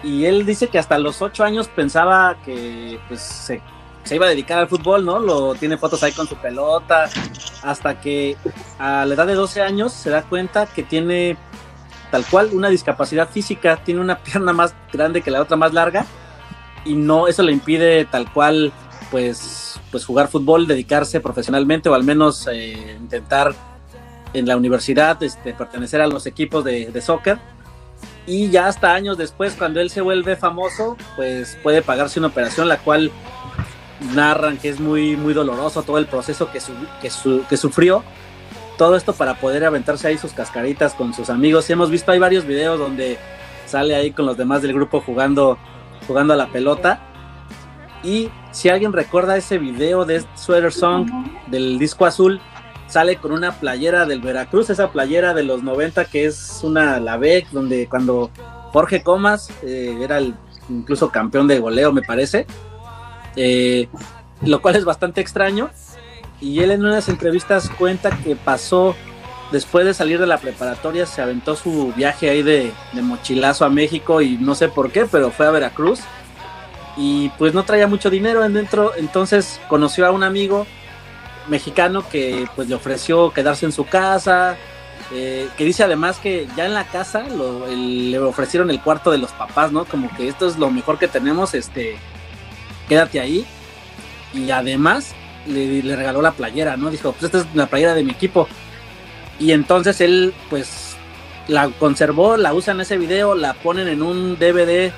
Y 0.03 0.25
él 0.25 0.47
dice 0.47 0.69
que 0.69 0.79
hasta 0.79 0.99
los 0.99 1.21
ocho 1.21 1.45
años 1.45 1.69
pensaba 1.69 2.39
que 2.43 2.99
pues, 3.07 3.21
se, 3.21 3.61
se 4.05 4.17
iba 4.17 4.27
a 4.27 4.31
dedicar 4.31 4.59
al 4.59 4.69
fútbol, 4.69 5.05
¿no? 5.05 5.19
Lo 5.19 5.55
tiene 5.55 5.77
fotos 5.77 6.03
ahí 6.03 6.13
con 6.13 6.27
su 6.27 6.37
pelota, 6.37 7.09
hasta 7.63 8.01
que 8.01 8.37
a 8.79 9.05
la 9.05 9.15
edad 9.15 9.27
de 9.27 9.35
12 9.35 9.63
años 9.63 9.93
se 9.93 10.11
da 10.11 10.23
cuenta 10.23 10.67
que 10.67 10.83
tiene 10.83 11.37
tal 12.11 12.25
cual 12.27 12.51
una 12.53 12.69
discapacidad 12.69 13.29
física, 13.29 13.77
tiene 13.85 14.01
una 14.01 14.19
pierna 14.23 14.53
más 14.53 14.75
grande 14.93 15.23
que 15.23 15.31
la 15.31 15.41
otra 15.41 15.57
más 15.57 15.73
larga 15.73 16.07
y 16.85 16.95
no 16.95 17.29
eso 17.29 17.43
le 17.43 17.53
impide 17.53 18.05
tal 18.07 18.33
cual 18.33 18.73
pues 19.11 19.79
pues 19.91 20.05
jugar 20.05 20.29
fútbol, 20.29 20.67
dedicarse 20.67 21.21
profesionalmente 21.21 21.89
o 21.89 21.95
al 21.95 22.05
menos 22.05 22.49
eh, 22.51 22.97
intentar 22.99 23.55
en 24.33 24.47
la 24.47 24.57
universidad 24.57 25.21
este, 25.23 25.53
pertenecer 25.53 26.01
a 26.01 26.07
los 26.07 26.27
equipos 26.27 26.65
de, 26.65 26.87
de 26.93 27.01
soccer. 27.01 27.39
Y 28.27 28.51
ya 28.51 28.69
hasta 28.69 28.95
años 28.95 29.19
después, 29.19 29.55
cuando 29.55 29.81
él 29.81 29.91
se 29.91 30.01
vuelve 30.01 30.37
famoso, 30.37 30.97
pues 31.17 31.59
puede 31.63 31.83
pagarse 31.83 32.21
una 32.21 32.29
operación, 32.29 32.69
la 32.69 32.79
cual 32.79 33.11
narran 34.15 34.57
que 34.57 34.69
es 34.69 34.81
muy, 34.81 35.17
muy 35.17 35.35
doloroso 35.35 35.83
todo 35.83 35.99
el 35.99 36.07
proceso 36.07 36.51
que, 36.51 36.61
que, 37.01 37.11
que 37.49 37.57
sufrió. 37.57 38.03
Todo 38.77 38.97
esto 38.97 39.13
para 39.13 39.35
poder 39.35 39.65
aventarse 39.65 40.09
ahí 40.09 40.17
sus 40.17 40.33
cascaritas 40.33 40.95
con 40.95 41.13
sus 41.13 41.29
amigos. 41.29 41.69
Y 41.69 41.75
hemos 41.75 41.91
visto, 41.91 42.13
hay 42.13 42.19
varios 42.19 42.47
videos 42.47 42.79
donde 42.79 43.19
sale 43.67 43.95
ahí 43.95 44.11
con 44.11 44.27
los 44.27 44.37
demás 44.37 44.63
del 44.63 44.73
grupo 44.73 45.01
jugando, 45.01 45.59
jugando 46.07 46.33
a 46.33 46.37
la 46.37 46.49
pelota. 46.49 47.01
Y 48.03 48.31
si 48.51 48.71
alguien 48.71 48.93
recuerda 48.93 49.37
ese 49.37 49.59
video 49.59 50.05
de 50.07 50.25
Sweater 50.35 50.73
Song 50.73 51.11
del 51.49 51.79
disco 51.79 52.07
azul, 52.07 52.41
sale 52.87 53.17
con 53.17 53.33
una 53.33 53.53
playera 53.53 54.07
del 54.07 54.21
Veracruz, 54.21 54.71
esa 54.71 54.91
playera 54.91 55.35
de 55.35 55.45
los 55.45 55.63
90 55.63 56.07
que 56.07 56.25
es 56.25 56.61
una 56.63 56.99
la 56.99 57.17
BEC, 57.19 57.51
donde 57.51 57.87
cuando 57.89 58.31
Jorge 58.73 59.03
Comas 59.03 59.51
eh, 59.63 59.97
era 60.01 60.19
el 60.19 60.35
incluso 60.69 61.11
campeón 61.11 61.47
de 61.47 61.59
goleo, 61.59 61.93
me 61.93 62.03
parece, 62.03 62.47
eh, 63.37 63.89
lo 64.43 64.63
cual 64.63 64.77
es 64.77 64.85
bastante 64.85 65.21
extraño. 65.21 65.71
Y 66.41 66.61
él 66.61 66.71
en 66.71 66.85
unas 66.85 67.09
entrevistas 67.09 67.69
cuenta 67.71 68.11
que 68.11 68.35
pasó, 68.35 68.97
después 69.53 69.85
de 69.85 69.93
salir 69.93 70.19
de 70.19 70.27
la 70.27 70.39
preparatoria, 70.39 71.05
se 71.05 71.21
aventó 71.21 71.55
su 71.57 71.93
viaje 71.95 72.31
ahí 72.31 72.43
de, 72.43 72.73
de 72.93 73.03
mochilazo 73.03 73.65
a 73.65 73.71
México 73.71 74.23
y 74.23 74.39
no 74.39 74.55
sé 74.55 74.69
por 74.69 74.91
qué, 74.91 75.05
pero 75.05 75.31
fue 75.31 75.47
a 75.47 75.51
Veracruz 75.51 76.01
y 76.97 77.31
pues 77.31 77.55
no 77.55 77.65
traía 77.65 77.87
mucho 77.87 78.11
dinero 78.11 78.47
dentro, 78.49 78.93
entonces 78.97 79.61
conoció 79.69 80.07
a 80.07 80.11
un 80.11 80.23
amigo 80.23 80.67
mexicano 81.49 82.05
que 82.09 82.47
pues 82.55 82.69
le 82.69 82.75
ofreció 82.75 83.33
quedarse 83.33 83.67
en 83.67 83.73
su 83.73 83.87
casa, 83.87 84.57
eh, 85.13 85.49
que 85.57 85.65
dice 85.65 85.83
además 85.83 86.19
que 86.19 86.47
ya 86.57 86.67
en 86.67 86.75
la 86.75 86.85
casa 86.85 87.23
le 87.23 88.19
ofrecieron 88.19 88.71
el 88.71 88.81
cuarto 88.81 89.11
de 89.11 89.19
los 89.19 89.33
papás, 89.33 89.73
¿no? 89.73 89.85
Como 89.85 90.15
que 90.15 90.29
esto 90.29 90.47
es 90.47 90.59
lo 90.59 90.71
mejor 90.71 90.99
que 90.99 91.09
tenemos, 91.09 91.55
este, 91.55 91.97
quédate 92.91 93.21
ahí. 93.21 93.47
Y 94.35 94.51
además 94.51 95.15
le, 95.47 95.81
regaló 95.97 96.21
la 96.21 96.33
playera, 96.33 96.77
¿no? 96.77 96.91
Dijo, 96.91 97.13
pues 97.13 97.25
esta 97.25 97.39
es 97.39 97.47
la 97.55 97.67
playera 97.67 97.95
de 97.95 98.03
mi 98.03 98.11
equipo. 98.11 98.49
Y 99.39 99.53
entonces 99.53 100.01
él 100.01 100.35
pues 100.51 100.97
la 101.49 101.69
conservó, 101.69 102.37
la 102.37 102.53
usa 102.53 102.75
en 102.75 102.81
ese 102.81 102.99
video, 102.99 103.35
la 103.35 103.55
ponen 103.55 103.89
en 103.89 104.03
un 104.03 104.39
DVD 104.39 104.93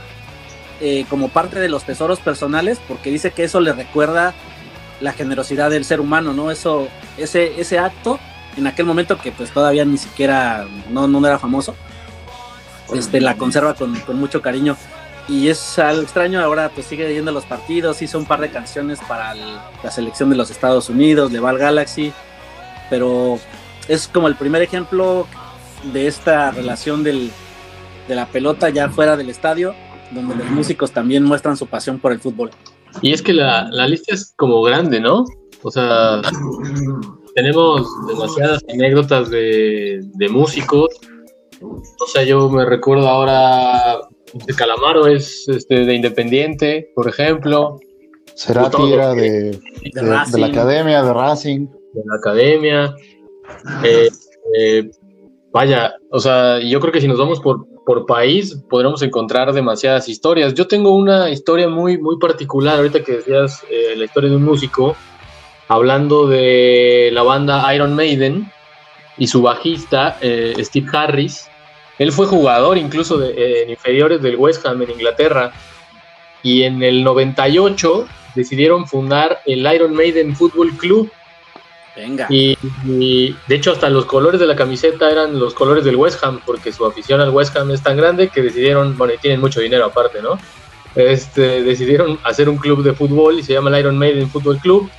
eh, 0.80 1.04
como 1.08 1.28
parte 1.28 1.60
de 1.60 1.68
los 1.68 1.84
tesoros 1.84 2.18
personales, 2.18 2.80
porque 2.88 3.10
dice 3.10 3.30
que 3.30 3.44
eso 3.44 3.60
le 3.60 3.72
recuerda 3.72 4.34
la 5.00 5.12
generosidad 5.12 5.70
del 5.70 5.84
ser 5.84 6.00
humano, 6.00 6.32
¿no? 6.32 6.50
Eso, 6.50 6.88
ese, 7.18 7.60
ese 7.60 7.78
acto, 7.78 8.18
en 8.56 8.66
aquel 8.66 8.86
momento 8.86 9.18
que 9.18 9.32
pues 9.32 9.50
todavía 9.50 9.84
ni 9.84 9.98
siquiera, 9.98 10.66
no, 10.90 11.06
no 11.06 11.24
era 11.26 11.38
famoso, 11.38 11.76
este, 12.94 13.20
la 13.20 13.36
conserva 13.36 13.74
con, 13.74 13.98
con 14.00 14.18
mucho 14.18 14.42
cariño. 14.42 14.76
Y 15.28 15.48
es 15.48 15.78
algo 15.78 16.02
extraño, 16.02 16.40
ahora 16.40 16.70
pues 16.74 16.86
sigue 16.86 17.12
yendo 17.12 17.30
los 17.32 17.44
partidos, 17.44 18.02
hizo 18.02 18.18
un 18.18 18.26
par 18.26 18.40
de 18.40 18.50
canciones 18.50 18.98
para 19.06 19.32
el, 19.32 19.40
la 19.82 19.90
selección 19.90 20.30
de 20.30 20.36
los 20.36 20.50
Estados 20.50 20.88
Unidos, 20.88 21.30
de 21.32 21.38
Val 21.38 21.58
Galaxy, 21.58 22.12
pero 22.90 23.38
es 23.88 24.08
como 24.08 24.28
el 24.28 24.34
primer 24.34 24.62
ejemplo 24.62 25.26
de 25.92 26.06
esta 26.06 26.50
relación 26.50 27.04
del, 27.04 27.30
de 28.08 28.14
la 28.14 28.26
pelota 28.26 28.68
ya 28.70 28.88
fuera 28.88 29.16
del 29.16 29.30
estadio 29.30 29.74
donde 30.14 30.34
los 30.34 30.50
músicos 30.50 30.92
también 30.92 31.24
muestran 31.24 31.56
su 31.56 31.66
pasión 31.66 31.98
por 31.98 32.12
el 32.12 32.20
fútbol. 32.20 32.50
Y 33.00 33.12
es 33.12 33.22
que 33.22 33.32
la, 33.32 33.68
la 33.70 33.88
lista 33.88 34.14
es 34.14 34.34
como 34.36 34.62
grande, 34.62 35.00
¿no? 35.00 35.24
O 35.62 35.70
sea, 35.70 36.20
tenemos 37.34 37.86
demasiadas 38.08 38.62
anécdotas 38.72 39.30
de, 39.30 40.00
de, 40.14 40.28
músicos. 40.28 40.88
O 41.60 42.06
sea, 42.12 42.24
yo 42.24 42.48
me 42.50 42.64
recuerdo 42.64 43.08
ahora 43.08 44.00
de 44.32 44.54
Calamaro 44.54 45.06
es 45.06 45.48
este, 45.48 45.84
de 45.84 45.94
Independiente, 45.94 46.90
por 46.94 47.08
ejemplo. 47.08 47.78
Cerati 48.34 48.92
era 48.92 49.14
de, 49.14 49.50
de, 49.50 49.60
de, 49.92 50.02
la 50.38 50.46
academia, 50.46 51.02
de 51.02 51.12
Racing. 51.12 51.66
De 51.66 52.02
la 52.04 52.16
academia. 52.16 52.94
Eh, 53.84 54.08
eh, 54.58 54.90
vaya, 55.52 55.94
o 56.10 56.18
sea, 56.18 56.58
yo 56.60 56.80
creo 56.80 56.92
que 56.92 57.00
si 57.00 57.08
nos 57.08 57.18
vamos 57.18 57.40
por, 57.40 57.66
por 57.84 58.06
país 58.06 58.56
podremos 58.68 59.02
encontrar 59.02 59.52
demasiadas 59.52 60.08
historias. 60.08 60.54
Yo 60.54 60.66
tengo 60.66 60.94
una 60.94 61.30
historia 61.30 61.68
muy, 61.68 61.98
muy 61.98 62.18
particular, 62.18 62.76
ahorita 62.76 63.02
que 63.02 63.12
decías 63.18 63.62
eh, 63.70 63.94
la 63.96 64.04
historia 64.04 64.30
de 64.30 64.36
un 64.36 64.44
músico, 64.44 64.96
hablando 65.68 66.26
de 66.26 67.10
la 67.12 67.22
banda 67.22 67.74
Iron 67.74 67.94
Maiden 67.94 68.50
y 69.18 69.26
su 69.26 69.42
bajista, 69.42 70.16
eh, 70.20 70.54
Steve 70.58 70.86
Harris. 70.92 71.48
Él 72.02 72.10
fue 72.10 72.26
jugador 72.26 72.78
incluso 72.78 73.16
de, 73.16 73.62
en 73.62 73.70
inferiores 73.70 74.20
del 74.20 74.36
West 74.36 74.66
Ham 74.66 74.82
en 74.82 74.90
Inglaterra. 74.90 75.52
Y 76.42 76.64
en 76.64 76.82
el 76.82 77.04
98 77.04 78.08
decidieron 78.34 78.88
fundar 78.88 79.40
el 79.46 79.60
Iron 79.72 79.94
Maiden 79.94 80.34
Football 80.34 80.72
Club 80.76 81.12
Venga. 81.94 82.26
Y, 82.30 82.56
de 83.46 83.54
hecho 83.54 83.72
hasta 83.72 83.90
los 83.90 84.06
colores 84.06 84.40
de 84.40 84.46
la 84.46 84.56
camiseta 84.56 85.10
eran 85.10 85.38
los 85.38 85.54
colores 85.54 85.84
del 85.84 85.96
West 85.96 86.24
Ham, 86.24 86.40
porque 86.44 86.72
su 86.72 86.86
afición 86.86 87.20
al 87.20 87.30
West 87.30 87.56
Ham 87.56 87.70
es 87.70 87.82
tan 87.82 87.96
grande 87.96 88.28
que 88.28 88.42
decidieron, 88.42 88.96
bueno, 88.96 89.12
y 89.14 89.18
tienen 89.18 89.40
mucho 89.40 89.60
dinero 89.60 89.84
aparte, 89.84 90.22
¿no? 90.22 90.38
Este, 90.94 91.62
decidieron 91.62 92.18
hacer 92.24 92.48
un 92.48 92.56
club 92.56 92.82
de 92.82 92.94
fútbol 92.94 93.38
y 93.38 93.42
se 93.42 93.52
llama 93.52 93.70
el 93.70 93.80
Iron 93.80 93.98
Maiden 93.98 94.28
Football 94.28 94.58
Club. 94.58 94.90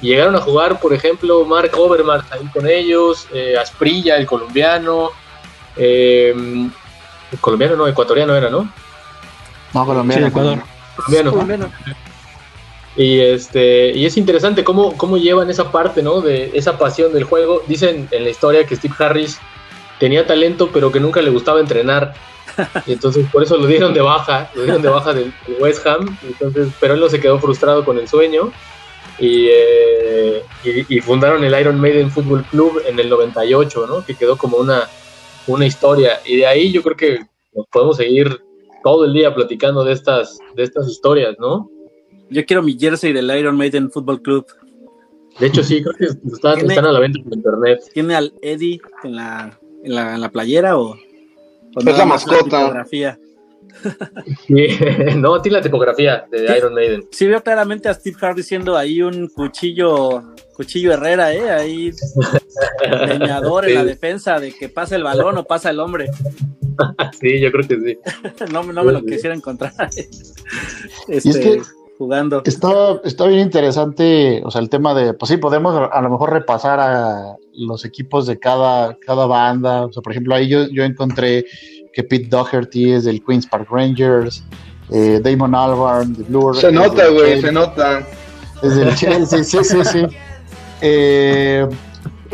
Y 0.00 0.08
llegaron 0.08 0.36
a 0.36 0.40
jugar, 0.40 0.78
por 0.80 0.92
ejemplo, 0.92 1.44
Mark 1.44 1.70
Overmars 1.74 2.30
ahí 2.30 2.46
con 2.52 2.68
ellos, 2.68 3.26
eh, 3.32 3.56
Asprilla, 3.58 4.16
el 4.16 4.26
colombiano, 4.26 5.10
eh, 5.76 6.34
colombiano 7.40 7.76
no, 7.76 7.86
ecuatoriano 7.86 8.34
era, 8.34 8.50
¿no? 8.50 8.70
No, 9.72 9.86
colombiano. 9.86 10.26
Ecuador. 10.26 10.62
colombiano. 11.06 11.70
Y, 12.96 13.20
este, 13.20 13.90
y 13.92 14.04
es 14.04 14.16
interesante 14.16 14.64
cómo, 14.64 14.96
cómo 14.96 15.16
llevan 15.16 15.48
esa 15.48 15.72
parte, 15.72 16.02
¿no? 16.02 16.20
De 16.20 16.50
esa 16.54 16.78
pasión 16.78 17.12
del 17.12 17.24
juego. 17.24 17.62
Dicen 17.66 18.08
en 18.10 18.24
la 18.24 18.30
historia 18.30 18.66
que 18.66 18.76
Steve 18.76 18.94
Harris 18.98 19.38
tenía 19.98 20.26
talento, 20.26 20.70
pero 20.72 20.92
que 20.92 21.00
nunca 21.00 21.22
le 21.22 21.30
gustaba 21.30 21.60
entrenar. 21.60 22.14
Y 22.86 22.92
entonces 22.92 23.26
por 23.32 23.42
eso 23.42 23.56
lo 23.56 23.66
dieron 23.66 23.94
de 23.94 24.02
baja, 24.02 24.50
lo 24.54 24.64
dieron 24.64 24.82
de 24.82 24.88
baja 24.90 25.14
del, 25.14 25.32
West 25.58 25.86
Ham. 25.86 26.18
Entonces, 26.22 26.68
pero 26.80 26.94
él 26.94 27.00
no 27.00 27.08
se 27.08 27.18
quedó 27.18 27.38
frustrado 27.38 27.82
con 27.82 27.98
el 27.98 28.06
sueño. 28.08 28.52
Y, 29.18 29.46
eh, 29.50 30.42
y, 30.64 31.00
fundaron 31.00 31.44
el 31.44 31.58
Iron 31.58 31.80
Maiden 31.80 32.10
Football 32.10 32.44
Club 32.50 32.82
en 32.86 32.98
el 32.98 33.08
98, 33.08 33.86
¿no? 33.86 34.04
Que 34.04 34.14
quedó 34.14 34.36
como 34.36 34.56
una, 34.56 34.88
una 35.46 35.66
historia. 35.66 36.20
Y 36.24 36.36
de 36.36 36.46
ahí 36.46 36.72
yo 36.72 36.82
creo 36.82 36.96
que 36.96 37.20
nos 37.54 37.66
podemos 37.68 37.96
seguir 37.96 38.40
todo 38.82 39.04
el 39.04 39.12
día 39.12 39.34
platicando 39.34 39.84
de 39.84 39.92
estas, 39.92 40.38
de 40.56 40.62
estas 40.62 40.88
historias, 40.88 41.36
¿no? 41.38 41.70
Yo 42.30 42.44
quiero 42.46 42.62
mi 42.62 42.78
jersey 42.78 43.12
del 43.12 43.30
Iron 43.38 43.56
Maiden 43.56 43.90
Football 43.90 44.22
Club. 44.22 44.46
De 45.38 45.46
hecho, 45.46 45.62
sí, 45.62 45.82
creo 45.82 45.94
que 45.94 46.04
están, 46.32 46.84
a 46.84 46.92
la 46.92 47.00
venta 47.00 47.18
por 47.22 47.34
internet. 47.34 47.80
¿Tiene 47.92 48.14
al 48.14 48.32
Eddie 48.42 48.80
en 49.04 49.16
la, 49.16 49.58
en 49.82 49.94
la, 49.94 50.14
en 50.14 50.20
la 50.20 50.30
playera 50.30 50.78
o, 50.78 50.96
es 51.76 51.84
la 51.84 52.04
mascota? 52.04 52.86
no, 55.16 55.42
tiene 55.42 55.58
la 55.58 55.62
tipografía 55.62 56.26
de 56.30 56.56
Iron 56.56 56.74
Maiden. 56.74 57.08
Sí, 57.10 57.26
veo 57.26 57.42
claramente 57.42 57.88
a 57.88 57.94
Steve 57.94 58.16
Harris 58.20 58.46
siendo 58.46 58.76
ahí 58.76 59.00
un 59.02 59.28
cuchillo, 59.28 60.22
cuchillo 60.62 60.92
Herrera, 60.92 61.34
¿eh? 61.34 61.50
Ahí 61.50 61.92
leñador 63.08 63.68
en 63.68 63.74
la 63.74 63.84
defensa 63.84 64.38
de 64.38 64.52
que 64.52 64.68
pasa 64.68 64.94
el 64.94 65.02
balón 65.02 65.36
o 65.38 65.44
pasa 65.44 65.70
el 65.70 65.80
hombre. 65.80 66.08
sí, 67.20 67.40
yo 67.40 67.50
creo 67.50 67.66
que 67.66 67.80
sí. 67.80 67.98
no, 68.52 68.62
no 68.62 68.84
me 68.84 68.92
lo 68.92 69.04
quisiera 69.04 69.34
encontrar. 69.34 69.72
Este, 71.08 71.60
jugando. 71.98 72.42
Está, 72.44 73.00
está 73.02 73.26
bien 73.26 73.40
interesante, 73.40 74.40
o 74.44 74.52
sea, 74.52 74.60
el 74.60 74.68
tema 74.68 74.94
de, 74.94 75.14
pues 75.14 75.30
sí, 75.30 75.36
podemos 75.36 75.90
a 75.92 76.00
lo 76.00 76.10
mejor 76.10 76.32
repasar 76.32 76.78
a 76.78 77.36
los 77.54 77.84
equipos 77.84 78.26
de 78.28 78.38
cada, 78.38 78.96
cada 78.98 79.26
banda. 79.26 79.86
O 79.86 79.92
sea, 79.92 80.00
por 80.00 80.12
ejemplo, 80.12 80.36
ahí 80.36 80.48
yo, 80.48 80.68
yo 80.68 80.84
encontré 80.84 81.44
que 81.92 82.04
Pete 82.04 82.28
Doherty 82.28 82.92
es 82.92 83.04
del 83.04 83.22
Queens 83.24 83.46
Park 83.46 83.66
Rangers, 83.68 84.44
eh, 84.90 85.20
Damon 85.22 85.56
Albarn 85.56 86.14
de 86.14 86.22
Blue 86.22 86.54
Se 86.54 86.70
nota, 86.70 87.08
güey, 87.08 87.40
se 87.40 87.50
nota. 87.50 88.06
Desde 88.62 88.82
el 88.82 88.94
Chelsea, 88.94 89.42
sí, 89.42 89.58
sí, 89.64 89.84
sí. 89.84 90.06
Eh, 90.82 91.66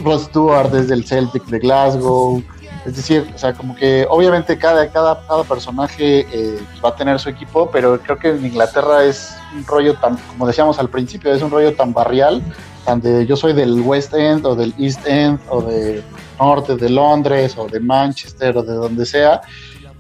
Ross 0.03 0.25
Stewart 0.25 0.71
desde 0.71 0.95
el 0.95 1.05
Celtic 1.05 1.45
de 1.47 1.59
Glasgow. 1.59 2.43
Es 2.87 2.97
decir, 2.97 3.31
o 3.35 3.39
sea, 3.39 3.53
como 3.53 3.75
que 3.77 4.07
obviamente 4.09 4.57
cada, 4.57 4.89
cada, 4.89 5.21
cada 5.27 5.45
personaje 5.45 6.27
eh, 6.33 6.59
va 6.83 6.91
a 6.91 6.97
tener 6.97 7.19
su 7.19 7.29
equipo, 7.29 7.71
pero 7.71 8.01
creo 8.01 8.19
que 8.19 8.31
en 8.31 8.47
Inglaterra 8.47 9.05
es 9.05 9.37
un 9.55 9.67
rollo 9.67 9.95
tan, 9.95 10.17
como 10.17 10.47
decíamos 10.47 10.79
al 10.79 10.89
principio, 10.89 11.33
es 11.33 11.43
un 11.43 11.51
rollo 11.51 11.75
tan 11.75 11.93
barrial, 11.93 12.43
tan 12.87 13.01
de 13.01 13.27
yo 13.27 13.37
soy 13.37 13.53
del 13.53 13.81
West 13.81 14.15
End 14.15 14.47
o 14.47 14.55
del 14.55 14.73
East 14.79 15.07
End 15.07 15.39
o 15.51 15.61
de 15.61 16.03
norte 16.41 16.77
de 16.77 16.89
Londres 16.89 17.57
o 17.59 17.67
de 17.67 17.81
Manchester 17.81 18.57
o 18.57 18.63
de 18.63 18.75
donde 18.75 19.05
sea. 19.05 19.43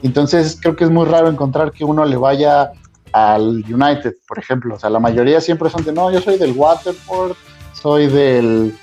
Entonces 0.03 0.57
creo 0.59 0.77
que 0.77 0.85
es 0.85 0.91
muy 0.91 1.05
raro 1.05 1.29
encontrar 1.29 1.73
que 1.73 1.85
uno 1.85 2.07
le 2.07 2.17
vaya 2.17 2.71
al 3.13 3.65
United, 3.69 4.15
por 4.27 4.39
ejemplo. 4.39 4.77
O 4.77 4.79
sea, 4.79 4.89
la 4.89 5.01
mayoría 5.01 5.41
siempre 5.41 5.69
son 5.69 5.85
de, 5.85 5.93
no, 5.93 6.11
yo 6.11 6.21
soy 6.21 6.39
del 6.39 6.53
Waterford, 6.53 7.37
soy 7.81 8.07
del 8.09 8.75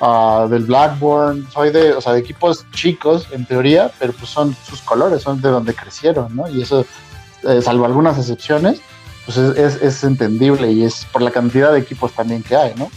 Ah, 0.00 0.46
del 0.50 0.64
Blackburn, 0.64 1.48
soy 1.52 1.70
de, 1.70 1.92
o 1.92 2.00
sea, 2.00 2.12
de 2.12 2.20
equipos 2.20 2.66
chicos 2.72 3.28
en 3.30 3.46
teoría, 3.46 3.92
pero 3.98 4.12
pues 4.12 4.28
son 4.28 4.54
sus 4.68 4.82
colores, 4.82 5.22
son 5.22 5.40
de 5.40 5.48
donde 5.48 5.72
crecieron, 5.72 6.34
¿no? 6.34 6.48
Y 6.48 6.62
eso, 6.62 6.84
eh, 7.44 7.62
salvo 7.62 7.86
algunas 7.86 8.18
excepciones, 8.18 8.80
pues 9.24 9.38
es, 9.38 9.80
es, 9.80 10.04
entendible 10.04 10.70
y 10.72 10.82
es 10.82 11.06
por 11.12 11.22
la 11.22 11.30
cantidad 11.30 11.72
de 11.72 11.78
equipos 11.78 12.12
también 12.12 12.42
que 12.42 12.56
hay, 12.56 12.74
¿no? 12.74 12.90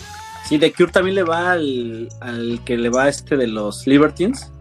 Sí, 0.50 0.58
de 0.58 0.74
Cure 0.74 0.92
también 0.92 1.16
le 1.16 1.24
va 1.24 1.52
al, 1.52 2.10
al 2.20 2.62
que 2.66 2.78
le 2.78 2.90
va 2.90 3.08
este 3.08 3.38
de 3.38 3.48
los 3.48 3.86
Libertines, 3.86 4.52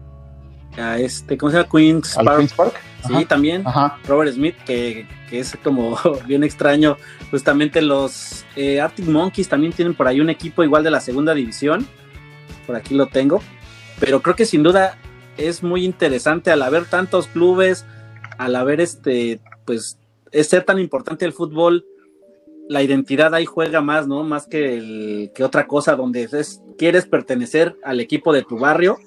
a 0.77 0.99
este, 0.99 1.37
¿cómo 1.37 1.51
se 1.51 1.57
llama? 1.57 1.69
Queen's 1.69 2.15
Park. 2.53 2.79
Sí, 3.07 3.25
también. 3.25 3.63
Robert 4.05 4.33
Smith, 4.33 4.55
que, 4.65 5.07
que, 5.29 5.39
es 5.39 5.57
como 5.63 5.97
bien 6.27 6.43
extraño. 6.43 6.97
Justamente 7.31 7.81
los 7.81 8.45
eh, 8.55 8.81
Arctic 8.81 9.05
Monkeys 9.05 9.49
también 9.49 9.73
tienen 9.73 9.93
por 9.93 10.07
ahí 10.07 10.19
un 10.21 10.29
equipo 10.29 10.63
igual 10.63 10.83
de 10.83 10.91
la 10.91 10.99
segunda 10.99 11.33
división 11.33 11.87
por 12.67 12.75
aquí 12.75 12.93
lo 12.93 13.07
tengo, 13.07 13.41
pero 13.99 14.21
creo 14.21 14.35
que 14.35 14.45
sin 14.45 14.61
duda 14.61 14.97
es 15.37 15.63
muy 15.63 15.85
interesante 15.85 16.51
al 16.51 16.61
haber 16.61 16.85
tantos 16.85 17.27
clubes, 17.27 17.85
al 18.37 18.55
haber 18.55 18.81
este, 18.81 19.39
pues, 19.65 19.97
es 20.31 20.47
ser 20.47 20.63
tan 20.63 20.77
importante 20.77 21.25
el 21.25 21.33
fútbol, 21.33 21.85
la 22.67 22.83
identidad 22.83 23.33
ahí 23.33 23.45
juega 23.45 23.81
más, 23.81 24.07
¿no? 24.07 24.23
Más 24.23 24.45
que, 24.45 24.77
el, 24.77 25.31
que 25.33 25.45
otra 25.45 25.65
cosa 25.67 25.95
donde 25.95 26.23
es, 26.23 26.61
quieres 26.77 27.05
pertenecer 27.05 27.77
al 27.83 28.01
equipo 28.01 28.33
de 28.33 28.43
tu 28.43 28.59
barrio 28.59 28.97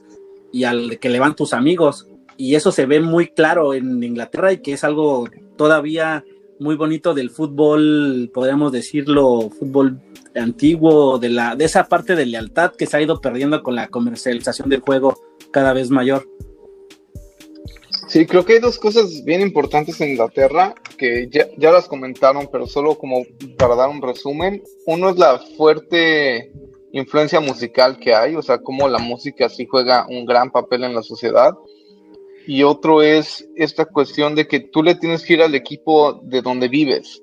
y 0.51 0.65
al 0.65 0.99
que 0.99 1.11
le 1.11 1.21
van 1.21 1.37
tus 1.37 1.53
amigos. 1.53 2.09
Y 2.41 2.55
eso 2.55 2.73
se 2.73 2.87
ve 2.87 3.01
muy 3.01 3.27
claro 3.27 3.75
en 3.75 4.03
Inglaterra 4.03 4.51
y 4.51 4.63
que 4.63 4.73
es 4.73 4.83
algo 4.83 5.29
todavía 5.59 6.25
muy 6.59 6.75
bonito 6.75 7.13
del 7.13 7.29
fútbol, 7.29 8.31
podríamos 8.33 8.73
decirlo, 8.73 9.51
fútbol 9.51 10.01
antiguo, 10.35 11.19
de, 11.19 11.29
la, 11.29 11.55
de 11.55 11.67
esa 11.67 11.85
parte 11.85 12.17
de 12.17 12.25
lealtad 12.25 12.73
que 12.73 12.87
se 12.87 12.97
ha 12.97 13.03
ido 13.03 13.21
perdiendo 13.21 13.63
con 13.63 13.75
la 13.75 13.89
comercialización 13.89 14.71
del 14.71 14.81
juego 14.81 15.21
cada 15.51 15.75
vez 15.75 15.91
mayor. 15.91 16.27
Sí, 18.09 18.25
creo 18.25 18.47
que 18.47 18.55
hay 18.55 18.61
dos 18.61 18.79
cosas 18.79 19.23
bien 19.23 19.43
importantes 19.43 20.01
en 20.01 20.13
Inglaterra 20.13 20.75
que 20.97 21.29
ya, 21.31 21.47
ya, 21.59 21.71
las 21.71 21.89
comentaron, 21.89 22.49
pero 22.51 22.67
solo 22.67 22.97
como 22.97 23.23
para 23.59 23.75
dar 23.75 23.91
un 23.91 24.01
resumen. 24.01 24.63
Uno 24.87 25.11
es 25.11 25.19
la 25.19 25.39
fuerte 25.59 26.51
influencia 26.93 27.39
musical 27.41 27.99
que 27.99 28.15
hay, 28.15 28.35
o 28.35 28.41
sea, 28.41 28.63
cómo 28.63 28.89
la 28.89 28.99
música 28.99 29.51
sí 29.51 29.67
juega 29.71 30.07
un 30.09 30.25
gran 30.25 30.51
papel 30.51 30.85
en 30.85 30.95
la 30.95 31.03
sociedad. 31.03 31.53
Y 32.51 32.65
otro 32.65 33.01
es 33.01 33.49
esta 33.55 33.85
cuestión 33.85 34.35
de 34.35 34.49
que 34.49 34.59
tú 34.59 34.83
le 34.83 34.97
tienes 34.97 35.23
que 35.23 35.35
ir 35.35 35.43
al 35.43 35.55
equipo 35.55 36.15
de 36.25 36.43
donde 36.43 36.67
vives. 36.67 37.23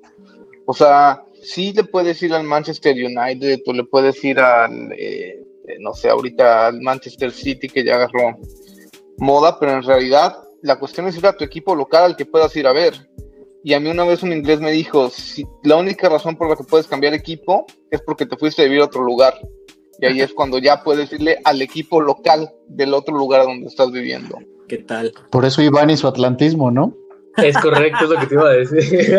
O 0.64 0.72
sea, 0.72 1.22
sí 1.42 1.74
le 1.74 1.84
puedes 1.84 2.22
ir 2.22 2.32
al 2.32 2.44
Manchester 2.44 2.96
United, 2.96 3.60
tú 3.62 3.74
le 3.74 3.84
puedes 3.84 4.24
ir 4.24 4.40
al, 4.40 4.90
eh, 4.96 5.38
no 5.80 5.92
sé, 5.92 6.08
ahorita 6.08 6.68
al 6.68 6.80
Manchester 6.80 7.30
City 7.30 7.68
que 7.68 7.84
ya 7.84 7.96
agarró 7.96 8.38
moda, 9.18 9.60
pero 9.60 9.72
en 9.72 9.82
realidad 9.82 10.34
la 10.62 10.78
cuestión 10.78 11.06
es 11.08 11.18
ir 11.18 11.26
a 11.26 11.36
tu 11.36 11.44
equipo 11.44 11.74
local 11.74 12.04
al 12.04 12.16
que 12.16 12.24
puedas 12.24 12.56
ir 12.56 12.66
a 12.66 12.72
ver. 12.72 12.94
Y 13.62 13.74
a 13.74 13.80
mí 13.80 13.90
una 13.90 14.06
vez 14.06 14.22
un 14.22 14.32
inglés 14.32 14.60
me 14.60 14.72
dijo, 14.72 15.10
si, 15.10 15.46
la 15.62 15.76
única 15.76 16.08
razón 16.08 16.36
por 16.36 16.48
la 16.48 16.56
que 16.56 16.64
puedes 16.64 16.86
cambiar 16.86 17.12
equipo 17.12 17.66
es 17.90 18.00
porque 18.00 18.24
te 18.24 18.38
fuiste 18.38 18.62
a 18.62 18.64
vivir 18.64 18.80
a 18.80 18.86
otro 18.86 19.04
lugar. 19.04 19.34
Y 20.00 20.06
ahí 20.06 20.22
es 20.22 20.32
cuando 20.32 20.56
ya 20.56 20.82
puedes 20.82 21.12
irle 21.12 21.38
al 21.44 21.60
equipo 21.60 22.00
local 22.00 22.50
del 22.66 22.94
otro 22.94 23.14
lugar 23.14 23.42
donde 23.42 23.66
estás 23.66 23.92
viviendo. 23.92 24.38
¿Qué 24.68 24.78
tal? 24.78 25.12
Por 25.30 25.44
eso 25.44 25.62
Iván 25.62 25.90
y 25.90 25.96
su 25.96 26.06
atlantismo, 26.06 26.70
¿no? 26.70 26.94
Es 27.36 27.56
correcto, 27.56 28.04
es 28.04 28.10
lo 28.10 28.18
que 28.18 28.26
te 28.26 28.34
iba 28.34 28.48
a 28.48 28.52
decir. 28.52 29.18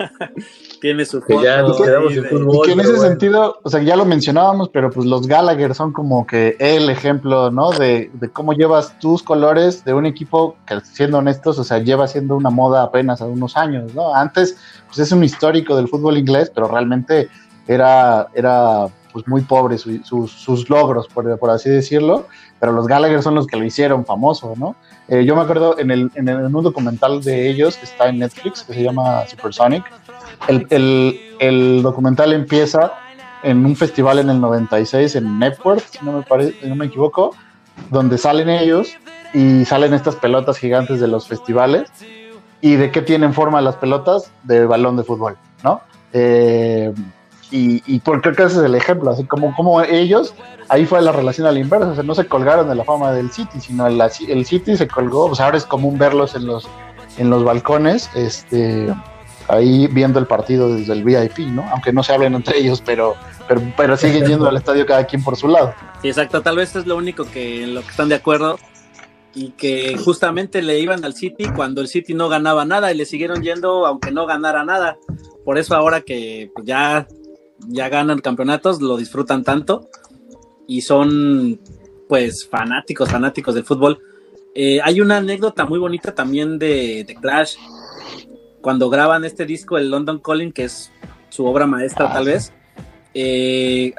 Tiene 0.80 1.04
su 1.04 1.20
que 1.20 1.42
ya 1.42 1.62
nos 1.62 1.80
quedamos 1.80 2.16
en 2.16 2.24
fútbol. 2.24 2.56
Y 2.56 2.68
que 2.68 2.72
en 2.72 2.80
ese 2.80 2.98
sentido, 2.98 3.58
o 3.62 3.68
sea, 3.68 3.82
ya 3.82 3.96
lo 3.96 4.04
mencionábamos, 4.04 4.68
pero 4.70 4.90
pues 4.90 5.06
los 5.06 5.26
Gallagher 5.26 5.74
son 5.74 5.92
como 5.92 6.26
que 6.26 6.56
el 6.58 6.88
ejemplo, 6.88 7.50
¿no? 7.50 7.70
De, 7.72 8.10
de 8.14 8.30
cómo 8.30 8.52
llevas 8.52 8.98
tus 8.98 9.22
colores 9.22 9.84
de 9.84 9.92
un 9.92 10.06
equipo 10.06 10.56
que, 10.66 10.80
siendo 10.80 11.18
honestos, 11.18 11.58
o 11.58 11.64
sea, 11.64 11.78
lleva 11.78 12.06
siendo 12.06 12.36
una 12.36 12.50
moda 12.50 12.84
apenas 12.84 13.20
a 13.20 13.26
unos 13.26 13.56
años, 13.56 13.94
¿no? 13.94 14.14
Antes, 14.14 14.56
pues 14.86 15.00
es 15.00 15.12
un 15.12 15.24
histórico 15.24 15.76
del 15.76 15.88
fútbol 15.88 16.16
inglés, 16.16 16.50
pero 16.54 16.68
realmente 16.68 17.28
era, 17.66 18.28
era 18.34 18.86
pues 19.12 19.26
muy 19.26 19.42
pobres 19.42 19.84
sus 20.04 20.70
logros, 20.70 21.08
por, 21.08 21.38
por, 21.38 21.50
así 21.50 21.68
decirlo, 21.68 22.26
pero 22.60 22.72
los 22.72 22.86
Gallagher 22.86 23.22
son 23.22 23.34
los 23.34 23.46
que 23.46 23.56
lo 23.56 23.64
hicieron 23.64 24.04
famoso, 24.04 24.54
¿no? 24.56 24.76
Eh, 25.08 25.24
yo 25.24 25.34
me 25.34 25.42
acuerdo 25.42 25.78
en, 25.78 25.90
el, 25.90 26.10
en, 26.14 26.28
un 26.28 26.62
documental 26.62 27.22
de 27.22 27.48
ellos 27.48 27.76
que 27.76 27.86
está 27.86 28.08
en 28.08 28.18
Netflix, 28.18 28.62
que 28.62 28.74
se 28.74 28.82
llama 28.82 29.26
Supersonic, 29.26 29.82
el, 30.46 31.18
el, 31.40 31.82
documental 31.82 32.32
empieza 32.34 32.92
en 33.42 33.64
un 33.64 33.74
festival 33.74 34.18
en 34.18 34.28
el 34.28 34.40
96 34.40 35.16
en 35.16 35.38
Network, 35.38 35.82
si 35.90 36.04
no 36.04 36.12
me, 36.12 36.22
parece, 36.22 36.68
no 36.68 36.76
me 36.76 36.86
equivoco, 36.86 37.34
donde 37.90 38.18
salen 38.18 38.50
ellos 38.50 38.94
y 39.32 39.64
salen 39.64 39.94
estas 39.94 40.16
pelotas 40.16 40.58
gigantes 40.58 41.00
de 41.00 41.08
los 41.08 41.26
festivales. 41.26 41.90
¿Y 42.60 42.76
de 42.76 42.90
qué 42.90 43.00
tienen 43.00 43.32
forma 43.32 43.62
las 43.62 43.76
pelotas? 43.76 44.30
De 44.42 44.66
balón 44.66 44.98
de 44.98 45.04
fútbol, 45.04 45.38
¿no? 45.64 45.80
Eh, 46.12 46.92
y, 47.50 47.82
y 47.86 47.98
por 48.00 48.20
creo 48.20 48.34
que 48.34 48.44
ese 48.44 48.58
es 48.58 48.64
el 48.64 48.74
ejemplo, 48.74 49.10
así 49.10 49.24
como, 49.24 49.54
como 49.54 49.82
ellos, 49.82 50.34
ahí 50.68 50.86
fue 50.86 51.02
la 51.02 51.12
relación 51.12 51.46
a 51.46 51.52
la 51.52 51.58
inversa, 51.58 51.88
o 51.88 51.94
sea, 51.94 52.04
no 52.04 52.14
se 52.14 52.26
colgaron 52.26 52.68
de 52.68 52.74
la 52.74 52.84
fama 52.84 53.12
del 53.12 53.30
City, 53.30 53.60
sino 53.60 53.86
el, 53.86 54.44
City 54.44 54.76
se 54.76 54.86
colgó, 54.86 55.34
sea, 55.34 55.46
ahora 55.46 55.58
es 55.58 55.64
común 55.64 55.98
verlos 55.98 56.34
en 56.34 56.46
los, 56.46 56.68
en 57.18 57.28
los 57.28 57.42
balcones, 57.42 58.08
este, 58.14 58.94
ahí 59.48 59.88
viendo 59.88 60.18
el 60.18 60.26
partido 60.26 60.74
desde 60.74 60.92
el 60.92 61.02
VIP, 61.02 61.38
¿no? 61.50 61.68
Aunque 61.72 61.92
no 61.92 62.02
se 62.02 62.12
hablen 62.12 62.34
entre 62.34 62.58
ellos, 62.58 62.82
pero, 62.84 63.16
pero, 63.48 63.60
pero 63.76 63.96
siguen 63.96 64.26
yendo 64.26 64.48
al 64.48 64.56
estadio 64.56 64.86
cada 64.86 65.04
quien 65.04 65.22
por 65.24 65.36
su 65.36 65.48
lado. 65.48 65.74
Sí, 66.02 66.08
exacto, 66.08 66.42
tal 66.42 66.56
vez 66.56 66.76
es 66.76 66.86
lo 66.86 66.96
único 66.96 67.24
que 67.24 67.64
en 67.64 67.74
lo 67.74 67.82
que 67.82 67.88
están 67.88 68.08
de 68.08 68.14
acuerdo 68.14 68.58
y 69.34 69.50
que 69.52 69.96
justamente 69.96 70.62
le 70.62 70.78
iban 70.80 71.04
al 71.04 71.14
City 71.14 71.44
cuando 71.54 71.80
el 71.80 71.88
City 71.88 72.14
no 72.14 72.28
ganaba 72.28 72.64
nada 72.64 72.92
y 72.92 72.96
le 72.96 73.04
siguieron 73.04 73.42
yendo 73.42 73.86
aunque 73.86 74.10
no 74.10 74.26
ganara 74.26 74.64
nada. 74.64 74.98
Por 75.44 75.58
eso 75.58 75.74
ahora 75.74 76.00
que 76.00 76.50
pues, 76.54 76.66
ya, 76.66 77.06
ya 77.68 77.88
ganan 77.88 78.20
campeonatos, 78.20 78.80
lo 78.80 78.96
disfrutan 78.96 79.44
tanto 79.44 79.88
y 80.66 80.82
son 80.82 81.60
pues 82.08 82.48
fanáticos, 82.48 83.10
fanáticos 83.10 83.54
del 83.54 83.64
fútbol. 83.64 83.98
Eh, 84.54 84.80
hay 84.82 85.00
una 85.00 85.18
anécdota 85.18 85.64
muy 85.64 85.78
bonita 85.78 86.14
también 86.14 86.58
de, 86.58 87.04
de 87.04 87.14
Clash 87.14 87.56
cuando 88.60 88.90
graban 88.90 89.24
este 89.24 89.46
disco, 89.46 89.78
el 89.78 89.90
London 89.90 90.20
Calling, 90.20 90.52
que 90.52 90.64
es 90.64 90.90
su 91.28 91.46
obra 91.46 91.66
maestra 91.66 92.12
tal 92.12 92.26
vez, 92.26 92.52
eh, 93.14 93.92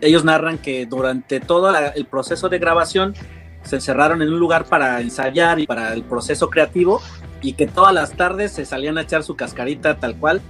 ellos 0.00 0.24
narran 0.24 0.58
que 0.58 0.86
durante 0.86 1.40
todo 1.40 1.72
el 1.76 2.06
proceso 2.06 2.48
de 2.48 2.58
grabación 2.58 3.14
se 3.62 3.76
encerraron 3.76 4.22
en 4.22 4.32
un 4.32 4.38
lugar 4.38 4.64
para 4.64 5.00
ensayar 5.00 5.58
y 5.60 5.66
para 5.66 5.92
el 5.92 6.02
proceso 6.02 6.48
creativo 6.48 7.00
y 7.42 7.52
que 7.52 7.66
todas 7.66 7.92
las 7.92 8.12
tardes 8.12 8.52
se 8.52 8.64
salían 8.64 8.98
a 8.98 9.02
echar 9.02 9.22
su 9.22 9.36
cascarita 9.36 9.98
tal 9.98 10.16
cual 10.16 10.40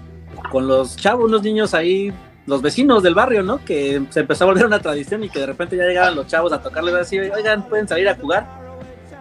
con 0.51 0.67
los 0.67 0.97
chavos, 0.97 1.27
unos 1.27 1.43
niños 1.43 1.75
ahí, 1.75 2.13
los 2.47 2.63
vecinos 2.63 3.03
del 3.03 3.15
barrio, 3.15 3.43
¿no? 3.43 3.65
Que 3.65 4.03
se 4.11 4.21
empezó 4.21 4.45
a 4.45 4.47
volver 4.49 4.67
una 4.67 4.81
tradición 4.81 5.25
y 5.25 5.29
que 5.29 5.41
de 5.41 5.47
repente 5.47 5.77
ya 5.77 5.85
llegaban 5.85 6.15
los 6.15 6.27
chavos 6.27 6.53
a 6.53 6.63
tocarles 6.63 6.95
así, 6.95 7.19
oigan, 7.19 7.69
pueden 7.69 7.87
salir 7.87 8.09
a 8.09 8.15
jugar. 8.15 8.47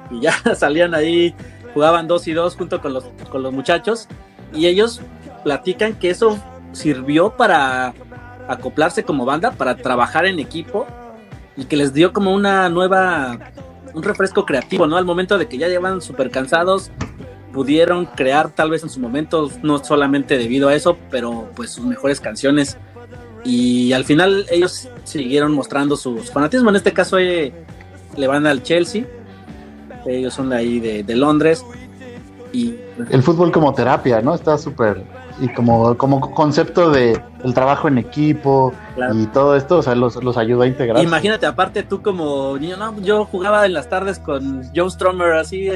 Y 0.09 0.21
ya 0.21 0.33
salían 0.55 0.93
ahí 0.93 1.35
jugaban 1.77 2.07
dos 2.07 2.27
y 2.27 2.33
dos 2.33 2.55
junto 2.55 2.81
con 2.81 2.91
los, 2.91 3.03
con 3.29 3.43
los 3.43 3.53
muchachos 3.53 4.07
y 4.51 4.65
ellos 4.65 4.99
platican 5.43 5.93
que 5.93 6.09
eso 6.09 6.39
sirvió 6.71 7.37
para 7.37 7.93
acoplarse 8.47 9.03
como 9.03 9.25
banda, 9.25 9.51
para 9.51 9.77
trabajar 9.77 10.25
en 10.25 10.39
equipo 10.39 10.87
y 11.55 11.65
que 11.65 11.77
les 11.77 11.93
dio 11.93 12.13
como 12.13 12.33
una 12.33 12.67
nueva, 12.69 13.37
un 13.93 14.01
refresco 14.01 14.43
creativo, 14.43 14.87
¿no? 14.87 14.97
Al 14.97 15.05
momento 15.05 15.37
de 15.37 15.47
que 15.47 15.59
ya 15.59 15.67
llevan 15.67 16.01
súper 16.01 16.31
cansados, 16.31 16.89
pudieron 17.57 18.05
crear 18.05 18.51
tal 18.51 18.69
vez 18.69 18.83
en 18.83 18.91
su 18.91 18.99
momento, 18.99 19.49
no 19.63 19.83
solamente 19.83 20.37
debido 20.37 20.69
a 20.69 20.75
eso, 20.75 20.95
pero 21.09 21.49
pues 21.55 21.71
sus 21.71 21.85
mejores 21.85 22.21
canciones. 22.21 22.77
Y 23.43 23.93
al 23.93 24.05
final 24.05 24.45
ellos 24.51 24.87
siguieron 25.05 25.53
mostrando 25.53 25.97
su 25.97 26.19
fanatismo. 26.19 26.69
En 26.69 26.75
este 26.75 26.93
caso 26.93 27.17
eh, 27.17 27.51
le 28.15 28.27
van 28.27 28.45
al 28.45 28.61
Chelsea 28.61 29.05
ellos 30.07 30.33
son 30.33 30.49
de 30.49 30.55
ahí 30.55 30.79
de, 30.79 31.15
Londres. 31.15 31.65
Y, 32.53 32.75
el 33.09 33.21
fútbol 33.23 33.51
como 33.51 33.73
terapia, 33.73 34.21
¿no? 34.21 34.35
Está 34.35 34.57
súper. 34.57 35.03
Y 35.39 35.49
como, 35.49 35.97
como 35.97 36.33
concepto 36.33 36.89
de 36.89 37.21
el 37.43 37.53
trabajo 37.53 37.87
en 37.87 37.99
equipo 37.99 38.73
y 39.13 39.27
todo 39.27 39.55
esto, 39.55 39.77
o 39.77 39.83
sea, 39.83 39.93
los, 39.93 40.21
los 40.23 40.37
ayuda 40.37 40.65
a 40.65 40.67
integrar. 40.67 41.03
Imagínate, 41.03 41.45
aparte 41.45 41.83
tú 41.83 42.01
como 42.01 42.57
niño, 42.57 42.77
no, 42.77 42.99
yo 43.01 43.25
jugaba 43.25 43.65
en 43.65 43.73
las 43.73 43.89
tardes 43.89 44.17
con 44.17 44.63
Joe 44.75 44.89
Stromer, 44.89 45.33
así, 45.33 45.69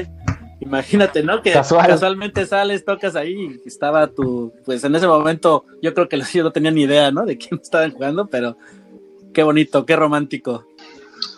imagínate, 0.62 1.22
¿no? 1.22 1.42
Que 1.42 1.52
casualmente 1.52 2.46
sales, 2.46 2.84
tocas 2.84 3.16
ahí 3.16 3.60
y 3.64 3.68
estaba 3.68 4.06
tu, 4.06 4.52
pues 4.64 4.84
en 4.84 4.94
ese 4.94 5.06
momento 5.06 5.64
yo 5.82 5.92
creo 5.92 6.08
que 6.08 6.16
los 6.16 6.32
yo 6.32 6.44
no 6.44 6.52
tenían 6.52 6.74
ni 6.74 6.82
idea, 6.82 7.10
¿no? 7.10 7.24
De 7.24 7.36
quién 7.36 7.60
estaban 7.62 7.90
jugando, 7.90 8.26
pero 8.26 8.56
qué 9.34 9.42
bonito, 9.42 9.84
qué 9.84 9.96
romántico. 9.96 10.66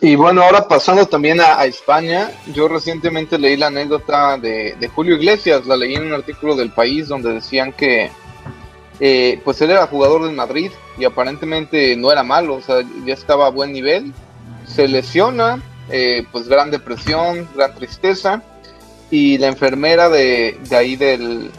Y 0.01 0.17
bueno, 0.17 0.43
ahora 0.43 0.67
pasando 0.67 1.07
también 1.07 1.41
a, 1.41 1.65
España, 1.65 2.31
yo 2.55 2.69
recientemente 2.69 3.39
leí 3.39 3.57
la 3.57 3.67
anécdota 3.67 4.39
de, 4.39 4.91
Julio 4.95 5.17
Iglesias, 5.17 5.67
la 5.67 5.77
leí 5.77 5.95
en 5.95 6.07
un 6.07 6.13
artículo 6.13 6.57
del 6.57 6.71
país 6.71 7.09
donde 7.09 7.35
decían 7.35 7.73
que 7.73 8.11
eh, 9.01 9.41
pues 9.45 9.61
él 9.61 9.71
era 9.71 9.87
jugador 9.87 10.25
del 10.25 10.35
Madrid 10.35 10.71
y 10.99 11.05
aparentemente 11.05 11.97
no 11.97 12.11
era 12.11 12.23
malo, 12.23 12.55
o 12.55 12.61
sea, 12.63 12.83
ya 13.05 13.13
estaba 13.13 13.47
a 13.47 13.51
buen 13.51 13.73
nivel, 13.73 14.13
se 14.67 14.89
lesiona, 14.89 15.63
eh, 15.91 16.25
pues 16.33 16.49
gran 16.49 16.71
depresión, 16.71 17.47
gran 17.55 17.75
tristeza, 17.75 18.43
y 19.11 19.39
la 19.39 19.49
enfermera 19.49 20.09
de, 20.09 20.59
de 20.69 20.77
ahí 20.77 20.97
del, 20.97 21.51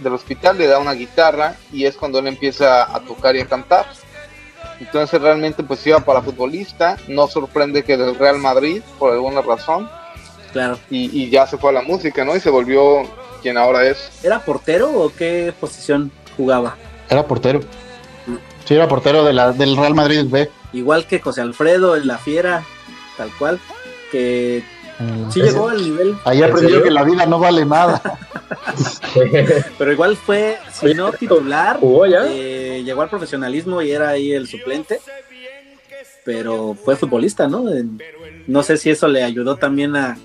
del 0.00 0.12
hospital 0.12 0.58
le 0.58 0.66
da 0.66 0.78
una 0.78 0.92
guitarra 0.92 1.56
y 1.72 1.84
es 1.84 1.96
cuando 1.96 2.18
él 2.18 2.26
empieza 2.26 2.94
a 2.94 3.00
tocar 3.00 3.36
y 3.36 3.40
a 3.40 3.46
cantar 3.46 3.86
entonces 4.80 5.20
realmente 5.20 5.62
pues 5.62 5.86
iba 5.86 6.00
para 6.00 6.22
futbolista, 6.22 6.96
no 7.08 7.26
sorprende 7.28 7.82
que 7.82 7.96
del 7.96 8.14
Real 8.14 8.38
Madrid 8.38 8.82
por 8.98 9.12
alguna 9.12 9.40
razón. 9.40 9.88
Claro. 10.52 10.78
Y, 10.90 11.28
ya 11.28 11.46
se 11.46 11.58
fue 11.58 11.70
a 11.70 11.74
la 11.74 11.82
música, 11.82 12.24
¿no? 12.24 12.34
Y 12.34 12.40
se 12.40 12.50
volvió 12.50 13.02
quien 13.42 13.58
ahora 13.58 13.86
es. 13.86 14.10
¿Era 14.22 14.40
portero 14.40 14.90
o 14.90 15.12
qué 15.12 15.52
posición 15.58 16.10
jugaba? 16.36 16.76
Era 17.10 17.26
portero. 17.26 17.60
Sí, 18.64 18.74
era 18.74 18.88
portero 18.88 19.24
de 19.24 19.32
la, 19.32 19.52
del 19.52 19.76
Real 19.76 19.94
Madrid 19.94 20.24
B. 20.26 20.50
Igual 20.72 21.06
que 21.06 21.20
José 21.20 21.42
Alfredo 21.42 21.96
en 21.96 22.06
La 22.06 22.18
Fiera, 22.18 22.64
tal 23.16 23.30
cual, 23.38 23.60
que 24.10 24.64
mm, 24.98 25.30
sí 25.30 25.42
llegó 25.42 25.68
al 25.68 25.82
nivel. 25.82 26.16
Ahí 26.24 26.42
aprendió 26.42 26.82
que 26.82 26.90
la 26.90 27.04
vida 27.04 27.26
no 27.26 27.38
vale 27.38 27.64
nada. 27.64 28.00
Pero 29.78 29.92
igual 29.92 30.16
fue, 30.16 30.58
si 30.72 30.94
no 30.94 31.12
titular, 31.12 31.78
eh, 31.82 32.82
llegó 32.84 33.02
al 33.02 33.10
profesionalismo 33.10 33.82
y 33.82 33.90
era 33.90 34.10
ahí 34.10 34.32
el 34.32 34.46
suplente. 34.46 35.00
Pero 36.24 36.74
fue 36.74 36.96
futbolista, 36.96 37.46
¿no? 37.46 37.64
No 38.46 38.62
sé 38.62 38.76
si 38.76 38.90
eso 38.90 39.06
le 39.06 39.22
ayudó 39.22 39.56
también 39.56 39.94
a, 39.96 40.18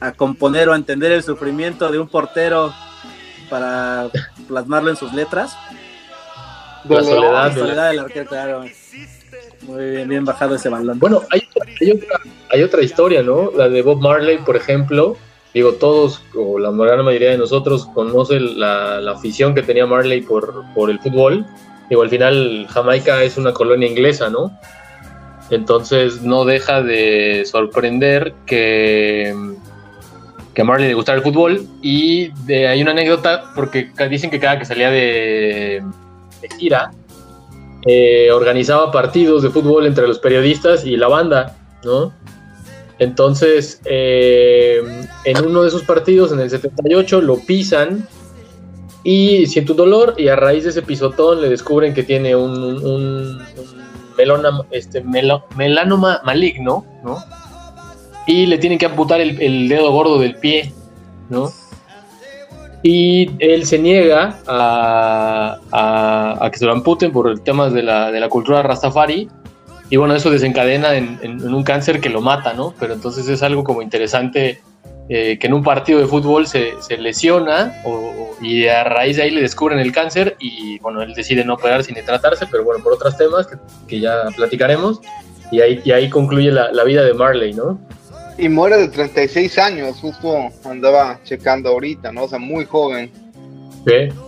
a 0.00 0.12
componer 0.12 0.68
o 0.68 0.72
a 0.72 0.76
entender 0.76 1.12
el 1.12 1.22
sufrimiento 1.22 1.90
de 1.90 1.98
un 1.98 2.08
portero 2.08 2.72
para 3.48 4.10
plasmarlo 4.46 4.90
en 4.90 4.96
sus 4.96 5.12
letras. 5.12 5.56
La 6.88 7.02
soledad, 7.02 7.54
soledad 7.54 7.90
del 7.90 7.98
arquero, 8.00 8.28
claro. 8.28 8.64
Muy 9.62 10.04
bien, 10.06 10.24
bajado 10.24 10.54
ese 10.54 10.68
balón. 10.68 10.98
Bueno, 10.98 11.22
hay, 11.30 11.42
hay, 11.80 11.90
otra, 11.90 12.20
hay 12.50 12.62
otra 12.62 12.82
historia, 12.82 13.22
¿no? 13.22 13.50
La 13.56 13.68
de 13.68 13.82
Bob 13.82 14.00
Marley, 14.00 14.38
por 14.38 14.56
ejemplo, 14.56 15.16
digo, 15.52 15.74
todos, 15.74 16.22
o 16.34 16.58
la 16.58 16.70
gran 16.70 17.04
mayoría 17.04 17.30
de 17.30 17.38
nosotros, 17.38 17.86
conoce 17.94 18.40
la, 18.40 18.98
afición 19.10 19.54
que 19.54 19.62
tenía 19.62 19.86
Marley 19.86 20.22
por, 20.22 20.64
por 20.74 20.90
el 20.90 21.00
fútbol. 21.00 21.44
Digo, 21.90 22.02
al 22.02 22.10
final 22.10 22.66
Jamaica 22.68 23.22
es 23.22 23.36
una 23.36 23.52
colonia 23.52 23.88
inglesa, 23.88 24.28
¿no? 24.30 24.52
Entonces 25.50 26.22
no 26.22 26.44
deja 26.44 26.82
de 26.82 27.44
sorprender 27.46 28.34
que, 28.44 29.34
que 30.54 30.62
a 30.62 30.64
Marley 30.64 30.88
le 30.88 30.94
gustara 30.94 31.18
el 31.18 31.24
fútbol. 31.24 31.66
Y 31.82 32.28
de, 32.44 32.68
hay 32.68 32.82
una 32.82 32.90
anécdota, 32.90 33.52
porque 33.54 33.90
dicen 34.10 34.30
que 34.30 34.38
cada 34.38 34.58
que 34.58 34.66
salía 34.66 34.90
de, 34.90 35.82
gira, 36.58 36.90
eh, 37.90 38.30
organizaba 38.30 38.92
partidos 38.92 39.42
de 39.42 39.48
fútbol 39.48 39.86
entre 39.86 40.06
los 40.06 40.18
periodistas 40.18 40.84
y 40.84 40.98
la 40.98 41.08
banda, 41.08 41.56
¿no? 41.82 42.12
Entonces, 42.98 43.80
eh, 43.86 45.06
en 45.24 45.46
uno 45.46 45.62
de 45.62 45.68
esos 45.68 45.84
partidos, 45.84 46.30
en 46.32 46.40
el 46.40 46.50
78, 46.50 47.22
lo 47.22 47.38
pisan 47.38 48.06
y 49.04 49.46
siente 49.46 49.72
un 49.72 49.78
dolor 49.78 50.14
y 50.18 50.28
a 50.28 50.36
raíz 50.36 50.64
de 50.64 50.70
ese 50.70 50.82
pisotón 50.82 51.40
le 51.40 51.48
descubren 51.48 51.94
que 51.94 52.02
tiene 52.02 52.36
un, 52.36 53.40
este, 54.70 55.02
melanoma 55.56 56.20
maligno, 56.26 56.84
¿no? 57.02 57.24
Y 58.26 58.44
le 58.44 58.58
tienen 58.58 58.78
que 58.78 58.84
amputar 58.84 59.22
el, 59.22 59.66
dedo 59.66 59.90
gordo 59.92 60.18
del 60.18 60.34
pie, 60.34 60.74
¿no? 61.30 61.50
Y 62.82 63.30
él 63.40 63.66
se 63.66 63.78
niega 63.78 64.38
a, 64.46 65.58
que 66.50 66.58
se 66.58 66.64
lo 66.64 66.72
amputen 66.72 67.12
por 67.12 67.38
temas 67.40 67.72
de 67.72 67.82
la, 67.82 68.12
de 68.12 68.20
la 68.20 68.28
cultura 68.28 68.62
rastafari 68.62 69.28
y 69.90 69.96
bueno, 69.96 70.14
eso 70.14 70.30
desencadena 70.30 70.94
en, 70.94 71.54
un 71.54 71.62
cáncer 71.62 72.00
que 72.00 72.10
lo 72.10 72.20
mata, 72.20 72.52
¿no? 72.52 72.74
Pero 72.78 72.94
entonces 72.94 73.26
es 73.28 73.42
algo 73.42 73.64
como 73.64 73.80
interesante 73.80 74.60
eh, 75.08 75.38
que 75.38 75.46
en 75.46 75.54
un 75.54 75.62
partido 75.62 75.98
de 75.98 76.06
fútbol 76.06 76.46
se, 76.46 76.74
lesiona 76.98 77.72
y 78.42 78.66
a 78.66 78.84
raíz 78.84 79.16
de 79.16 79.22
ahí 79.22 79.30
le 79.30 79.40
descubren 79.40 79.78
el 79.78 79.92
cáncer 79.92 80.36
y 80.38 80.78
bueno, 80.80 81.00
él 81.02 81.14
decide 81.14 81.44
no 81.44 81.54
operarse 81.54 81.92
ni 81.92 82.02
tratarse, 82.02 82.46
pero 82.50 82.64
bueno, 82.64 82.84
por 82.84 82.92
otros 82.92 83.16
temas 83.16 83.48
que, 83.86 84.00
ya 84.00 84.24
platicaremos 84.36 85.00
y 85.50 85.62
ahí, 85.62 85.80
y 85.82 85.92
ahí 85.92 86.10
concluye 86.10 86.52
la, 86.52 86.70
la, 86.70 86.84
vida 86.84 87.02
de 87.02 87.14
Marley, 87.14 87.54
¿no? 87.54 87.80
Y 88.38 88.48
muere 88.48 88.76
de 88.76 88.88
36 88.88 89.58
años, 89.58 89.96
justo 90.00 90.50
andaba 90.64 91.20
checando 91.24 91.70
ahorita, 91.70 92.12
¿no? 92.12 92.24
O 92.24 92.28
sea, 92.28 92.38
muy 92.38 92.64
joven. 92.64 93.10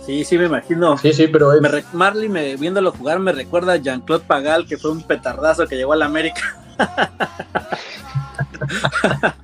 Sí, 0.05 0.25
sí, 0.25 0.37
me 0.37 0.45
imagino. 0.45 0.97
Sí, 0.97 1.13
sí, 1.13 1.27
pero 1.27 1.51
Marley, 1.93 2.27
me, 2.27 2.55
viéndolo 2.55 2.91
jugar, 2.91 3.19
me 3.19 3.31
recuerda 3.31 3.73
a 3.73 3.77
Jean-Claude 3.77 4.25
Pagal, 4.25 4.67
que 4.67 4.77
fue 4.77 4.91
un 4.91 5.03
petardazo 5.03 5.67
que 5.67 5.75
llegó 5.75 5.93
a 5.93 5.97
la 5.97 6.05
América. 6.05 6.41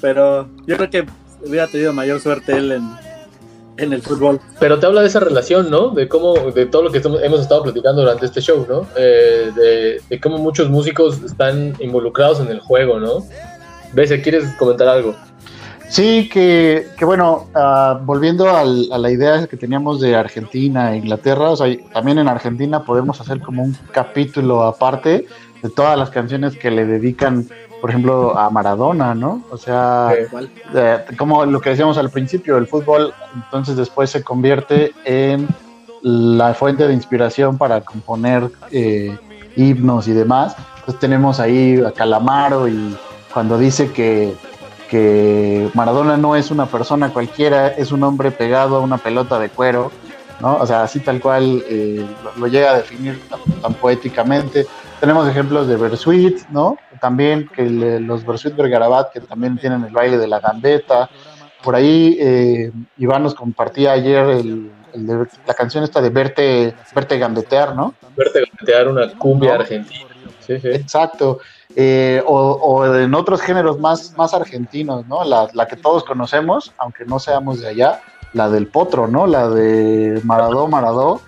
Pero 0.00 0.48
yo 0.66 0.76
creo 0.76 0.90
que 0.90 1.06
hubiera 1.44 1.66
tenido 1.66 1.92
mayor 1.92 2.20
suerte 2.20 2.56
él 2.56 2.72
en, 2.72 2.88
el 3.78 4.02
fútbol. 4.02 4.40
Pero 4.58 4.78
te 4.78 4.86
habla 4.86 5.02
de 5.02 5.08
esa 5.08 5.20
relación, 5.20 5.70
¿no? 5.70 5.90
De 5.90 6.08
cómo, 6.08 6.34
de 6.34 6.66
todo 6.66 6.82
lo 6.82 6.90
que 6.90 6.98
hemos 6.98 7.40
estado 7.40 7.62
platicando 7.62 8.02
durante 8.02 8.26
este 8.26 8.40
show, 8.40 8.66
¿no? 8.68 8.86
Eh, 8.96 10.00
de, 10.08 10.20
cómo 10.20 10.38
muchos 10.38 10.68
músicos 10.68 11.22
están 11.22 11.74
involucrados 11.80 12.40
en 12.40 12.48
el 12.48 12.60
juego, 12.60 12.98
¿no? 12.98 13.24
Bese, 13.92 14.20
¿quieres 14.20 14.44
comentar 14.58 14.88
algo? 14.88 15.14
Sí, 15.88 16.28
que, 16.30 16.86
bueno, 17.00 17.48
ah, 17.54 17.98
volviendo 18.02 18.48
a 18.50 18.64
la 18.64 19.10
idea 19.10 19.46
que 19.46 19.56
teníamos 19.56 20.00
de 20.00 20.14
Argentina 20.14 20.92
e 20.92 20.98
Inglaterra, 20.98 21.50
o 21.50 21.56
sea, 21.56 21.74
también 21.94 22.18
en 22.18 22.28
Argentina 22.28 22.84
podemos 22.84 23.20
hacer 23.22 23.40
como 23.40 23.62
un 23.62 23.74
capítulo 23.90 24.64
aparte 24.64 25.26
de 25.62 25.70
todas 25.70 25.98
las 25.98 26.10
canciones 26.10 26.56
que 26.56 26.70
le 26.70 26.84
dedican 26.84 27.48
por 27.80 27.90
ejemplo, 27.90 28.36
a 28.36 28.50
Maradona, 28.50 29.14
¿no? 29.14 29.42
O 29.50 29.56
sea, 29.56 30.12
como 31.16 31.44
lo 31.46 31.60
que 31.60 31.70
decíamos 31.70 31.98
al 31.98 32.10
principio, 32.10 32.56
el 32.56 32.66
fútbol 32.66 33.14
entonces 33.34 33.76
después 33.76 34.10
se 34.10 34.22
convierte 34.22 34.92
en 35.04 35.48
la 36.02 36.54
fuente 36.54 36.86
de 36.86 36.94
inspiración 36.94 37.58
para 37.58 37.80
componer 37.80 38.50
eh, 38.70 39.16
himnos 39.56 40.08
y 40.08 40.12
demás. 40.12 40.56
Entonces 40.80 41.00
tenemos 41.00 41.40
ahí 41.40 41.80
a 41.84 41.92
Calamaro 41.92 42.68
y 42.68 42.96
cuando 43.32 43.58
dice 43.58 43.92
que, 43.92 44.34
que 44.88 45.70
Maradona 45.74 46.16
no 46.16 46.36
es 46.36 46.50
una 46.50 46.66
persona 46.66 47.10
cualquiera, 47.10 47.68
es 47.68 47.92
un 47.92 48.02
hombre 48.02 48.30
pegado 48.30 48.76
a 48.76 48.80
una 48.80 48.98
pelota 48.98 49.38
de 49.38 49.50
cuero, 49.50 49.92
¿no? 50.40 50.56
O 50.56 50.66
sea, 50.66 50.82
así 50.82 51.00
tal 51.00 51.20
cual 51.20 51.62
eh, 51.68 52.06
lo, 52.36 52.46
llega 52.46 52.72
a 52.72 52.76
definir 52.78 53.20
tan, 53.62 53.74
poéticamente. 53.74 54.66
Tenemos 55.00 55.28
ejemplos 55.28 55.68
de 55.68 55.76
Bersuit, 55.76 56.48
¿no? 56.50 56.76
También 57.00 57.48
que 57.54 57.64
los 57.64 58.24
Bersuit 58.24 58.56
Bergarabat, 58.56 59.12
que 59.12 59.20
también 59.20 59.58
tienen 59.58 59.84
el 59.84 59.92
baile 59.92 60.18
de 60.18 60.26
la 60.26 60.40
gambeta. 60.40 61.08
Por 61.62 61.74
ahí 61.74 62.16
eh, 62.20 62.72
Iván 62.98 63.22
nos 63.22 63.34
compartía 63.34 63.92
ayer 63.92 64.44
la 64.94 65.54
canción 65.54 65.84
esta 65.84 66.00
de 66.00 66.10
Verte, 66.10 66.74
Verte 66.94 67.18
Gambetear, 67.18 67.74
¿no? 67.74 67.94
Verte 68.16 68.44
Gambetear, 68.44 68.88
una 68.88 69.12
cumbia 69.18 69.54
argentina. 69.54 70.06
Sí, 70.40 70.58
sí. 70.60 70.68
Exacto. 70.68 71.40
Eh, 71.76 72.22
o, 72.26 72.86
en 72.86 73.14
otros 73.14 73.42
géneros 73.42 73.78
más, 73.78 74.16
más 74.16 74.34
argentinos, 74.34 75.06
¿no? 75.06 75.24
La, 75.24 75.48
la, 75.52 75.66
que 75.66 75.76
todos 75.76 76.04
conocemos, 76.04 76.72
aunque 76.78 77.04
no 77.04 77.18
seamos 77.18 77.60
de 77.60 77.68
allá, 77.68 78.00
la 78.32 78.48
del 78.48 78.66
Potro, 78.66 79.06
¿no? 79.06 79.26
La 79.26 79.48
de 79.48 80.20
Maradó, 80.24 80.66
Maradó. 80.68 81.20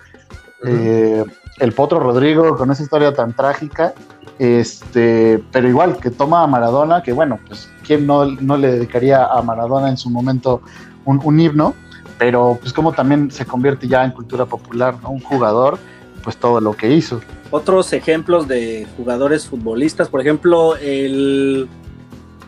Eh, 0.65 1.23
el 1.59 1.73
Potro 1.73 1.99
Rodrigo 1.99 2.57
con 2.57 2.71
esa 2.71 2.83
historia 2.83 3.13
tan 3.13 3.35
trágica, 3.35 3.93
este, 4.41 5.39
pero 5.51 5.69
igual 5.69 5.97
que 5.97 6.09
toma 6.09 6.41
a 6.41 6.47
Maradona, 6.47 7.03
que 7.03 7.13
bueno, 7.13 7.39
pues 7.45 7.69
quién 7.85 8.07
no, 8.07 8.25
le 8.25 8.71
dedicaría 8.71 9.23
a 9.23 9.39
Maradona 9.43 9.87
en 9.87 9.97
su 9.97 10.09
momento 10.09 10.63
un, 11.05 11.39
himno, 11.39 11.75
pero 12.17 12.57
pues 12.59 12.73
como 12.73 12.91
también 12.91 13.29
se 13.29 13.45
convierte 13.45 13.87
ya 13.87 14.03
en 14.03 14.09
cultura 14.09 14.47
popular, 14.47 14.95
¿no? 15.03 15.11
Un 15.11 15.19
jugador, 15.19 15.77
pues 16.23 16.37
todo 16.37 16.59
lo 16.59 16.73
que 16.73 16.91
hizo. 16.91 17.21
Otros 17.51 17.93
ejemplos 17.93 18.47
de 18.47 18.87
jugadores 18.97 19.45
futbolistas, 19.45 20.09
por 20.09 20.21
ejemplo, 20.21 20.75
el, 20.75 21.69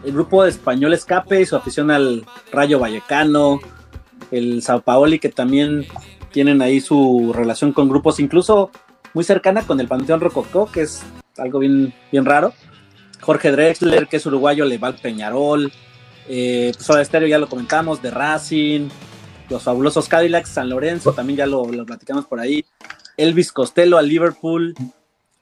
el 0.03 0.13
grupo 0.13 0.45
español 0.45 0.95
Escape 0.95 1.41
y 1.41 1.45
su 1.45 1.55
afición 1.55 1.91
al 1.91 2.25
Rayo 2.51 2.79
Vallecano, 2.79 3.59
el 4.31 4.63
Sao 4.63 4.81
Paoli 4.81 5.19
que 5.19 5.29
también 5.29 5.85
tienen 6.31 6.63
ahí 6.63 6.81
su 6.81 7.33
relación 7.35 7.71
con 7.71 7.87
grupos, 7.87 8.19
incluso 8.19 8.71
muy 9.13 9.23
cercana 9.23 9.61
con 9.61 9.79
el 9.79 9.87
Panteón 9.87 10.21
Rococó, 10.21 10.71
que 10.71 10.81
es 10.81 11.03
algo 11.37 11.59
bien, 11.59 11.93
bien 12.11 12.25
raro. 12.25 12.53
Jorge 13.21 13.51
Drexler, 13.51 14.07
que 14.07 14.17
es 14.17 14.25
uruguayo, 14.25 14.65
le 14.65 14.77
va 14.77 14.89
al 14.89 14.95
Peñarol. 14.95 15.71
Eh, 16.27 16.73
pues 16.75 16.99
Estéreo 16.99 17.27
ya 17.27 17.37
lo 17.37 17.47
comentamos, 17.47 18.01
de 18.01 18.11
Racing. 18.11 18.89
Los 19.49 19.63
fabulosos 19.63 20.07
Cadillacs, 20.07 20.49
San 20.49 20.69
Lorenzo, 20.69 21.13
también 21.13 21.37
ya 21.37 21.45
lo, 21.45 21.63
platicamos 21.85 22.25
por 22.25 22.39
ahí. 22.39 22.65
Elvis 23.17 23.51
Costello 23.51 23.97
al 23.97 24.07
Liverpool. 24.07 24.73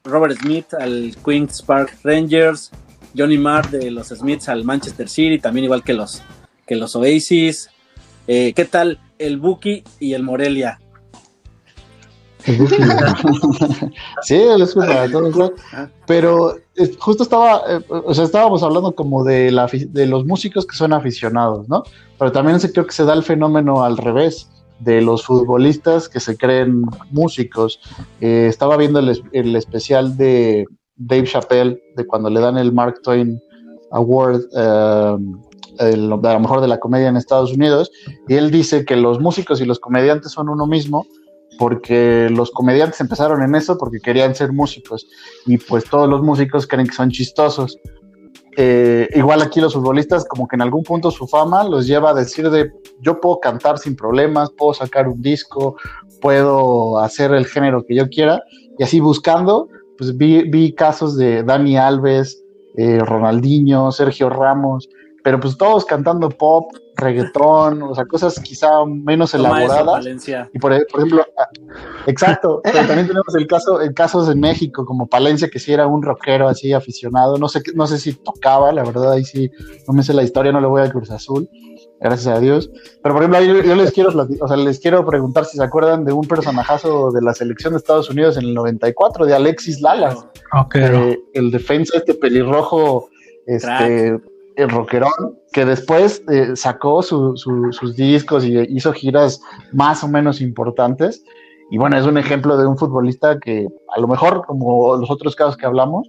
Robert 0.04 0.38
Smith 0.40 0.74
al 0.74 1.16
Queen's 1.24 1.62
Park 1.62 1.96
Rangers. 2.02 2.70
Johnny 3.16 3.38
Marr 3.38 3.70
de 3.70 3.90
los 3.90 4.08
Smiths 4.08 4.48
al 4.48 4.64
Manchester 4.64 5.08
City, 5.08 5.38
también 5.38 5.64
igual 5.64 5.84
que 5.84 5.92
los, 5.92 6.22
que 6.66 6.76
los 6.76 6.96
Oasis. 6.96 7.68
Eh, 8.26 8.52
¿Qué 8.54 8.64
tal 8.64 8.98
el 9.18 9.38
Buki 9.38 9.84
y 10.00 10.14
el 10.14 10.22
Morelia? 10.22 10.80
sí, 14.22 14.34
es 14.34 14.74
para 14.74 15.10
todos. 15.10 15.52
Pero 16.06 16.56
eh, 16.76 16.94
justo 16.98 17.22
estaba, 17.22 17.62
eh, 17.68 17.80
o 17.88 18.12
sea, 18.14 18.24
estábamos 18.24 18.62
hablando 18.62 18.94
como 18.94 19.24
de, 19.24 19.50
la, 19.50 19.68
de 19.72 20.06
los 20.06 20.24
músicos 20.24 20.66
que 20.66 20.76
son 20.76 20.92
aficionados, 20.92 21.68
¿no? 21.68 21.84
Pero 22.18 22.32
también 22.32 22.60
se, 22.60 22.72
creo 22.72 22.86
que 22.86 22.92
se 22.92 23.04
da 23.04 23.14
el 23.14 23.22
fenómeno 23.22 23.84
al 23.84 23.96
revés 23.96 24.48
de 24.80 25.00
los 25.00 25.24
futbolistas 25.24 26.08
que 26.08 26.20
se 26.20 26.36
creen 26.36 26.82
músicos. 27.10 27.80
Eh, 28.20 28.46
estaba 28.48 28.76
viendo 28.76 28.98
el, 28.98 29.22
el, 29.32 29.54
especial 29.54 30.16
de 30.16 30.66
Dave 30.96 31.24
Chappelle, 31.24 31.80
de 31.96 32.06
cuando 32.06 32.30
le 32.30 32.40
dan 32.40 32.58
el 32.58 32.72
Mark 32.72 33.00
Twain 33.02 33.40
Award, 33.92 34.42
a 35.78 35.96
lo 35.96 36.40
mejor 36.40 36.60
de 36.60 36.68
la 36.68 36.78
comedia 36.78 37.08
en 37.08 37.16
Estados 37.16 37.52
Unidos, 37.52 37.90
y 38.28 38.34
él 38.34 38.50
dice 38.50 38.84
que 38.84 38.96
los 38.96 39.20
músicos 39.20 39.60
y 39.60 39.64
los 39.64 39.78
comediantes 39.78 40.32
son 40.32 40.48
uno 40.48 40.66
mismo, 40.66 41.06
porque 41.62 42.28
los 42.28 42.50
comediantes 42.50 43.00
empezaron 43.00 43.40
en 43.40 43.54
eso 43.54 43.78
porque 43.78 44.00
querían 44.00 44.34
ser 44.34 44.52
músicos 44.52 45.06
y 45.46 45.58
pues 45.58 45.84
todos 45.84 46.10
los 46.10 46.20
músicos 46.20 46.66
creen 46.66 46.88
que 46.88 46.94
son 46.96 47.12
chistosos. 47.12 47.78
Eh, 48.56 49.08
igual 49.14 49.42
aquí 49.42 49.60
los 49.60 49.72
futbolistas 49.72 50.24
como 50.24 50.48
que 50.48 50.56
en 50.56 50.62
algún 50.62 50.82
punto 50.82 51.12
su 51.12 51.28
fama 51.28 51.62
los 51.62 51.86
lleva 51.86 52.10
a 52.10 52.14
decir 52.14 52.50
de 52.50 52.72
yo 53.00 53.20
puedo 53.20 53.38
cantar 53.38 53.78
sin 53.78 53.94
problemas, 53.94 54.50
puedo 54.58 54.74
sacar 54.74 55.06
un 55.06 55.22
disco, 55.22 55.76
puedo 56.20 56.98
hacer 56.98 57.32
el 57.32 57.46
género 57.46 57.84
que 57.86 57.94
yo 57.94 58.08
quiera 58.08 58.42
y 58.76 58.82
así 58.82 58.98
buscando 58.98 59.68
pues 59.98 60.16
vi, 60.16 60.72
casos 60.72 61.16
de 61.16 61.44
Dani 61.44 61.76
Alves, 61.76 62.42
eh, 62.76 62.98
Ronaldinho, 62.98 63.92
Sergio 63.92 64.30
Ramos, 64.30 64.88
pero 65.22 65.38
pues 65.38 65.56
todos 65.56 65.84
cantando 65.84 66.28
pop, 66.28 66.72
reggaetón, 66.96 67.82
o 67.82 67.94
sea, 67.94 68.04
cosas 68.04 68.38
quizá 68.40 68.84
menos 68.84 69.34
elaboradas. 69.34 70.04
y 70.52 70.58
por, 70.58 70.72
ejemplo, 70.72 71.24
ah, 71.38 71.48
exacto, 72.06 72.60
pero 72.62 72.78
también 72.86 73.06
tenemos 73.06 73.34
el 73.36 73.46
caso, 73.46 73.80
el 73.80 73.94
casos 73.94 74.28
en 74.28 74.40
México, 74.40 74.84
como 74.84 75.06
Palencia, 75.06 75.48
que 75.48 75.58
sí 75.58 75.72
era 75.72 75.86
un 75.86 76.02
rockero 76.02 76.48
así 76.48 76.72
aficionado, 76.72 77.38
no 77.38 77.48
sé, 77.48 77.62
no 77.74 77.86
sé 77.86 77.98
si 77.98 78.12
tocaba, 78.14 78.72
la 78.72 78.84
verdad, 78.84 79.12
ahí 79.12 79.24
sí, 79.24 79.50
no 79.86 79.94
me 79.94 80.02
sé 80.02 80.12
la 80.12 80.22
historia, 80.22 80.52
no 80.52 80.60
le 80.60 80.66
voy 80.66 80.82
a 80.82 80.90
Cruz 80.90 81.10
Azul, 81.10 81.48
gracias 82.00 82.36
a 82.36 82.40
Dios. 82.40 82.70
Pero 83.02 83.14
por 83.14 83.22
ejemplo, 83.22 83.62
yo, 83.62 83.74
les 83.74 83.92
quiero 83.92 84.10
o 84.10 84.48
sea, 84.48 84.56
les 84.56 84.80
quiero 84.80 85.04
preguntar 85.06 85.44
si 85.44 85.56
se 85.56 85.62
acuerdan 85.62 86.04
de 86.04 86.12
un 86.12 86.26
personajazo 86.26 87.10
de 87.10 87.22
la 87.22 87.32
selección 87.32 87.72
de 87.72 87.78
Estados 87.78 88.10
Unidos 88.10 88.36
en 88.36 88.44
el 88.44 88.54
94, 88.54 89.26
de 89.26 89.34
Alexis 89.34 89.80
Lalas, 89.80 90.26
eh, 90.74 91.18
el 91.34 91.50
defensa 91.50 91.96
este 91.96 92.14
pelirrojo, 92.14 93.08
este 93.46 94.20
el 94.56 94.68
rockerón, 94.68 95.38
que 95.52 95.64
después 95.64 96.22
eh, 96.30 96.56
sacó 96.56 97.02
sus 97.02 97.96
discos 97.96 98.44
y 98.44 98.58
hizo 98.70 98.92
giras 98.92 99.40
más 99.72 100.02
o 100.04 100.08
menos 100.08 100.40
importantes. 100.40 101.24
Y 101.70 101.78
bueno, 101.78 101.98
es 101.98 102.04
un 102.04 102.18
ejemplo 102.18 102.56
de 102.56 102.66
un 102.66 102.76
futbolista 102.76 103.38
que 103.38 103.66
a 103.94 104.00
lo 104.00 104.06
mejor, 104.06 104.44
como 104.46 104.96
los 104.96 105.10
otros 105.10 105.34
casos 105.34 105.56
que 105.56 105.66
hablamos, 105.66 106.08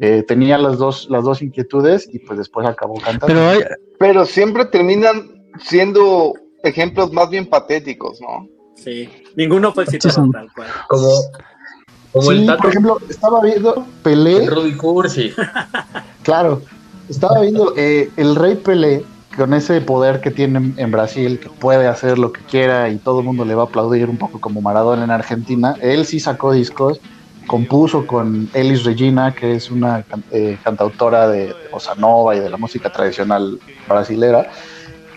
eh, 0.00 0.24
tenía 0.26 0.58
las 0.58 0.78
dos, 0.78 1.08
las 1.10 1.24
dos 1.24 1.42
inquietudes 1.42 2.08
y 2.12 2.18
pues 2.18 2.38
después 2.38 2.66
acabó 2.66 2.94
cantando. 2.94 3.26
Pero, 3.26 3.76
Pero 3.98 4.24
siempre 4.24 4.64
terminan 4.64 5.44
siendo 5.60 6.34
ejemplos 6.64 7.12
más 7.12 7.30
bien 7.30 7.46
patéticos, 7.48 8.20
¿no? 8.20 8.48
Sí, 8.76 9.08
ninguno 9.36 9.72
fue 9.72 9.84
exitoso 9.84 10.26
tal 10.32 10.52
cual. 10.52 10.68
Como, 10.88 11.08
como 12.12 12.30
el 12.32 12.46
Por 12.56 12.70
ejemplo, 12.70 12.98
estaba 13.08 13.40
viendo 13.42 13.86
Pelé. 14.02 14.46
Rudy 14.46 14.74
Cursi. 14.74 15.32
claro, 16.22 16.62
estaba 17.08 17.40
viendo 17.40 17.74
eh, 17.76 18.10
el 18.16 18.36
Rey 18.36 18.56
Pelé, 18.56 19.04
con 19.36 19.52
ese 19.52 19.80
poder 19.80 20.20
que 20.20 20.30
tiene 20.30 20.72
en 20.76 20.90
Brasil, 20.92 21.40
que 21.40 21.48
puede 21.48 21.88
hacer 21.88 22.18
lo 22.18 22.32
que 22.32 22.40
quiera 22.42 22.88
y 22.88 22.98
todo 22.98 23.18
el 23.18 23.26
mundo 23.26 23.44
le 23.44 23.56
va 23.56 23.62
a 23.62 23.66
aplaudir 23.66 24.08
un 24.08 24.16
poco 24.16 24.40
como 24.40 24.60
Maradona 24.60 25.02
en 25.02 25.10
Argentina. 25.10 25.74
Él 25.80 26.06
sí 26.06 26.20
sacó 26.20 26.52
discos 26.52 27.00
compuso 27.46 28.06
con 28.06 28.48
Elis 28.54 28.84
Regina, 28.84 29.34
que 29.34 29.54
es 29.54 29.70
una 29.70 30.04
eh, 30.30 30.58
cantautora 30.62 31.28
de, 31.28 31.54
bossa 31.70 31.94
nova 31.94 32.34
y 32.36 32.40
de 32.40 32.50
la 32.50 32.56
música 32.56 32.90
tradicional 32.90 33.58
brasilera. 33.88 34.50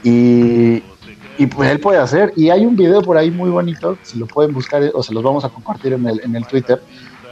Y, 0.03 0.83
y 1.37 1.47
pues 1.47 1.71
él 1.71 1.79
puede 1.79 1.99
hacer. 1.99 2.33
Y 2.35 2.49
hay 2.49 2.65
un 2.65 2.75
video 2.75 3.01
por 3.01 3.17
ahí 3.17 3.31
muy 3.31 3.49
bonito, 3.49 3.97
si 4.03 4.17
lo 4.19 4.25
pueden 4.25 4.53
buscar 4.53 4.83
o 4.93 5.03
se 5.03 5.13
los 5.13 5.23
vamos 5.23 5.45
a 5.45 5.49
compartir 5.49 5.93
en 5.93 6.05
el, 6.07 6.21
en 6.23 6.35
el 6.35 6.45
Twitter, 6.45 6.81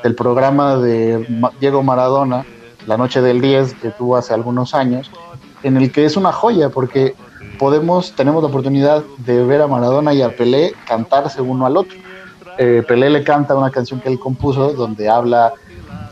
del 0.03 0.15
programa 0.15 0.77
de 0.77 1.25
Diego 1.59 1.81
Maradona, 1.83 2.45
La 2.87 2.97
Noche 2.97 3.21
del 3.21 3.41
10, 3.41 3.75
que 3.75 3.89
tuvo 3.89 4.17
hace 4.17 4.33
algunos 4.33 4.73
años, 4.73 5.11
en 5.63 5.77
el 5.77 5.91
que 5.91 6.05
es 6.05 6.17
una 6.17 6.31
joya 6.31 6.69
porque 6.69 7.15
podemos, 7.57 8.13
tenemos 8.13 8.43
la 8.43 8.49
oportunidad 8.49 9.03
de 9.17 9.43
ver 9.43 9.61
a 9.61 9.67
Maradona 9.67 10.13
y 10.13 10.21
a 10.21 10.35
Pelé 10.35 10.73
cantarse 10.87 11.41
uno 11.41 11.65
al 11.65 11.77
otro. 11.77 11.97
Eh, 12.57 12.83
Pelé 12.87 13.09
le 13.09 13.23
canta 13.23 13.55
una 13.55 13.71
canción 13.71 13.99
que 13.99 14.09
él 14.09 14.19
compuso 14.19 14.73
donde 14.73 15.09
habla 15.09 15.53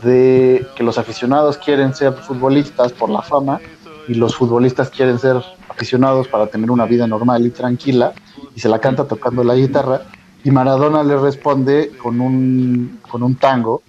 de 0.02 0.66
que 0.76 0.82
los 0.82 0.98
aficionados 0.98 1.56
quieren 1.56 1.94
ser 1.94 2.12
futbolistas 2.12 2.92
por 2.92 3.08
la 3.08 3.22
fama 3.22 3.60
y 4.06 4.14
los 4.14 4.36
futbolistas 4.36 4.90
quieren 4.90 5.18
ser 5.18 5.42
aficionados 5.68 6.28
para 6.28 6.46
tener 6.46 6.70
una 6.70 6.84
vida 6.84 7.06
normal 7.06 7.46
y 7.46 7.50
tranquila 7.50 8.12
y 8.54 8.60
se 8.60 8.68
la 8.68 8.78
canta 8.78 9.04
tocando 9.06 9.42
la 9.42 9.54
guitarra 9.54 10.02
y 10.44 10.50
Maradona 10.50 11.02
le 11.02 11.16
responde 11.16 11.92
con 12.02 12.20
un, 12.20 13.00
con 13.10 13.22
un 13.22 13.36
tango 13.36 13.82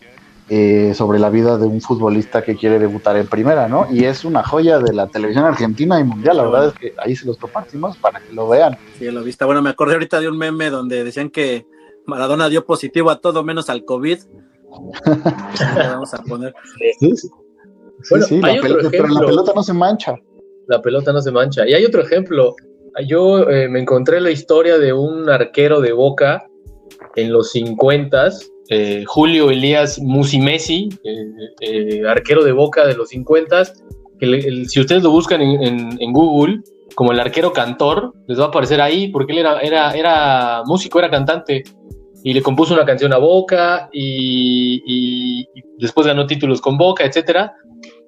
eh, 0.48 0.94
sobre 0.94 1.18
la 1.18 1.32
vida 1.32 1.58
de 1.58 1.66
un 1.66 1.82
futbolista 1.82 2.44
que 2.44 2.56
quiere 2.56 2.78
debutar 2.78 3.18
en 3.18 3.26
primera, 3.26 3.68
¿no? 3.68 3.88
Y 3.92 4.04
es 4.04 4.24
una 4.24 4.44
joya 4.44 4.78
de 4.78 4.94
la 4.94 5.08
televisión 5.08 5.44
argentina 5.44 6.00
y 6.00 6.04
mundial, 6.04 6.38
la 6.38 6.44
verdad 6.44 6.68
es 6.68 6.74
que 6.76 6.94
ahí 7.00 7.16
se 7.16 7.26
los 7.26 7.38
compartimos 7.38 7.98
para 7.98 8.20
que 8.20 8.32
lo 8.32 8.48
vean. 8.48 8.78
Sí, 9.00 9.10
lo 9.10 9.24
viste. 9.24 9.44
Bueno, 9.44 9.64
me 9.64 9.72
acordé 9.72 9.94
ahorita 9.94 10.20
de 10.20 10.30
un 10.30 10.38
meme 10.38 10.70
donde 10.70 11.04
decían 11.04 11.32
que 11.32 11.66
Maradona 12.06 12.48
dio 12.48 12.64
positivo 12.64 13.10
a 13.10 13.20
todo 13.20 13.44
menos 13.44 13.72
al 13.72 13.86
COVID. 13.86 14.20
vamos 15.78 16.14
a 16.14 16.22
poner. 16.24 16.54
Sí, 17.00 17.18
sí. 17.18 17.30
Bueno, 18.12 18.28
la 18.30 18.62
pelota, 18.62 18.90
pero 18.92 19.08
la 19.08 19.26
pelota 19.26 19.52
no 19.56 19.64
se 19.64 19.74
mancha. 19.74 20.16
La 20.68 20.80
pelota 20.80 21.12
no 21.12 21.22
se 21.22 21.32
mancha. 21.32 21.68
Y 21.68 21.74
hay 21.74 21.86
otro 21.86 22.02
ejemplo. 22.02 22.56
Yo 23.08 23.50
eh, 23.50 23.68
me 23.68 23.80
encontré 23.80 24.22
la 24.22 24.30
historia 24.30 24.78
de 24.78 24.94
un 24.94 25.28
arquero 25.28 25.82
de 25.82 25.92
Boca 25.92 26.46
en 27.16 27.32
los 27.32 27.52
50 27.52 28.30
eh, 28.70 29.04
Julio 29.06 29.52
Elías 29.52 30.00
Musimesi, 30.00 30.90
eh, 31.04 31.26
eh, 31.62 32.08
arquero 32.08 32.44
de 32.44 32.52
Boca 32.52 32.86
de 32.86 32.96
los 32.96 33.10
50 33.10 33.64
que 34.20 34.66
si 34.68 34.80
ustedes 34.80 35.04
lo 35.04 35.12
buscan 35.12 35.42
en, 35.42 36.14
Google, 36.14 36.62
como 36.96 37.12
el 37.12 37.20
arquero 37.20 37.52
cantor, 37.52 38.14
les 38.28 38.40
va 38.40 38.46
a 38.46 38.48
aparecer 38.48 38.80
ahí, 38.80 39.10
porque 39.10 39.34
él 39.34 39.40
era, 39.40 39.60
era, 39.60 39.92
era 39.92 40.64
músico, 40.66 41.00
era 41.00 41.10
cantante, 41.10 41.64
y 42.24 42.34
le 42.34 42.42
compuso 42.42 42.74
una 42.74 42.86
canción 42.86 43.12
a 43.12 43.18
Boca, 43.18 43.90
y, 43.92 44.82
y, 44.86 45.48
después 45.78 46.08
ganó 46.08 46.26
títulos 46.26 46.62
con 46.62 46.78
Boca, 46.78 47.04
etcétera. 47.04 47.56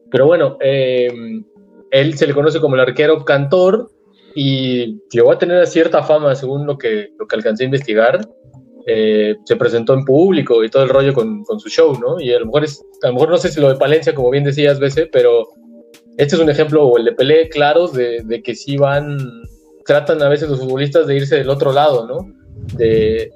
Pero 0.10 0.28
bueno, 0.28 0.58
él 0.62 2.18
se 2.18 2.26
le 2.26 2.34
conoce 2.34 2.62
como 2.62 2.76
el 2.76 2.82
arquero 2.82 3.26
cantor, 3.26 3.92
y 4.34 5.02
llegó 5.10 5.32
a 5.32 5.40
tener 5.40 5.66
cierta 5.66 6.04
fama 6.04 6.36
según 6.36 6.68
lo 6.68 6.78
que, 6.78 7.10
lo 7.18 7.26
que 7.26 7.36
alcancé 7.36 7.64
a 7.64 7.66
investigar. 7.66 8.22
Eh, 8.90 9.36
se 9.44 9.58
presentó 9.58 9.94
en 9.94 10.06
público 10.06 10.64
y 10.64 10.70
todo 10.70 10.84
el 10.84 10.90
rollo 10.90 11.14
con, 11.14 11.44
su 11.60 11.68
show, 11.68 12.00
¿no? 12.00 12.22
Y 12.22 12.34
a 12.34 12.40
lo 12.40 12.46
mejor 12.46 12.64
es, 12.64 12.82
a 13.04 13.08
lo 13.08 13.16
mejor 13.16 13.30
no 13.32 13.38
sé 13.38 13.52
si 13.52 13.60
lo 13.60 13.68
de 13.68 13.76
Palencia, 13.76 14.16
como 14.16 14.30
bien 14.30 14.46
decías, 14.46 14.80
veces, 14.80 15.10
pero 15.12 15.50
este 16.16 16.36
es 16.36 16.42
un 16.42 16.50
ejemplo, 16.50 16.86
o 16.86 16.98
el 16.98 17.04
de 17.04 17.12
Pelé, 17.12 17.50
claros, 17.50 17.92
de, 17.92 18.22
de, 18.24 18.42
que 18.42 18.56
sí 18.56 18.78
van, 18.78 19.18
tratan 19.86 20.22
a 20.24 20.30
veces 20.30 20.48
los 20.48 20.60
futbolistas 20.60 21.06
de 21.06 21.18
irse 21.18 21.36
del 21.36 21.50
otro 21.50 21.74
lado, 21.74 22.08
¿no? 22.08 22.34
De, 22.78 23.30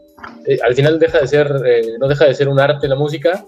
al 0.66 0.74
final 0.74 1.00
deja 1.00 1.20
de 1.20 1.28
ser, 1.28 1.54
eh, 1.66 1.98
no 2.00 2.08
deja 2.08 2.26
de 2.26 2.34
ser 2.34 2.48
un 2.48 2.58
arte 2.58 2.88
la 2.88 2.96
música, 2.96 3.46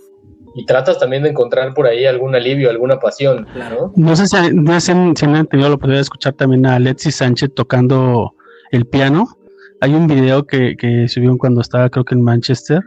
y 0.56 0.66
tratas 0.66 0.99
también 0.99 1.24
de 1.24 1.30
encontrar 1.30 1.74
por 1.74 1.88
ahí 1.88 2.06
algún 2.06 2.36
alivio, 2.36 2.70
alguna 2.70 2.99
pasión, 2.99 3.47
¿no? 3.56 3.93
No 3.95 4.16
sé 4.18 4.28
si, 4.28 4.36
no 4.54 4.78
sé 4.78 4.93
si 5.16 5.26
han 5.26 5.47
tenido 5.47 5.70
la 5.70 5.76
oportunidad 5.76 5.99
de 5.99 6.01
escuchar 6.01 6.34
también 6.34 6.66
a 6.66 6.76
Alexis 6.76 7.16
Sánchez 7.16 7.51
tocando 7.56 8.36
el 8.72 8.86
piano 8.86 9.38
hay 9.84 9.94
un 9.96 10.08
video 10.08 10.48
que, 10.48 10.78
que 10.78 11.08
cuando 11.38 11.60
estaba 11.60 11.90
creo 11.90 12.06
que 12.06 12.16
en 12.16 12.22
Manchester 12.22 12.82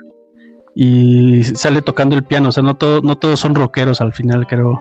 y 0.74 1.44
sale 1.44 1.82
tocando 1.82 2.16
el 2.16 2.24
piano, 2.24 2.48
o 2.48 2.52
sea, 2.52 2.62
no, 2.62 2.74
todo, 2.74 3.02
no 3.02 3.18
todos 3.18 3.38
son 3.38 3.54
rockeros 3.54 4.00
al 4.00 4.14
final, 4.14 4.46
creo 4.46 4.78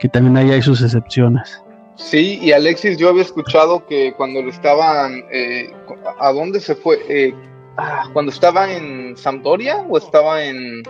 que 0.00 0.08
también 0.08 0.36
ahí 0.36 0.50
hay 0.50 0.60
sus 0.60 0.82
excepciones. 0.82 1.62
Sí, 1.94 2.40
y 2.42 2.50
Alexis, 2.50 2.98
yo 2.98 3.10
había 3.10 3.22
escuchado 3.22 3.86
que 3.86 4.12
cuando 4.14 4.42
lo 4.42 4.50
estaban, 4.50 5.22
eh, 5.30 5.72
¿a 6.18 6.32
dónde 6.32 6.58
se 6.58 6.74
fue? 6.74 6.98
Eh, 7.08 7.32
ah, 7.76 8.08
cuando 8.12 8.32
estaba 8.32 8.72
en 8.72 9.16
Sampdoria 9.16 9.84
o 9.88 9.98
estaba 9.98 10.42
en, 10.42 10.82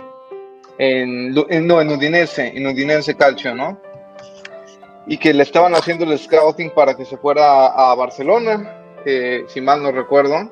en, 0.79 1.33
no, 1.33 1.81
en 1.81 1.89
Udinese, 1.89 2.51
en 2.57 2.65
Udinese 2.65 3.15
Calcio, 3.15 3.53
¿no? 3.53 3.79
Y 5.05 5.19
que 5.19 5.35
le 5.35 5.43
estaban 5.43 5.75
haciendo 5.75 6.03
el 6.05 6.17
scouting 6.17 6.71
para 6.71 6.97
que 6.97 7.05
se 7.05 7.15
fuera 7.15 7.67
a 7.67 7.93
Barcelona 7.93 8.85
si 9.47 9.61
mal 9.61 9.81
no 9.81 9.91
recuerdo, 9.91 10.51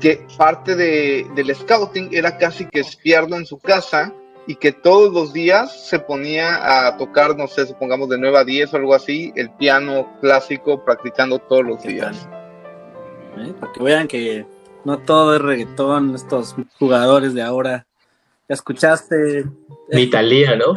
que 0.00 0.26
parte 0.36 0.74
de, 0.74 1.26
del 1.34 1.54
scouting 1.54 2.10
era 2.12 2.38
casi 2.38 2.66
que 2.66 2.80
espiarlo 2.80 3.36
en 3.36 3.46
su 3.46 3.58
casa 3.58 4.12
y 4.46 4.56
que 4.56 4.72
todos 4.72 5.12
los 5.12 5.32
días 5.32 5.88
se 5.88 5.98
ponía 5.98 6.86
a 6.86 6.96
tocar, 6.96 7.36
no 7.36 7.48
sé, 7.48 7.66
supongamos 7.66 8.08
de 8.08 8.18
9 8.18 8.38
a 8.38 8.44
10 8.44 8.74
o 8.74 8.76
algo 8.76 8.94
así, 8.94 9.32
el 9.34 9.50
piano 9.50 10.18
clásico 10.20 10.84
practicando 10.84 11.38
todos 11.38 11.64
los 11.64 11.82
días. 11.82 12.28
¿Eh? 13.38 13.52
Para 13.58 13.72
que 13.72 13.82
vean 13.82 14.08
que 14.08 14.46
no 14.84 14.98
todo 14.98 15.34
es 15.34 15.42
reggaetón, 15.42 16.14
estos 16.14 16.54
jugadores 16.78 17.34
de 17.34 17.42
ahora. 17.42 17.86
Ya 18.48 18.54
escuchaste. 18.54 19.46
Mi 19.90 20.02
Italia, 20.02 20.54
¿no? 20.54 20.74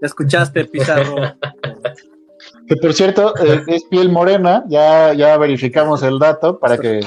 Ya 0.00 0.06
escuchaste, 0.06 0.64
Pizarro. 0.64 1.16
Que 2.66 2.76
por 2.76 2.94
cierto, 2.94 3.34
eh, 3.44 3.62
es 3.66 3.84
piel 3.84 4.10
morena, 4.10 4.64
ya, 4.68 5.12
ya 5.12 5.36
verificamos 5.36 6.02
el 6.02 6.18
dato 6.18 6.58
para 6.58 6.78
que, 6.78 7.00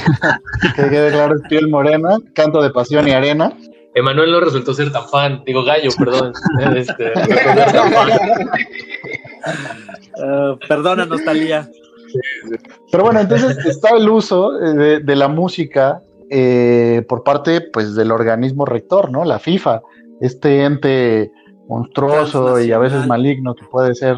quede 0.76 1.12
claro, 1.12 1.36
es 1.36 1.42
piel 1.50 1.68
morena, 1.68 2.18
canto 2.34 2.62
de 2.62 2.70
pasión 2.70 3.08
y 3.08 3.12
arena. 3.12 3.52
Emanuel 3.96 4.32
no 4.32 4.40
resultó 4.40 4.76
ser 4.76 4.92
tan 4.92 5.08
fan, 5.10 5.42
digo 5.46 5.64
gallo, 5.64 5.90
perdón. 5.98 6.34
este, 6.76 7.12
uh, 10.24 10.58
perdónanos, 10.68 11.24
Talía. 11.24 11.68
Pero 12.92 13.04
bueno, 13.04 13.20
entonces 13.20 13.58
está 13.66 13.96
el 13.98 14.08
uso 14.08 14.52
eh, 14.62 15.00
de, 15.04 15.16
la 15.16 15.28
música 15.28 16.02
eh, 16.30 17.04
por 17.10 17.24
parte 17.24 17.62
pues, 17.62 17.96
del 17.96 18.12
organismo 18.12 18.66
rector, 18.66 19.12
¿no? 19.12 19.26
La 19.26 19.40
FIFA, 19.40 19.82
este 20.22 20.64
ente 20.64 21.32
monstruoso 21.68 22.62
y 22.62 22.72
a 22.72 22.78
veces 22.78 23.08
maligno 23.08 23.56
que 23.56 23.66
puede 23.66 23.94
ser 23.96 24.18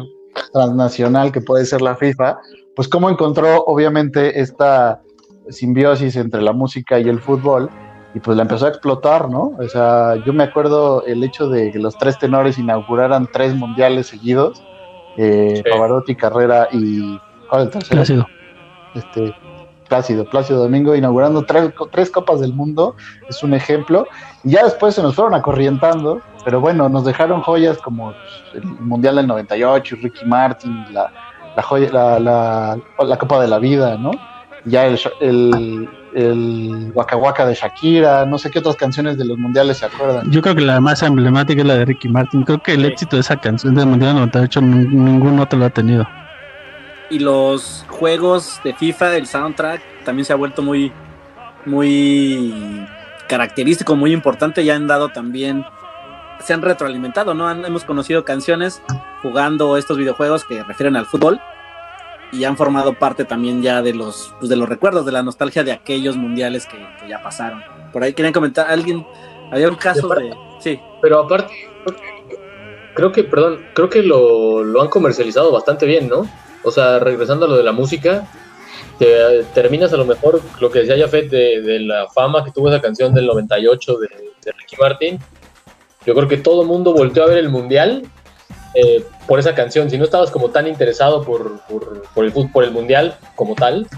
transnacional 0.52 1.32
que 1.32 1.40
puede 1.40 1.64
ser 1.64 1.82
la 1.82 1.96
FIFA, 1.96 2.38
pues 2.76 2.88
cómo 2.88 3.10
encontró 3.10 3.64
obviamente 3.64 4.40
esta 4.40 5.02
simbiosis 5.48 6.16
entre 6.16 6.42
la 6.42 6.52
música 6.52 6.98
y 6.98 7.08
el 7.08 7.20
fútbol 7.20 7.70
y 8.14 8.20
pues 8.20 8.36
la 8.36 8.42
empezó 8.42 8.66
a 8.66 8.70
explotar, 8.70 9.28
¿no? 9.28 9.52
O 9.58 9.68
sea, 9.68 10.16
yo 10.24 10.32
me 10.32 10.44
acuerdo 10.44 11.04
el 11.06 11.22
hecho 11.22 11.48
de 11.48 11.70
que 11.70 11.78
los 11.78 11.96
tres 11.96 12.18
tenores 12.18 12.58
inauguraran 12.58 13.28
tres 13.32 13.54
mundiales 13.54 14.08
seguidos, 14.08 14.62
eh, 15.16 15.62
Pavarotti, 15.70 16.16
Carrera 16.16 16.68
y 16.72 17.18
¿cuál 17.48 17.62
es 17.62 17.66
el 17.66 17.72
tercero? 17.72 17.96
Plácido. 17.96 18.26
Este, 18.94 19.34
Plácido, 19.90 20.24
Plácido 20.24 20.60
Domingo 20.60 20.94
inaugurando 20.94 21.44
tres, 21.44 21.70
tres 21.92 22.10
copas 22.10 22.40
del 22.40 22.54
mundo, 22.54 22.96
es 23.28 23.42
un 23.42 23.52
ejemplo, 23.52 24.06
y 24.42 24.52
ya 24.52 24.64
después 24.64 24.94
se 24.94 25.02
nos 25.02 25.14
fueron 25.14 25.34
acorrientando 25.34 26.22
pero 26.44 26.60
bueno, 26.60 26.88
nos 26.88 27.04
dejaron 27.04 27.42
joyas 27.42 27.78
como 27.78 28.14
el 28.54 28.64
Mundial 28.64 29.16
del 29.16 29.26
98, 29.26 29.96
Ricky 30.02 30.24
Martin, 30.24 30.84
la, 30.92 31.12
la, 31.56 31.62
joya, 31.62 31.90
la, 31.92 32.18
la, 32.18 33.18
Copa 33.18 33.40
de 33.40 33.48
la 33.48 33.58
Vida, 33.58 33.96
¿no? 33.98 34.12
Ya 34.64 34.86
el, 34.86 34.98
el, 35.20 35.88
el 36.14 36.92
Waka 36.94 37.16
Waka 37.16 37.46
de 37.46 37.54
Shakira, 37.54 38.26
no 38.26 38.38
sé 38.38 38.50
qué 38.50 38.58
otras 38.58 38.76
canciones 38.76 39.16
de 39.16 39.24
los 39.24 39.38
mundiales 39.38 39.78
se 39.78 39.86
acuerdan. 39.86 40.30
Yo 40.30 40.42
creo 40.42 40.54
que 40.54 40.62
la 40.62 40.80
más 40.80 41.02
emblemática 41.02 41.60
es 41.60 41.66
la 41.66 41.74
de 41.74 41.84
Ricky 41.86 42.08
Martin. 42.08 42.42
Creo 42.42 42.62
que 42.62 42.74
el 42.74 42.84
éxito 42.84 43.16
de 43.16 43.20
esa 43.20 43.36
canción 43.36 43.74
del 43.74 43.86
Mundial 43.86 44.14
del 44.14 44.20
98 44.20 44.60
ningún 44.60 45.40
otro 45.40 45.58
lo 45.58 45.66
ha 45.66 45.70
tenido. 45.70 46.06
Y 47.10 47.18
los 47.18 47.84
juegos 47.88 48.60
de 48.64 48.72
FIFA, 48.74 49.16
el 49.16 49.26
soundtrack, 49.26 50.04
también 50.04 50.24
se 50.24 50.32
ha 50.32 50.36
vuelto 50.36 50.62
muy, 50.62 50.92
muy 51.66 52.86
característico, 53.28 53.96
muy 53.96 54.12
importante. 54.12 54.64
Ya 54.64 54.76
han 54.76 54.86
dado 54.86 55.08
también 55.08 55.64
se 56.40 56.54
han 56.54 56.62
retroalimentado, 56.62 57.34
¿no? 57.34 57.50
hemos 57.50 57.84
conocido 57.84 58.24
canciones 58.24 58.82
jugando 59.22 59.76
estos 59.76 59.98
videojuegos 59.98 60.44
que 60.44 60.62
refieren 60.62 60.96
al 60.96 61.04
fútbol 61.04 61.38
y 62.32 62.44
han 62.44 62.56
formado 62.56 62.94
parte 62.94 63.24
también 63.24 63.62
ya 63.62 63.82
de 63.82 63.92
los, 63.92 64.34
pues, 64.38 64.48
de 64.48 64.56
los 64.56 64.68
recuerdos, 64.68 65.04
de 65.04 65.12
la 65.12 65.22
nostalgia 65.22 65.64
de 65.64 65.72
aquellos 65.72 66.16
mundiales 66.16 66.66
que, 66.66 66.78
ya 67.08 67.22
pasaron. 67.22 67.62
Por 67.92 68.02
ahí 68.02 68.12
querían 68.12 68.32
comentar, 68.32 68.70
alguien, 68.70 69.04
había 69.50 69.68
un 69.68 69.76
caso 69.76 70.08
de... 70.08 70.32
Sí. 70.60 70.80
Pero 71.02 71.20
aparte, 71.20 71.52
creo 72.94 73.10
que, 73.10 73.24
perdón, 73.24 73.66
creo 73.74 73.88
que 73.88 74.02
lo, 74.02 74.80
han 74.80 74.88
comercializado 74.88 75.50
bastante 75.50 75.86
bien, 75.86 76.08
¿no? 76.08 76.28
O 76.64 76.70
sea, 76.70 76.98
regresando 76.98 77.46
a 77.46 77.48
lo 77.48 77.56
de 77.56 77.62
la 77.62 77.72
música, 77.72 78.26
te, 78.98 79.44
terminas 79.54 79.92
a 79.92 79.96
lo 79.96 80.04
mejor 80.04 80.42
lo 80.60 80.70
que 80.70 80.80
decía 80.80 80.98
Jafet 80.98 81.30
de, 81.30 81.62
de 81.62 81.80
la 81.80 82.08
fama 82.08 82.44
que 82.44 82.50
tuvo 82.50 82.68
esa 82.68 82.80
canción 82.80 83.14
del 83.14 83.26
98 83.26 83.98
de, 83.98 84.08
de 84.44 84.52
Ricky 84.52 84.76
Martin, 84.78 85.18
Yo 86.06 86.14
creo 86.14 86.28
que 86.28 86.36
todo 86.36 86.62
el 86.62 86.68
mundo 86.68 86.92
volteó 86.92 87.24
a 87.24 87.26
ver 87.26 87.38
el 87.38 87.48
Mundial 87.48 88.02
eh, 88.74 89.04
por 89.26 89.38
esa 89.38 89.54
canción. 89.54 89.90
Si 89.90 89.98
no 89.98 90.04
estabas 90.04 90.30
como 90.30 90.50
tan 90.50 90.66
interesado 90.66 91.24
por, 91.24 91.60
por, 91.62 92.02
por 92.14 92.24
el 92.24 92.32
por 92.50 92.64
el 92.64 92.70
Mundial 92.70 93.16
como 93.34 93.54
tal, 93.54 93.88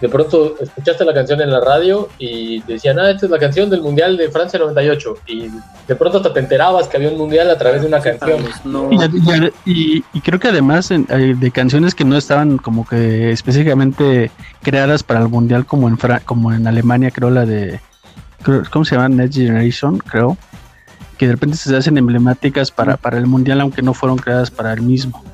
de 0.00 0.08
pronto 0.10 0.56
escuchaste 0.60 1.04
la 1.04 1.14
canción 1.14 1.40
en 1.40 1.50
la 1.50 1.60
radio 1.60 2.08
y 2.18 2.60
decían, 2.62 2.98
ah, 2.98 3.10
esta 3.10 3.26
es 3.26 3.32
la 3.32 3.38
canción 3.38 3.70
del 3.70 3.80
Mundial 3.80 4.16
de 4.16 4.30
Francia 4.30 4.58
98. 4.58 5.18
Y 5.26 5.48
de 5.88 5.96
pronto 5.96 6.18
hasta 6.18 6.32
te 6.32 6.40
enterabas 6.40 6.86
que 6.86 6.98
había 6.98 7.08
un 7.08 7.16
Mundial 7.16 7.50
a 7.50 7.56
través 7.56 7.80
de 7.80 7.88
una 7.88 8.00
canción. 8.00 8.44
Y, 9.64 10.02
creo 10.20 10.38
que 10.38 10.48
además 10.48 10.90
eh, 10.90 11.34
de 11.38 11.50
canciones 11.50 11.94
que 11.94 12.04
no 12.04 12.16
estaban 12.16 12.58
como 12.58 12.86
que 12.86 13.30
específicamente 13.30 14.30
creadas 14.62 15.02
para 15.02 15.20
el 15.20 15.28
Mundial 15.28 15.64
como 15.64 15.88
en, 15.88 15.96
como 16.24 16.52
en 16.52 16.66
Alemania, 16.66 17.10
creo 17.10 17.30
la 17.30 17.46
de, 17.46 17.80
¿cómo 18.70 18.84
se 18.84 18.96
llama? 18.96 19.08
Next 19.08 19.38
Generation, 19.38 19.98
creo. 19.98 20.36
Que 21.16 21.26
de 21.26 21.32
repente 21.32 21.56
se 21.56 21.74
hacen 21.74 21.96
emblemáticas 21.96 22.70
para, 22.70 22.98
para 22.98 23.16
el 23.16 23.26
Mundial 23.26 23.62
aunque 23.62 23.80
no 23.80 23.94
fueron 23.94 24.18
creadas 24.18 24.50
para 24.50 24.74
el 24.74 24.82
mismo. 24.82 25.24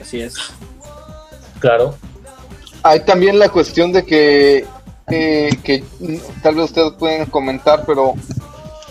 Así 0.00 0.20
es. 0.20 0.52
Claro. 1.58 1.96
Hay 2.82 3.00
también 3.00 3.38
la 3.38 3.48
cuestión 3.48 3.92
de 3.92 4.04
que, 4.04 4.66
que 5.08 5.84
tal 6.42 6.54
vez 6.54 6.66
ustedes 6.66 6.92
pueden 6.92 7.26
comentar, 7.26 7.84
pero 7.86 8.14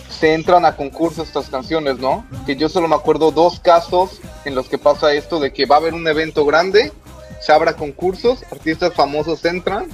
se 0.08 0.34
entran 0.34 0.64
a 0.64 0.76
concursos 0.76 1.26
estas 1.26 1.48
canciones, 1.48 1.98
¿no? 1.98 2.26
Que 2.46 2.54
yo 2.54 2.68
solo 2.68 2.86
me 2.86 2.94
acuerdo 2.94 3.30
dos 3.32 3.58
casos 3.58 4.20
en 4.44 4.54
los 4.54 4.68
que 4.68 4.78
pasa 4.78 5.12
esto 5.12 5.40
de 5.40 5.52
que 5.52 5.66
va 5.66 5.76
a 5.76 5.78
haber 5.78 5.94
un 5.94 6.06
evento 6.06 6.44
grande, 6.44 6.92
se 7.40 7.52
abra 7.52 7.74
concursos, 7.74 8.44
artistas 8.52 8.92
famosos 8.94 9.44
entran 9.44 9.88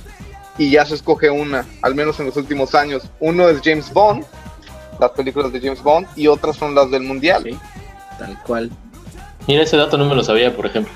y 0.59 0.71
ya 0.71 0.85
se 0.85 0.95
escoge 0.95 1.31
una, 1.31 1.67
al 1.81 1.95
menos 1.95 2.19
en 2.21 2.27
los 2.27 2.37
últimos 2.37 2.75
años. 2.75 3.05
Uno 3.21 3.49
es 3.49 3.61
James 3.65 3.91
Bond, 3.93 4.25
las 5.01 5.13
películas 5.13 5.53
de 5.53 5.61
James 5.61 5.83
Bond, 5.83 6.07
y 6.17 6.27
otras 6.27 6.57
son 6.57 6.75
las 6.75 6.91
del 6.91 7.03
Mundial. 7.03 7.45
Sí, 7.45 7.59
tal 8.19 8.43
cual. 8.43 8.71
Mira, 9.47 9.63
ese 9.63 9.77
dato 9.77 9.97
no 9.97 10.07
me 10.07 10.15
lo 10.15 10.25
sabía, 10.25 10.55
por 10.55 10.67
ejemplo. 10.67 10.93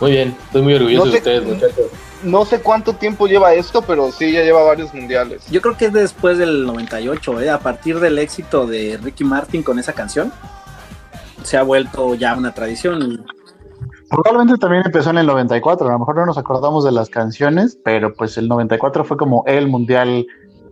Muy 0.00 0.12
bien, 0.12 0.36
estoy 0.46 0.62
muy 0.62 0.74
orgulloso 0.74 1.10
de 1.10 1.16
ustedes, 1.16 1.44
muchachos 1.44 1.86
no 2.22 2.44
sé 2.44 2.60
cuánto 2.60 2.94
tiempo 2.94 3.26
lleva 3.26 3.54
esto, 3.54 3.82
pero 3.82 4.10
sí 4.10 4.32
ya 4.32 4.42
lleva 4.42 4.62
varios 4.62 4.92
mundiales. 4.94 5.46
Yo 5.50 5.60
creo 5.60 5.76
que 5.76 5.86
es 5.86 5.92
después 5.92 6.38
del 6.38 6.64
98, 6.66 7.40
¿eh? 7.40 7.50
a 7.50 7.58
partir 7.58 8.00
del 8.00 8.18
éxito 8.18 8.66
de 8.66 8.98
Ricky 9.02 9.24
Martin 9.24 9.62
con 9.62 9.78
esa 9.78 9.92
canción, 9.92 10.32
se 11.42 11.56
ha 11.56 11.62
vuelto 11.62 12.14
ya 12.14 12.34
una 12.34 12.52
tradición. 12.52 13.24
Probablemente 14.08 14.58
también 14.58 14.82
empezó 14.86 15.10
en 15.10 15.18
el 15.18 15.26
94, 15.26 15.88
a 15.88 15.92
lo 15.92 15.98
mejor 15.98 16.16
no 16.16 16.26
nos 16.26 16.38
acordamos 16.38 16.84
de 16.84 16.92
las 16.92 17.08
canciones, 17.08 17.78
pero 17.84 18.14
pues 18.14 18.36
el 18.38 18.48
94 18.48 19.04
fue 19.04 19.16
como 19.16 19.44
el 19.46 19.68
mundial 19.68 20.26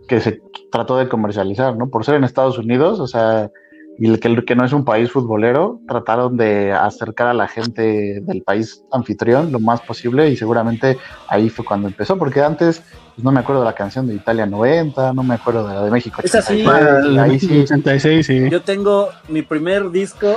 que 0.07 0.21
se 0.21 0.41
trató 0.71 0.97
de 0.97 1.09
comercializar, 1.09 1.75
¿no? 1.75 1.89
Por 1.89 2.05
ser 2.05 2.15
en 2.15 2.23
Estados 2.23 2.57
Unidos, 2.57 2.99
o 2.99 3.07
sea, 3.07 3.51
y 3.97 4.07
el 4.07 4.19
que, 4.19 4.43
que 4.43 4.55
no 4.55 4.65
es 4.65 4.73
un 4.73 4.83
país 4.83 5.11
futbolero, 5.11 5.79
trataron 5.87 6.35
de 6.35 6.71
acercar 6.73 7.27
a 7.27 7.33
la 7.33 7.47
gente 7.47 8.21
del 8.21 8.41
país 8.41 8.83
anfitrión 8.91 9.51
lo 9.51 9.59
más 9.59 9.81
posible 9.81 10.29
y 10.29 10.35
seguramente 10.35 10.97
ahí 11.27 11.49
fue 11.49 11.63
cuando 11.63 11.87
empezó, 11.87 12.17
porque 12.17 12.41
antes 12.41 12.81
pues, 13.15 13.23
no 13.23 13.31
me 13.31 13.39
acuerdo 13.39 13.61
de 13.61 13.65
la 13.65 13.73
canción 13.73 14.07
de 14.07 14.15
Italia 14.15 14.45
90, 14.45 15.13
no 15.13 15.23
me 15.23 15.35
acuerdo 15.35 15.65
de 15.67 15.73
la 15.73 15.85
de 15.85 15.91
México. 15.91 16.21
Es 16.21 16.35
así, 16.35 16.65
ahí 16.65 17.39
sí. 17.39 17.61
86, 17.61 18.25
sí. 18.25 18.49
Yo 18.49 18.61
tengo 18.61 19.09
mi 19.29 19.41
primer 19.41 19.89
disco, 19.91 20.35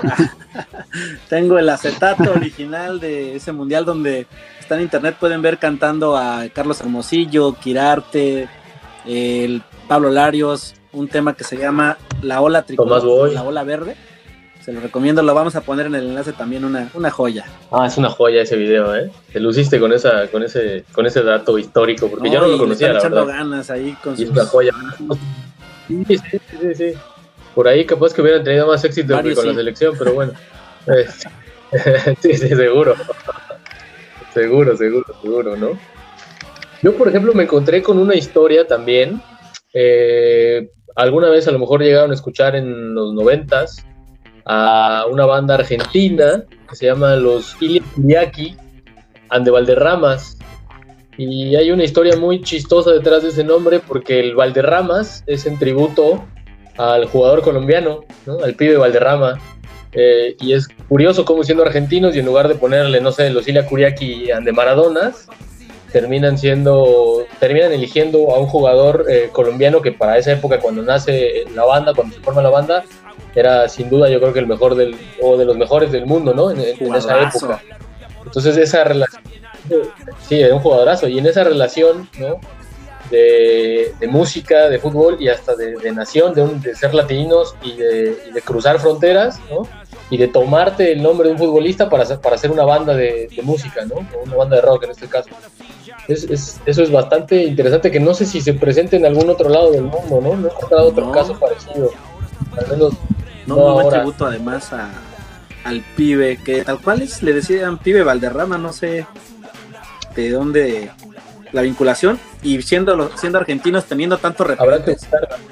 tengo 1.29 1.59
el 1.59 1.69
acetato 1.69 2.31
original 2.33 3.01
de 3.01 3.37
ese 3.37 3.51
mundial 3.51 3.85
donde 3.85 4.29
está 4.61 4.77
en 4.77 4.83
internet, 4.83 5.17
pueden 5.19 5.43
ver 5.43 5.59
cantando 5.59 6.17
a 6.17 6.45
Carlos 6.55 6.81
Hermosillo, 6.81 7.55
Quirarte, 7.55 8.49
el 9.05 9.63
Pablo 9.89 10.11
Larios, 10.11 10.75
un 10.93 11.09
tema 11.09 11.35
que 11.35 11.45
se 11.45 11.57
llama 11.57 11.99
La 12.23 12.41
Ola 12.41 12.63
Tricolor, 12.63 13.33
La 13.33 13.43
Ola 13.43 13.65
Verde. 13.65 13.97
Se 14.61 14.73
lo 14.73 14.81
recomiendo, 14.81 15.23
lo 15.23 15.35
vamos 15.35 15.57
a 15.57 15.63
poner 15.63 15.87
en 15.87 15.95
el 15.95 16.09
enlace 16.09 16.33
también, 16.33 16.65
una, 16.65 16.91
una 16.93 17.11
joya. 17.11 17.47
Ah, 17.71 17.87
es 17.87 17.97
una 17.97 18.11
joya 18.11 18.43
ese 18.43 18.57
video, 18.57 18.95
¿eh? 18.95 19.11
Te 19.33 19.41
luciste 19.41 19.81
con 19.81 19.93
esa, 19.93 20.27
con 20.29 20.43
ese, 20.43 20.85
con 20.93 21.07
ese 21.07 21.23
dato 21.23 21.59
histórico, 21.59 22.09
porque 22.09 22.31
yo 22.31 22.41
no 22.41 22.49
lo 22.49 22.59
conocía, 22.59 22.93
la 22.93 22.99
echando 22.99 23.25
ganas 23.25 23.71
ahí 23.71 23.97
con 24.03 24.15
y 24.19 24.25
es 24.25 24.31
una 24.31 24.45
joya. 24.45 24.73
Sí, 25.87 26.05
sí, 26.07 26.19
sí, 26.61 26.75
sí. 26.75 26.93
Por 27.55 27.67
ahí 27.67 27.87
capaz 27.87 28.13
que 28.13 28.21
hubieran 28.21 28.45
tenido 28.45 28.67
más 28.67 28.85
éxito 28.85 29.23
que 29.23 29.35
con 29.35 29.47
la 29.47 29.55
selección, 29.55 29.95
pero 29.99 30.13
bueno. 30.13 30.33
sí, 32.21 32.35
sí, 32.35 32.49
seguro. 32.49 32.95
seguro, 34.35 34.77
seguro, 34.77 35.07
seguro, 35.23 35.57
¿no? 35.57 35.79
Yo, 36.83 36.95
por 36.95 37.09
ejemplo, 37.09 37.33
me 37.33 37.45
encontré 37.45 37.83
con 37.83 37.99
una 37.99 38.15
historia 38.15 38.67
también 38.67 39.21
eh, 39.73 40.71
alguna 40.99 41.31
vez 41.31 41.47
a 41.47 41.53
lo 41.53 41.61
mejor 41.61 41.81
llegaron 41.81 42.11
a 42.11 42.15
escuchar 42.15 42.57
en 42.57 42.93
los 42.93 43.15
noventas 43.15 43.85
a 44.45 45.05
una 45.09 45.27
banda 45.27 45.55
argentina 45.55 46.45
que 46.69 46.77
se 46.77 46.87
llama 46.87 47.15
los 47.15 47.57
Iliaki 47.61 48.57
Ande 49.29 49.51
Valderramas. 49.51 50.39
Y 51.17 51.55
hay 51.55 51.71
una 51.71 51.85
historia 51.85 52.17
muy 52.17 52.43
chistosa 52.43 52.91
detrás 52.91 53.23
de 53.23 53.29
ese 53.29 53.45
nombre 53.45 53.79
porque 53.79 54.19
el 54.19 54.35
Valderramas 54.35 55.23
es 55.27 55.47
en 55.47 55.57
tributo 55.59 56.25
al 56.77 57.07
jugador 57.07 57.43
colombiano, 57.43 58.05
al 58.43 58.55
pibe 58.55 58.77
Valderrama. 58.77 59.39
Eh, 59.93 60.37
y 60.41 60.53
es 60.53 60.67
curioso 60.89 61.25
cómo 61.25 61.45
siendo 61.45 61.63
argentinos 61.63 62.15
y 62.15 62.19
en 62.19 62.27
lugar 62.27 62.49
de 62.49 62.57
ponerle, 62.57 63.01
no 63.01 63.13
sé, 63.13 63.31
los 63.31 63.47
Ilia 63.47 63.67
Curiaki 63.67 64.33
Ande 64.33 64.53
Maradonas, 64.53 65.29
terminan 65.93 66.39
siendo, 66.39 67.27
terminan 67.39 67.73
eligiendo 67.73 68.35
a 68.35 68.39
un 68.39 68.47
jugador 68.47 69.07
eh, 69.09 69.31
colombiano 69.33 69.81
que 69.81 69.93
para 69.93 70.19
esa 70.19 70.33
época 70.33 70.59
cuando 70.61 70.83
nace 70.83 71.45
la 71.55 71.65
banda, 71.65 71.95
cuando 71.95 72.15
se 72.15 72.21
forma 72.21 72.43
la 72.43 72.51
banda, 72.51 72.85
era 73.35 73.69
sin 73.69 73.89
duda 73.89 74.09
yo 74.09 74.21
creo 74.21 74.33
que 74.33 74.41
el 74.41 74.47
mejor 74.47 74.75
del, 74.75 74.97
o 75.23 75.37
de 75.37 75.45
los 75.45 75.57
mejores 75.57 75.93
del 75.93 76.07
mundo, 76.07 76.35
¿no? 76.35 76.51
En, 76.51 76.61
esa 76.61 77.23
época. 77.23 77.63
Entonces 78.25 78.57
esa 78.57 78.85
relación, 78.85 79.23
sí, 80.29 80.41
era 80.41 80.55
un 80.55 80.61
jugadorazo, 80.61 81.09
y 81.09 81.19
en 81.19 81.27
esa 81.27 81.45
relación, 81.45 82.09
¿no? 82.19 82.41
De, 83.11 83.95
música, 84.09 84.69
de 84.69 84.79
fútbol 84.79 85.17
y 85.19 85.29
hasta 85.29 85.57
de, 85.57 85.93
nación, 85.93 86.35
de, 86.35 86.75
ser 86.75 86.93
latinos 86.93 87.55
y 87.63 87.73
de, 87.75 88.19
y 88.29 88.33
de 88.33 88.43
cruzar 88.43 88.79
fronteras, 88.79 89.41
¿no? 89.51 89.67
y 90.11 90.17
de 90.17 90.29
tomarte 90.29 90.93
el 90.93 91.03
nombre 91.03 91.29
de 91.29 91.35
un 91.35 91.39
futbolista 91.39 91.89
para 91.89 92.03
hacer, 92.03 92.21
para 92.21 92.37
hacer 92.37 92.51
una 92.51 92.65
banda 92.65 92.95
de, 92.95 93.29
música, 93.43 93.85
¿no? 93.85 93.97
O 94.17 94.23
una 94.25 94.37
banda 94.37 94.57
de 94.57 94.63
rock 94.63 94.85
en 94.85 94.91
este 94.91 95.07
caso. 95.07 95.29
Es, 96.09 96.59
eso 96.65 96.83
es 96.83 96.91
bastante 96.91 97.45
interesante 97.45 97.91
que 97.91 98.01
no 98.01 98.15
sé 98.15 98.25
si 98.25 98.41
se 98.41 98.55
presente 98.55 98.97
en 98.97 99.05
algún 99.05 99.29
otro 99.29 99.51
lado 99.51 99.71
del 99.73 99.83
mundo, 99.83 100.21
¿no? 100.23 100.37
No 100.37 100.49
he 100.49 100.51
encontrado 100.51 100.89
otro 100.89 101.13
caso 101.13 101.39
parecido. 101.39 101.91
Al 102.57 102.69
menos 102.69 102.95
no, 103.47 103.57
no, 103.57 103.83
no 103.83 103.89
tributo 103.89 104.27
además 104.27 104.73
a, 104.73 104.91
al 105.65 105.83
pibe, 105.97 106.39
que 106.43 106.65
tal 106.65 106.81
cual 106.81 107.03
es, 107.03 107.23
le 107.23 107.35
decían 107.35 107.79
pibe 107.79 108.03
Valderrama, 108.03 108.57
no 108.57 108.73
sé 108.73 109.07
de 110.15 110.31
dónde 110.31 110.91
la 111.53 111.63
vinculación 111.63 112.19
y 112.43 112.61
siendo 112.63 113.11
siendo 113.17 113.39
argentinos 113.39 113.85
teniendo 113.85 114.19
tanto 114.19 114.45
referentes. 114.45 115.07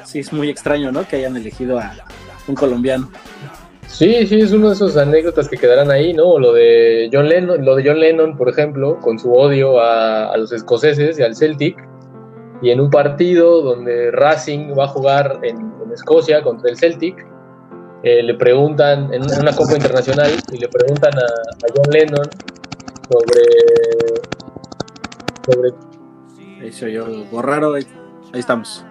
Sí, 0.05 0.21
es 0.21 0.33
muy 0.33 0.49
extraño, 0.49 0.91
¿no? 0.91 1.07
Que 1.07 1.17
hayan 1.17 1.37
elegido 1.37 1.79
a 1.79 1.93
un 2.47 2.55
colombiano. 2.55 3.11
Sí, 3.97 4.27
sí, 4.27 4.41
es 4.41 4.53
una 4.53 4.67
de 4.69 4.75
esas 4.75 4.95
anécdotas 4.99 5.49
que 5.49 5.57
quedarán 5.57 5.91
ahí, 5.91 6.13
¿no? 6.13 6.39
Lo 6.39 6.53
de 6.53 7.09
John 7.11 7.31
Lennon, 7.31 7.65
lo 7.65 7.77
de 7.77 7.89
John 7.89 7.99
Lennon, 7.99 8.37
por 8.37 8.51
ejemplo, 8.51 9.01
con 9.01 9.19
su 9.19 9.33
odio 9.33 9.81
a, 9.81 10.37
los 10.37 10.53
escoceses 10.53 11.19
y 11.19 11.23
al 11.23 11.35
Celtic, 11.35 11.83
y 12.61 12.73
en 12.73 12.81
un 12.83 12.91
partido 12.91 13.63
donde 13.63 14.11
Racing 14.11 14.79
va 14.79 14.85
a 14.85 14.89
jugar 14.89 15.41
en, 15.43 15.75
Escocia 15.95 16.43
contra 16.43 16.69
el 16.69 16.77
Celtic, 16.77 17.27
eh, 18.03 18.23
le 18.23 18.35
preguntan, 18.35 19.15
en 19.15 19.23
una 19.23 19.57
copa 19.57 19.73
internacional, 19.77 20.31
y 20.53 20.59
le 20.59 20.69
preguntan 20.69 21.13
a, 21.19 21.27
John 21.75 21.91
Lennon 21.91 22.29
sobre... 23.09 23.43
sobre... 25.47 26.69
Eso 26.69 26.87
yo, 26.87 27.07
raro, 27.41 27.77
ahí 27.77 27.87
estamos. 28.35 28.85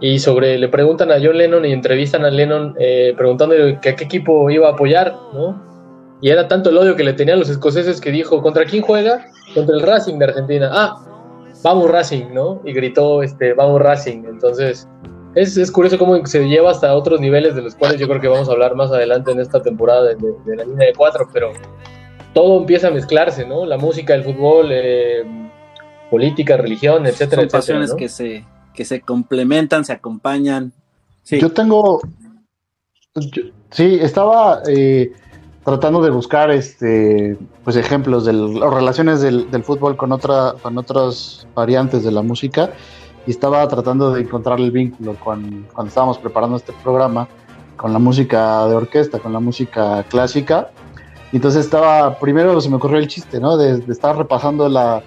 Y 0.00 0.18
sobre, 0.20 0.58
le 0.58 0.68
preguntan 0.68 1.10
a 1.10 1.16
John 1.20 1.36
Lennon 1.36 1.64
y 1.64 1.72
entrevistan 1.72 2.24
a 2.24 2.30
Lennon 2.30 2.74
eh, 2.78 3.14
preguntándole 3.16 3.80
que 3.80 3.90
a 3.90 3.96
qué 3.96 4.04
equipo 4.04 4.48
iba 4.50 4.68
a 4.68 4.72
apoyar, 4.72 5.14
¿no? 5.34 5.60
Y 6.20 6.30
era 6.30 6.48
tanto 6.48 6.70
el 6.70 6.78
odio 6.78 6.96
que 6.96 7.04
le 7.04 7.12
tenían 7.12 7.38
los 7.38 7.48
escoceses 7.48 8.00
que 8.00 8.10
dijo, 8.10 8.42
¿contra 8.42 8.64
quién 8.64 8.82
juega? 8.82 9.26
Contra 9.54 9.74
el 9.74 9.82
Racing 9.82 10.18
de 10.18 10.24
Argentina. 10.26 10.70
Ah, 10.72 10.96
vamos 11.62 11.90
Racing, 11.90 12.32
¿no? 12.32 12.60
Y 12.64 12.72
gritó, 12.72 13.22
este, 13.22 13.54
vamos 13.54 13.80
Racing. 13.80 14.24
Entonces, 14.24 14.88
es, 15.34 15.56
es, 15.56 15.70
curioso 15.70 15.98
cómo 15.98 16.24
se 16.26 16.48
lleva 16.48 16.70
hasta 16.70 16.94
otros 16.94 17.20
niveles 17.20 17.54
de 17.54 17.62
los 17.62 17.74
cuales 17.74 18.00
yo 18.00 18.08
creo 18.08 18.20
que 18.20 18.28
vamos 18.28 18.48
a 18.48 18.52
hablar 18.52 18.74
más 18.74 18.90
adelante 18.90 19.30
en 19.30 19.40
esta 19.40 19.62
temporada 19.62 20.02
de, 20.02 20.16
la 20.56 20.64
línea 20.64 20.88
de 20.88 20.94
cuatro, 20.96 21.28
pero 21.32 21.52
todo 22.34 22.58
empieza 22.58 22.88
a 22.88 22.90
mezclarse, 22.90 23.46
¿no? 23.46 23.64
La 23.64 23.78
música, 23.78 24.14
el 24.14 24.24
fútbol, 24.24 24.68
eh, 24.70 25.24
política, 26.10 26.56
religión, 26.56 27.06
etcétera, 27.06 27.42
Son 27.42 27.50
pasiones 27.50 27.94
que 27.94 28.08
se 28.08 28.44
que 28.78 28.84
se 28.84 29.00
complementan, 29.00 29.84
se 29.84 29.92
acompañan. 29.92 30.72
Yo 31.24 31.50
tengo, 31.50 32.00
sí, 33.72 33.98
estaba 34.00 34.62
eh, 34.68 35.10
tratando 35.64 36.00
de 36.00 36.10
buscar 36.10 36.52
este, 36.52 37.36
pues 37.64 37.74
ejemplos 37.74 38.24
de 38.24 38.34
las 38.34 38.72
relaciones 38.72 39.20
del, 39.20 39.64
fútbol 39.64 39.96
con 39.96 40.12
otra, 40.12 40.54
con 40.62 40.78
otras 40.78 41.48
variantes 41.56 42.04
de 42.04 42.12
la 42.12 42.22
música 42.22 42.70
y 43.26 43.32
estaba 43.32 43.66
tratando 43.66 44.12
de 44.12 44.20
encontrar 44.20 44.60
el 44.60 44.70
vínculo 44.70 45.16
con, 45.16 45.66
cuando 45.74 45.88
estábamos 45.88 46.18
preparando 46.18 46.56
este 46.56 46.72
programa 46.84 47.26
con 47.76 47.92
la 47.92 47.98
música 47.98 48.64
de 48.68 48.76
orquesta, 48.76 49.18
con 49.18 49.32
la 49.32 49.40
música 49.40 50.04
clásica. 50.04 50.70
Entonces 51.32 51.64
estaba, 51.64 52.16
primero 52.20 52.60
se 52.60 52.70
me 52.70 52.76
ocurrió 52.76 52.98
el 52.98 53.08
chiste, 53.08 53.40
¿no? 53.40 53.56
De, 53.56 53.82
estar 53.92 54.16
repasando 54.16 54.68
la, 54.68 55.02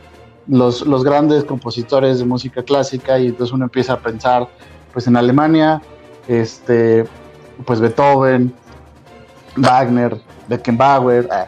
los, 0.47 0.85
los, 0.85 1.03
grandes 1.03 1.43
compositores 1.43 2.19
de 2.19 2.25
música 2.25 2.63
clásica 2.63 3.19
y 3.19 3.27
entonces 3.27 3.53
uno 3.53 3.65
empieza 3.65 3.93
a 3.93 3.99
pensar, 3.99 4.47
pues 4.93 5.07
en 5.07 5.15
Alemania, 5.15 5.81
este, 6.27 7.05
pues 7.65 7.79
Beethoven, 7.79 8.53
Wagner, 9.55 10.19
Beckenbauer, 10.47 11.27
ah, 11.31 11.45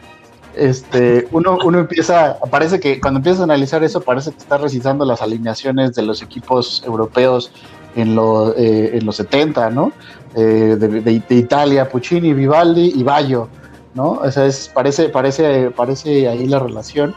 este, 0.56 1.28
uno, 1.32 1.58
uno 1.64 1.80
empieza, 1.80 2.38
parece 2.52 2.80
que 2.80 3.00
cuando 3.00 3.20
empiezas 3.20 3.42
a 3.42 3.44
analizar 3.46 3.84
eso, 3.84 4.02
parece 4.02 4.32
que 4.32 4.38
está 4.38 4.58
recitando 4.58 5.04
las 5.04 5.22
alineaciones 5.22 5.96
de 5.96 6.04
los 6.04 6.22
equipos 6.22 6.84
europeos 6.86 7.52
en, 7.96 8.18
eh, 8.58 8.92
en 8.94 9.06
los 9.06 9.16
70, 9.16 9.70
¿no? 9.72 9.92
Eh, 10.36 10.76
de, 10.78 11.24
Italia, 11.30 11.90
Puccini, 11.90 12.34
Vivaldi 12.34 12.94
y 12.96 13.04
Bayo, 13.04 13.50
¿no? 13.94 14.12
O 14.12 14.32
sea, 14.32 14.46
es, 14.46 14.70
parece, 14.74 15.10
parece, 15.10 15.72
parece 15.72 16.28
ahí 16.28 16.48
la 16.48 16.60
relación, 16.60 17.16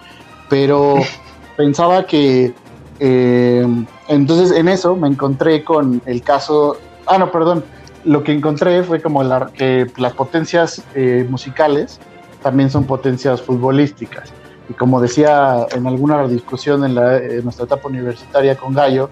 pero 0.48 0.96
pensaba 1.56 2.06
que 2.06 2.54
eh, 3.00 3.66
entonces 4.08 4.56
en 4.56 4.68
eso 4.68 4.96
me 4.96 5.08
encontré 5.08 5.64
con 5.64 6.02
el 6.06 6.22
caso, 6.22 6.78
ah, 7.06 7.18
no, 7.18 7.30
perdón, 7.30 7.64
lo 8.04 8.22
que 8.22 8.32
encontré 8.32 8.82
fue 8.82 9.00
como 9.02 9.22
la, 9.22 9.50
que 9.52 9.90
las 9.96 10.12
potencias 10.12 10.82
musicales 11.28 11.98
también 12.42 12.70
son 12.70 12.84
potencias 12.84 13.42
futbolísticas. 13.42 14.32
Y 14.68 14.74
como 14.74 15.00
decía 15.00 15.66
en 15.72 15.86
alguna 15.86 16.26
discusión 16.26 16.84
en, 16.84 16.94
la, 16.94 17.16
en 17.18 17.44
nuestra 17.44 17.64
etapa 17.64 17.88
universitaria 17.88 18.56
con 18.56 18.74
Gallo, 18.74 19.10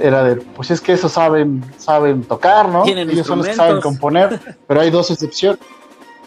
era 0.00 0.24
de, 0.24 0.36
pues 0.36 0.70
es 0.70 0.80
que 0.80 0.92
eso 0.92 1.08
saben, 1.08 1.62
saben 1.78 2.22
tocar, 2.22 2.68
¿no? 2.68 2.84
Ellos 2.86 3.26
son 3.26 3.38
los 3.38 3.46
que 3.46 3.54
saben 3.54 3.80
componer, 3.80 4.40
pero 4.66 4.80
hay 4.80 4.90
dos 4.90 5.10
excepciones. 5.10 5.60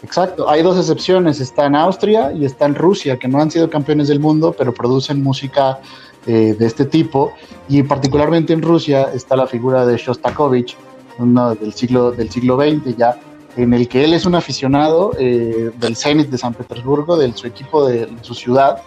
Exacto, 0.02 0.48
hay 0.48 0.62
dos 0.62 0.78
excepciones, 0.78 1.40
está 1.40 1.66
en 1.66 1.74
Austria 1.74 2.32
y 2.32 2.44
está 2.44 2.66
en 2.66 2.74
Rusia, 2.74 3.18
que 3.18 3.26
no 3.26 3.40
han 3.40 3.50
sido 3.50 3.68
campeones 3.68 4.08
del 4.08 4.20
mundo, 4.20 4.54
pero 4.56 4.72
producen 4.72 5.22
música 5.22 5.80
eh, 6.26 6.54
de 6.56 6.66
este 6.66 6.84
tipo, 6.84 7.32
y 7.68 7.82
particularmente 7.82 8.52
en 8.52 8.62
Rusia 8.62 9.10
está 9.12 9.34
la 9.34 9.46
figura 9.46 9.84
de 9.84 9.96
Shostakovich, 9.96 10.76
uno 11.18 11.54
del 11.54 11.72
siglo, 11.72 12.12
del 12.12 12.30
siglo 12.30 12.56
XX 12.56 12.96
ya, 12.96 13.18
en 13.56 13.74
el 13.74 13.88
que 13.88 14.04
él 14.04 14.14
es 14.14 14.24
un 14.24 14.36
aficionado 14.36 15.12
eh, 15.18 15.72
del 15.78 15.96
Zenit 15.96 16.28
de 16.28 16.38
San 16.38 16.54
Petersburgo, 16.54 17.16
de 17.16 17.32
su 17.32 17.46
equipo 17.46 17.88
de, 17.88 18.08
su 18.22 18.34
ciudad. 18.34 18.82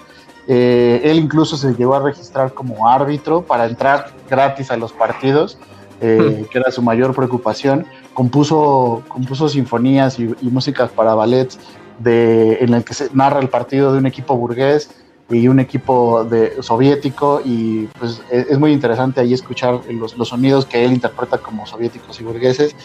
Eh, 0.47 1.01
él 1.03 1.17
incluso 1.17 1.57
se 1.57 1.73
llegó 1.73 1.93
a 1.93 1.99
registrar 2.01 2.53
como 2.53 2.87
árbitro 2.87 3.41
para 3.41 3.65
entrar 3.65 4.11
gratis 4.29 4.71
a 4.71 4.77
los 4.77 4.93
partidos, 4.93 5.57
eh, 5.99 6.45
que 6.49 6.57
era 6.57 6.71
su 6.71 6.81
mayor 6.81 7.13
preocupación. 7.13 7.85
Compuso, 8.21 9.01
compuso 9.07 9.49
sinfonías 9.49 10.19
y, 10.19 10.35
músicas 10.43 10.91
para 10.91 11.15
ballets 11.15 11.57
de, 11.97 12.59
en 12.61 12.75
el 12.75 12.83
que 12.83 12.93
se 12.93 13.09
narra 13.15 13.39
el 13.39 13.49
partido 13.49 13.91
de 13.91 13.97
un 13.97 14.05
equipo 14.05 14.37
burgués 14.37 14.91
y 15.27 15.47
un 15.47 15.59
equipo 15.59 16.23
de, 16.23 16.61
soviético 16.61 17.41
y 17.43 17.87
pues 17.97 18.21
e, 18.29 18.45
es, 18.47 18.59
muy 18.59 18.73
interesante 18.73 19.21
ahí 19.21 19.33
escuchar 19.33 19.79
los, 19.89 20.15
los, 20.19 20.27
sonidos 20.27 20.67
que 20.67 20.85
él 20.85 20.93
interpreta 20.93 21.39
como 21.39 21.65
soviéticos 21.65 22.21
y 22.21 22.23
burgueses 22.23 22.75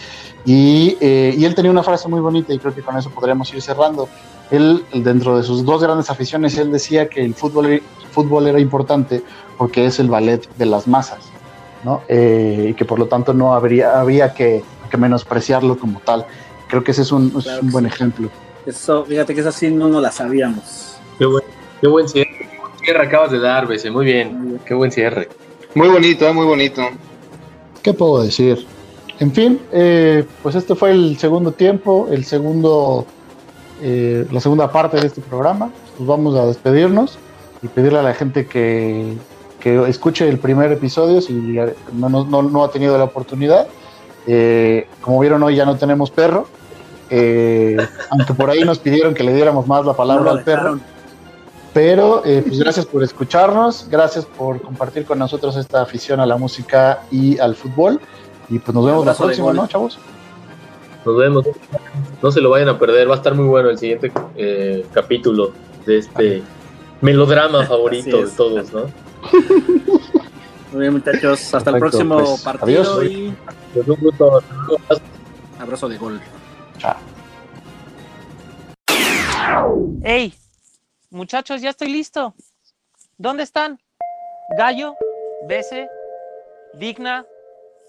y, 0.46 0.96
eh, 1.02 1.34
y, 1.36 1.44
él 1.44 1.54
tenía 1.54 1.70
una 1.70 1.82
frase 1.82 2.08
muy 2.08 2.20
bonita 2.20 2.54
y 2.54 2.58
creo 2.58 2.74
que 2.74 2.80
con 2.80 2.96
eso 2.96 3.10
podríamos 3.10 3.52
ir 3.52 3.60
cerrando. 3.60 4.08
Él, 4.50 4.86
dentro 4.94 5.36
de 5.36 5.42
sus 5.42 5.66
dos 5.66 5.82
grandes 5.82 6.08
aficiones, 6.08 6.56
él 6.56 6.72
decía 6.72 7.10
que 7.10 7.22
el 7.22 7.34
fútbol, 7.34 7.82
fútbol 8.10 8.46
era 8.46 8.58
importante 8.58 9.22
porque 9.58 9.84
es 9.84 9.98
el 9.98 10.08
ballet 10.08 10.48
de 10.56 10.64
las 10.64 10.88
masas, 10.88 11.28
¿no? 11.84 12.00
Eh, 12.08 12.68
y 12.70 12.74
que 12.74 12.86
por 12.86 12.98
lo 12.98 13.06
tanto 13.06 13.34
no 13.34 13.52
habría, 13.52 14.00
había 14.00 14.32
que, 14.32 14.64
que 14.96 15.00
menospreciarlo 15.00 15.78
como 15.78 16.00
tal. 16.00 16.26
Creo 16.68 16.82
que 16.82 16.90
ese 16.90 17.02
es 17.02 17.12
un, 17.12 17.32
es 17.38 17.46
un 17.62 17.70
buen 17.70 17.86
ejemplo. 17.86 18.28
Eso, 18.64 19.04
fíjate 19.04 19.34
que 19.34 19.40
eso 19.40 19.52
sí 19.52 19.70
no 19.70 19.88
nos 19.88 20.02
la 20.02 20.10
sabíamos. 20.10 20.96
Qué 21.18 21.26
buen, 21.26 21.44
qué 21.80 21.88
buen 21.88 22.08
cierre, 22.08 22.48
cierre 22.82 23.06
acabas 23.06 23.30
de 23.30 23.38
dar, 23.38 23.66
Bese. 23.66 23.90
Muy 23.90 24.04
bien, 24.04 24.60
qué 24.66 24.74
buen 24.74 24.90
cierre. 24.90 25.28
Muy 25.74 25.88
bonito, 25.88 26.26
eh, 26.26 26.32
muy 26.32 26.46
bonito. 26.46 26.82
¿Qué 27.82 27.92
puedo 27.92 28.22
decir? 28.22 28.66
En 29.20 29.32
fin, 29.32 29.60
eh, 29.72 30.24
pues 30.42 30.54
este 30.54 30.74
fue 30.74 30.90
el 30.90 31.16
segundo 31.18 31.52
tiempo, 31.52 32.08
el 32.10 32.24
segundo, 32.24 33.06
eh, 33.80 34.26
la 34.30 34.40
segunda 34.40 34.70
parte 34.72 35.00
de 35.00 35.06
este 35.06 35.20
programa. 35.20 35.70
Pues 35.96 36.06
vamos 36.06 36.34
a 36.36 36.46
despedirnos 36.46 37.18
y 37.62 37.68
pedirle 37.68 38.00
a 38.00 38.02
la 38.02 38.14
gente 38.14 38.46
que, 38.46 39.14
que 39.60 39.88
escuche 39.88 40.28
el 40.28 40.38
primer 40.38 40.72
episodio 40.72 41.20
si 41.20 41.32
no, 41.32 42.08
no, 42.08 42.42
no 42.42 42.64
ha 42.64 42.70
tenido 42.70 42.98
la 42.98 43.04
oportunidad. 43.04 43.68
Eh, 44.26 44.88
como 45.00 45.20
vieron 45.20 45.42
hoy 45.42 45.56
ya 45.56 45.64
no 45.64 45.76
tenemos 45.76 46.10
perro, 46.10 46.48
aunque 48.10 48.34
por 48.36 48.50
ahí 48.50 48.64
nos 48.64 48.78
pidieron 48.78 49.14
que 49.14 49.22
le 49.22 49.32
diéramos 49.34 49.66
más 49.66 49.84
la 49.84 49.94
palabra 49.94 50.32
al 50.32 50.42
perro. 50.42 50.78
Pero 51.72 52.22
pues 52.22 52.58
gracias 52.58 52.86
por 52.86 53.02
escucharnos, 53.02 53.86
gracias 53.90 54.24
por 54.24 54.60
compartir 54.62 55.04
con 55.04 55.18
nosotros 55.18 55.56
esta 55.56 55.82
afición 55.82 56.20
a 56.20 56.26
la 56.26 56.36
música 56.36 57.02
y 57.10 57.38
al 57.38 57.54
fútbol. 57.54 58.00
Y 58.48 58.58
pues 58.58 58.74
nos 58.74 58.86
vemos 58.86 59.04
la 59.04 59.14
próxima, 59.14 59.52
¿no, 59.52 59.66
chavos? 59.66 59.98
Nos 61.04 61.16
vemos. 61.16 61.46
No 62.22 62.32
se 62.32 62.40
lo 62.40 62.50
vayan 62.50 62.68
a 62.68 62.78
perder. 62.78 63.08
Va 63.08 63.14
a 63.14 63.16
estar 63.16 63.34
muy 63.34 63.46
bueno 63.46 63.70
el 63.70 63.78
siguiente 63.78 64.12
eh, 64.36 64.84
capítulo 64.92 65.52
de 65.86 65.98
este 65.98 66.42
melodrama 67.00 67.64
favorito 67.64 68.24
de 68.24 68.30
todos, 68.30 68.72
¿no? 68.72 68.82
Muy 70.76 70.82
bien, 70.82 70.92
muchachos. 70.92 71.54
Hasta 71.54 71.70
el 71.70 71.78
próximo 71.78 72.18
pues, 72.18 72.42
partido. 72.42 72.82
Adiós. 72.82 73.04
Y... 73.10 73.34
Pues 73.72 73.88
un 73.88 73.96
gusto. 73.96 74.42
Abrazo 75.58 75.88
de 75.88 75.96
gol. 75.96 76.20
Chao. 76.76 76.96
¡Ey! 80.04 80.34
Muchachos, 81.08 81.62
ya 81.62 81.70
estoy 81.70 81.88
listo. 81.88 82.34
¿Dónde 83.16 83.44
están? 83.44 83.80
Gallo, 84.58 84.94
Bese, 85.48 85.88
Digna, 86.74 87.24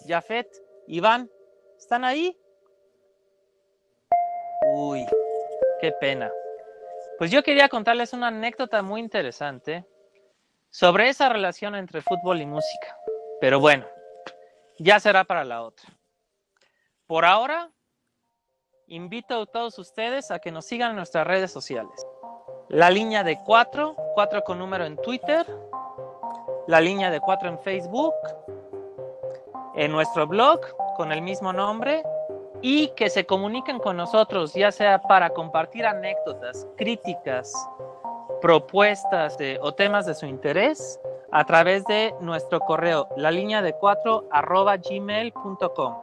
Jafet, 0.08 0.48
Iván, 0.88 1.30
¿están 1.78 2.06
ahí? 2.06 2.38
Uy, 4.78 5.06
qué 5.82 5.92
pena. 5.92 6.32
Pues 7.18 7.32
yo 7.32 7.44
quería 7.44 7.68
contarles 7.68 8.14
una 8.14 8.28
anécdota 8.28 8.82
muy 8.82 9.02
interesante 9.02 9.86
sobre 10.78 11.10
esa 11.10 11.28
relación 11.28 11.74
entre 11.74 12.04
fútbol 12.04 12.40
y 12.40 12.46
música. 12.46 12.96
Pero 13.42 13.60
bueno, 13.60 13.88
ya 14.78 15.00
será 15.00 15.24
para 15.24 15.44
la 15.44 15.64
otra. 15.64 15.90
Por 17.08 17.26
ahora, 17.26 17.72
invito 18.86 19.42
a 19.42 19.46
todos 19.48 19.80
ustedes 19.80 20.30
a 20.30 20.38
que 20.38 20.52
nos 20.52 20.68
sigan 20.68 20.92
en 20.92 20.98
nuestras 20.98 21.26
redes 21.26 21.52
sociales. 21.52 22.06
La 22.70 22.92
línea 22.92 23.24
de 23.24 23.40
4, 23.44 23.96
4 24.14 24.44
con 24.44 24.60
número 24.60 24.86
en 24.86 24.98
Twitter, 24.98 25.48
la 26.68 26.80
línea 26.80 27.10
de 27.10 27.22
4 27.22 27.50
en 27.50 27.58
Facebook, 27.58 28.14
en 29.74 29.92
nuestro 29.92 30.28
blog 30.28 30.62
con 30.96 31.12
el 31.12 31.24
mismo 31.24 31.54
nombre 31.54 32.04
y 32.62 32.90
que 32.90 33.10
se 33.10 33.26
comuniquen 33.26 33.80
con 33.80 33.98
nosotros, 33.98 34.54
ya 34.54 34.72
sea 34.72 35.02
para 35.02 35.32
compartir 35.32 35.88
anécdotas, 35.88 36.68
críticas, 36.78 37.52
propuestas 38.42 39.38
o 39.62 39.74
temas 39.74 40.06
de 40.06 40.16
su 40.16 40.26
interés 40.26 41.00
a 41.32 41.46
través 41.46 41.86
de 41.86 42.14
nuestro 42.22 42.60
correo, 42.60 43.08
la 43.18 43.32
línea 43.32 43.62
de 43.62 43.74
4 43.74 44.30
arroba 44.32 44.78
gmail.com. 44.78 45.96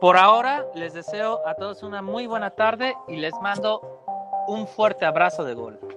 Por 0.00 0.16
ahora 0.16 0.66
les 0.74 0.94
deseo 0.94 1.40
a 1.46 1.54
todos 1.54 1.82
una 1.82 2.02
muy 2.02 2.26
buena 2.26 2.50
tarde 2.50 2.94
y 3.08 3.16
les 3.16 3.32
mando 3.40 3.80
un 4.46 4.66
fuerte 4.66 5.04
abrazo 5.04 5.44
de 5.44 5.54
gol. 5.54 5.93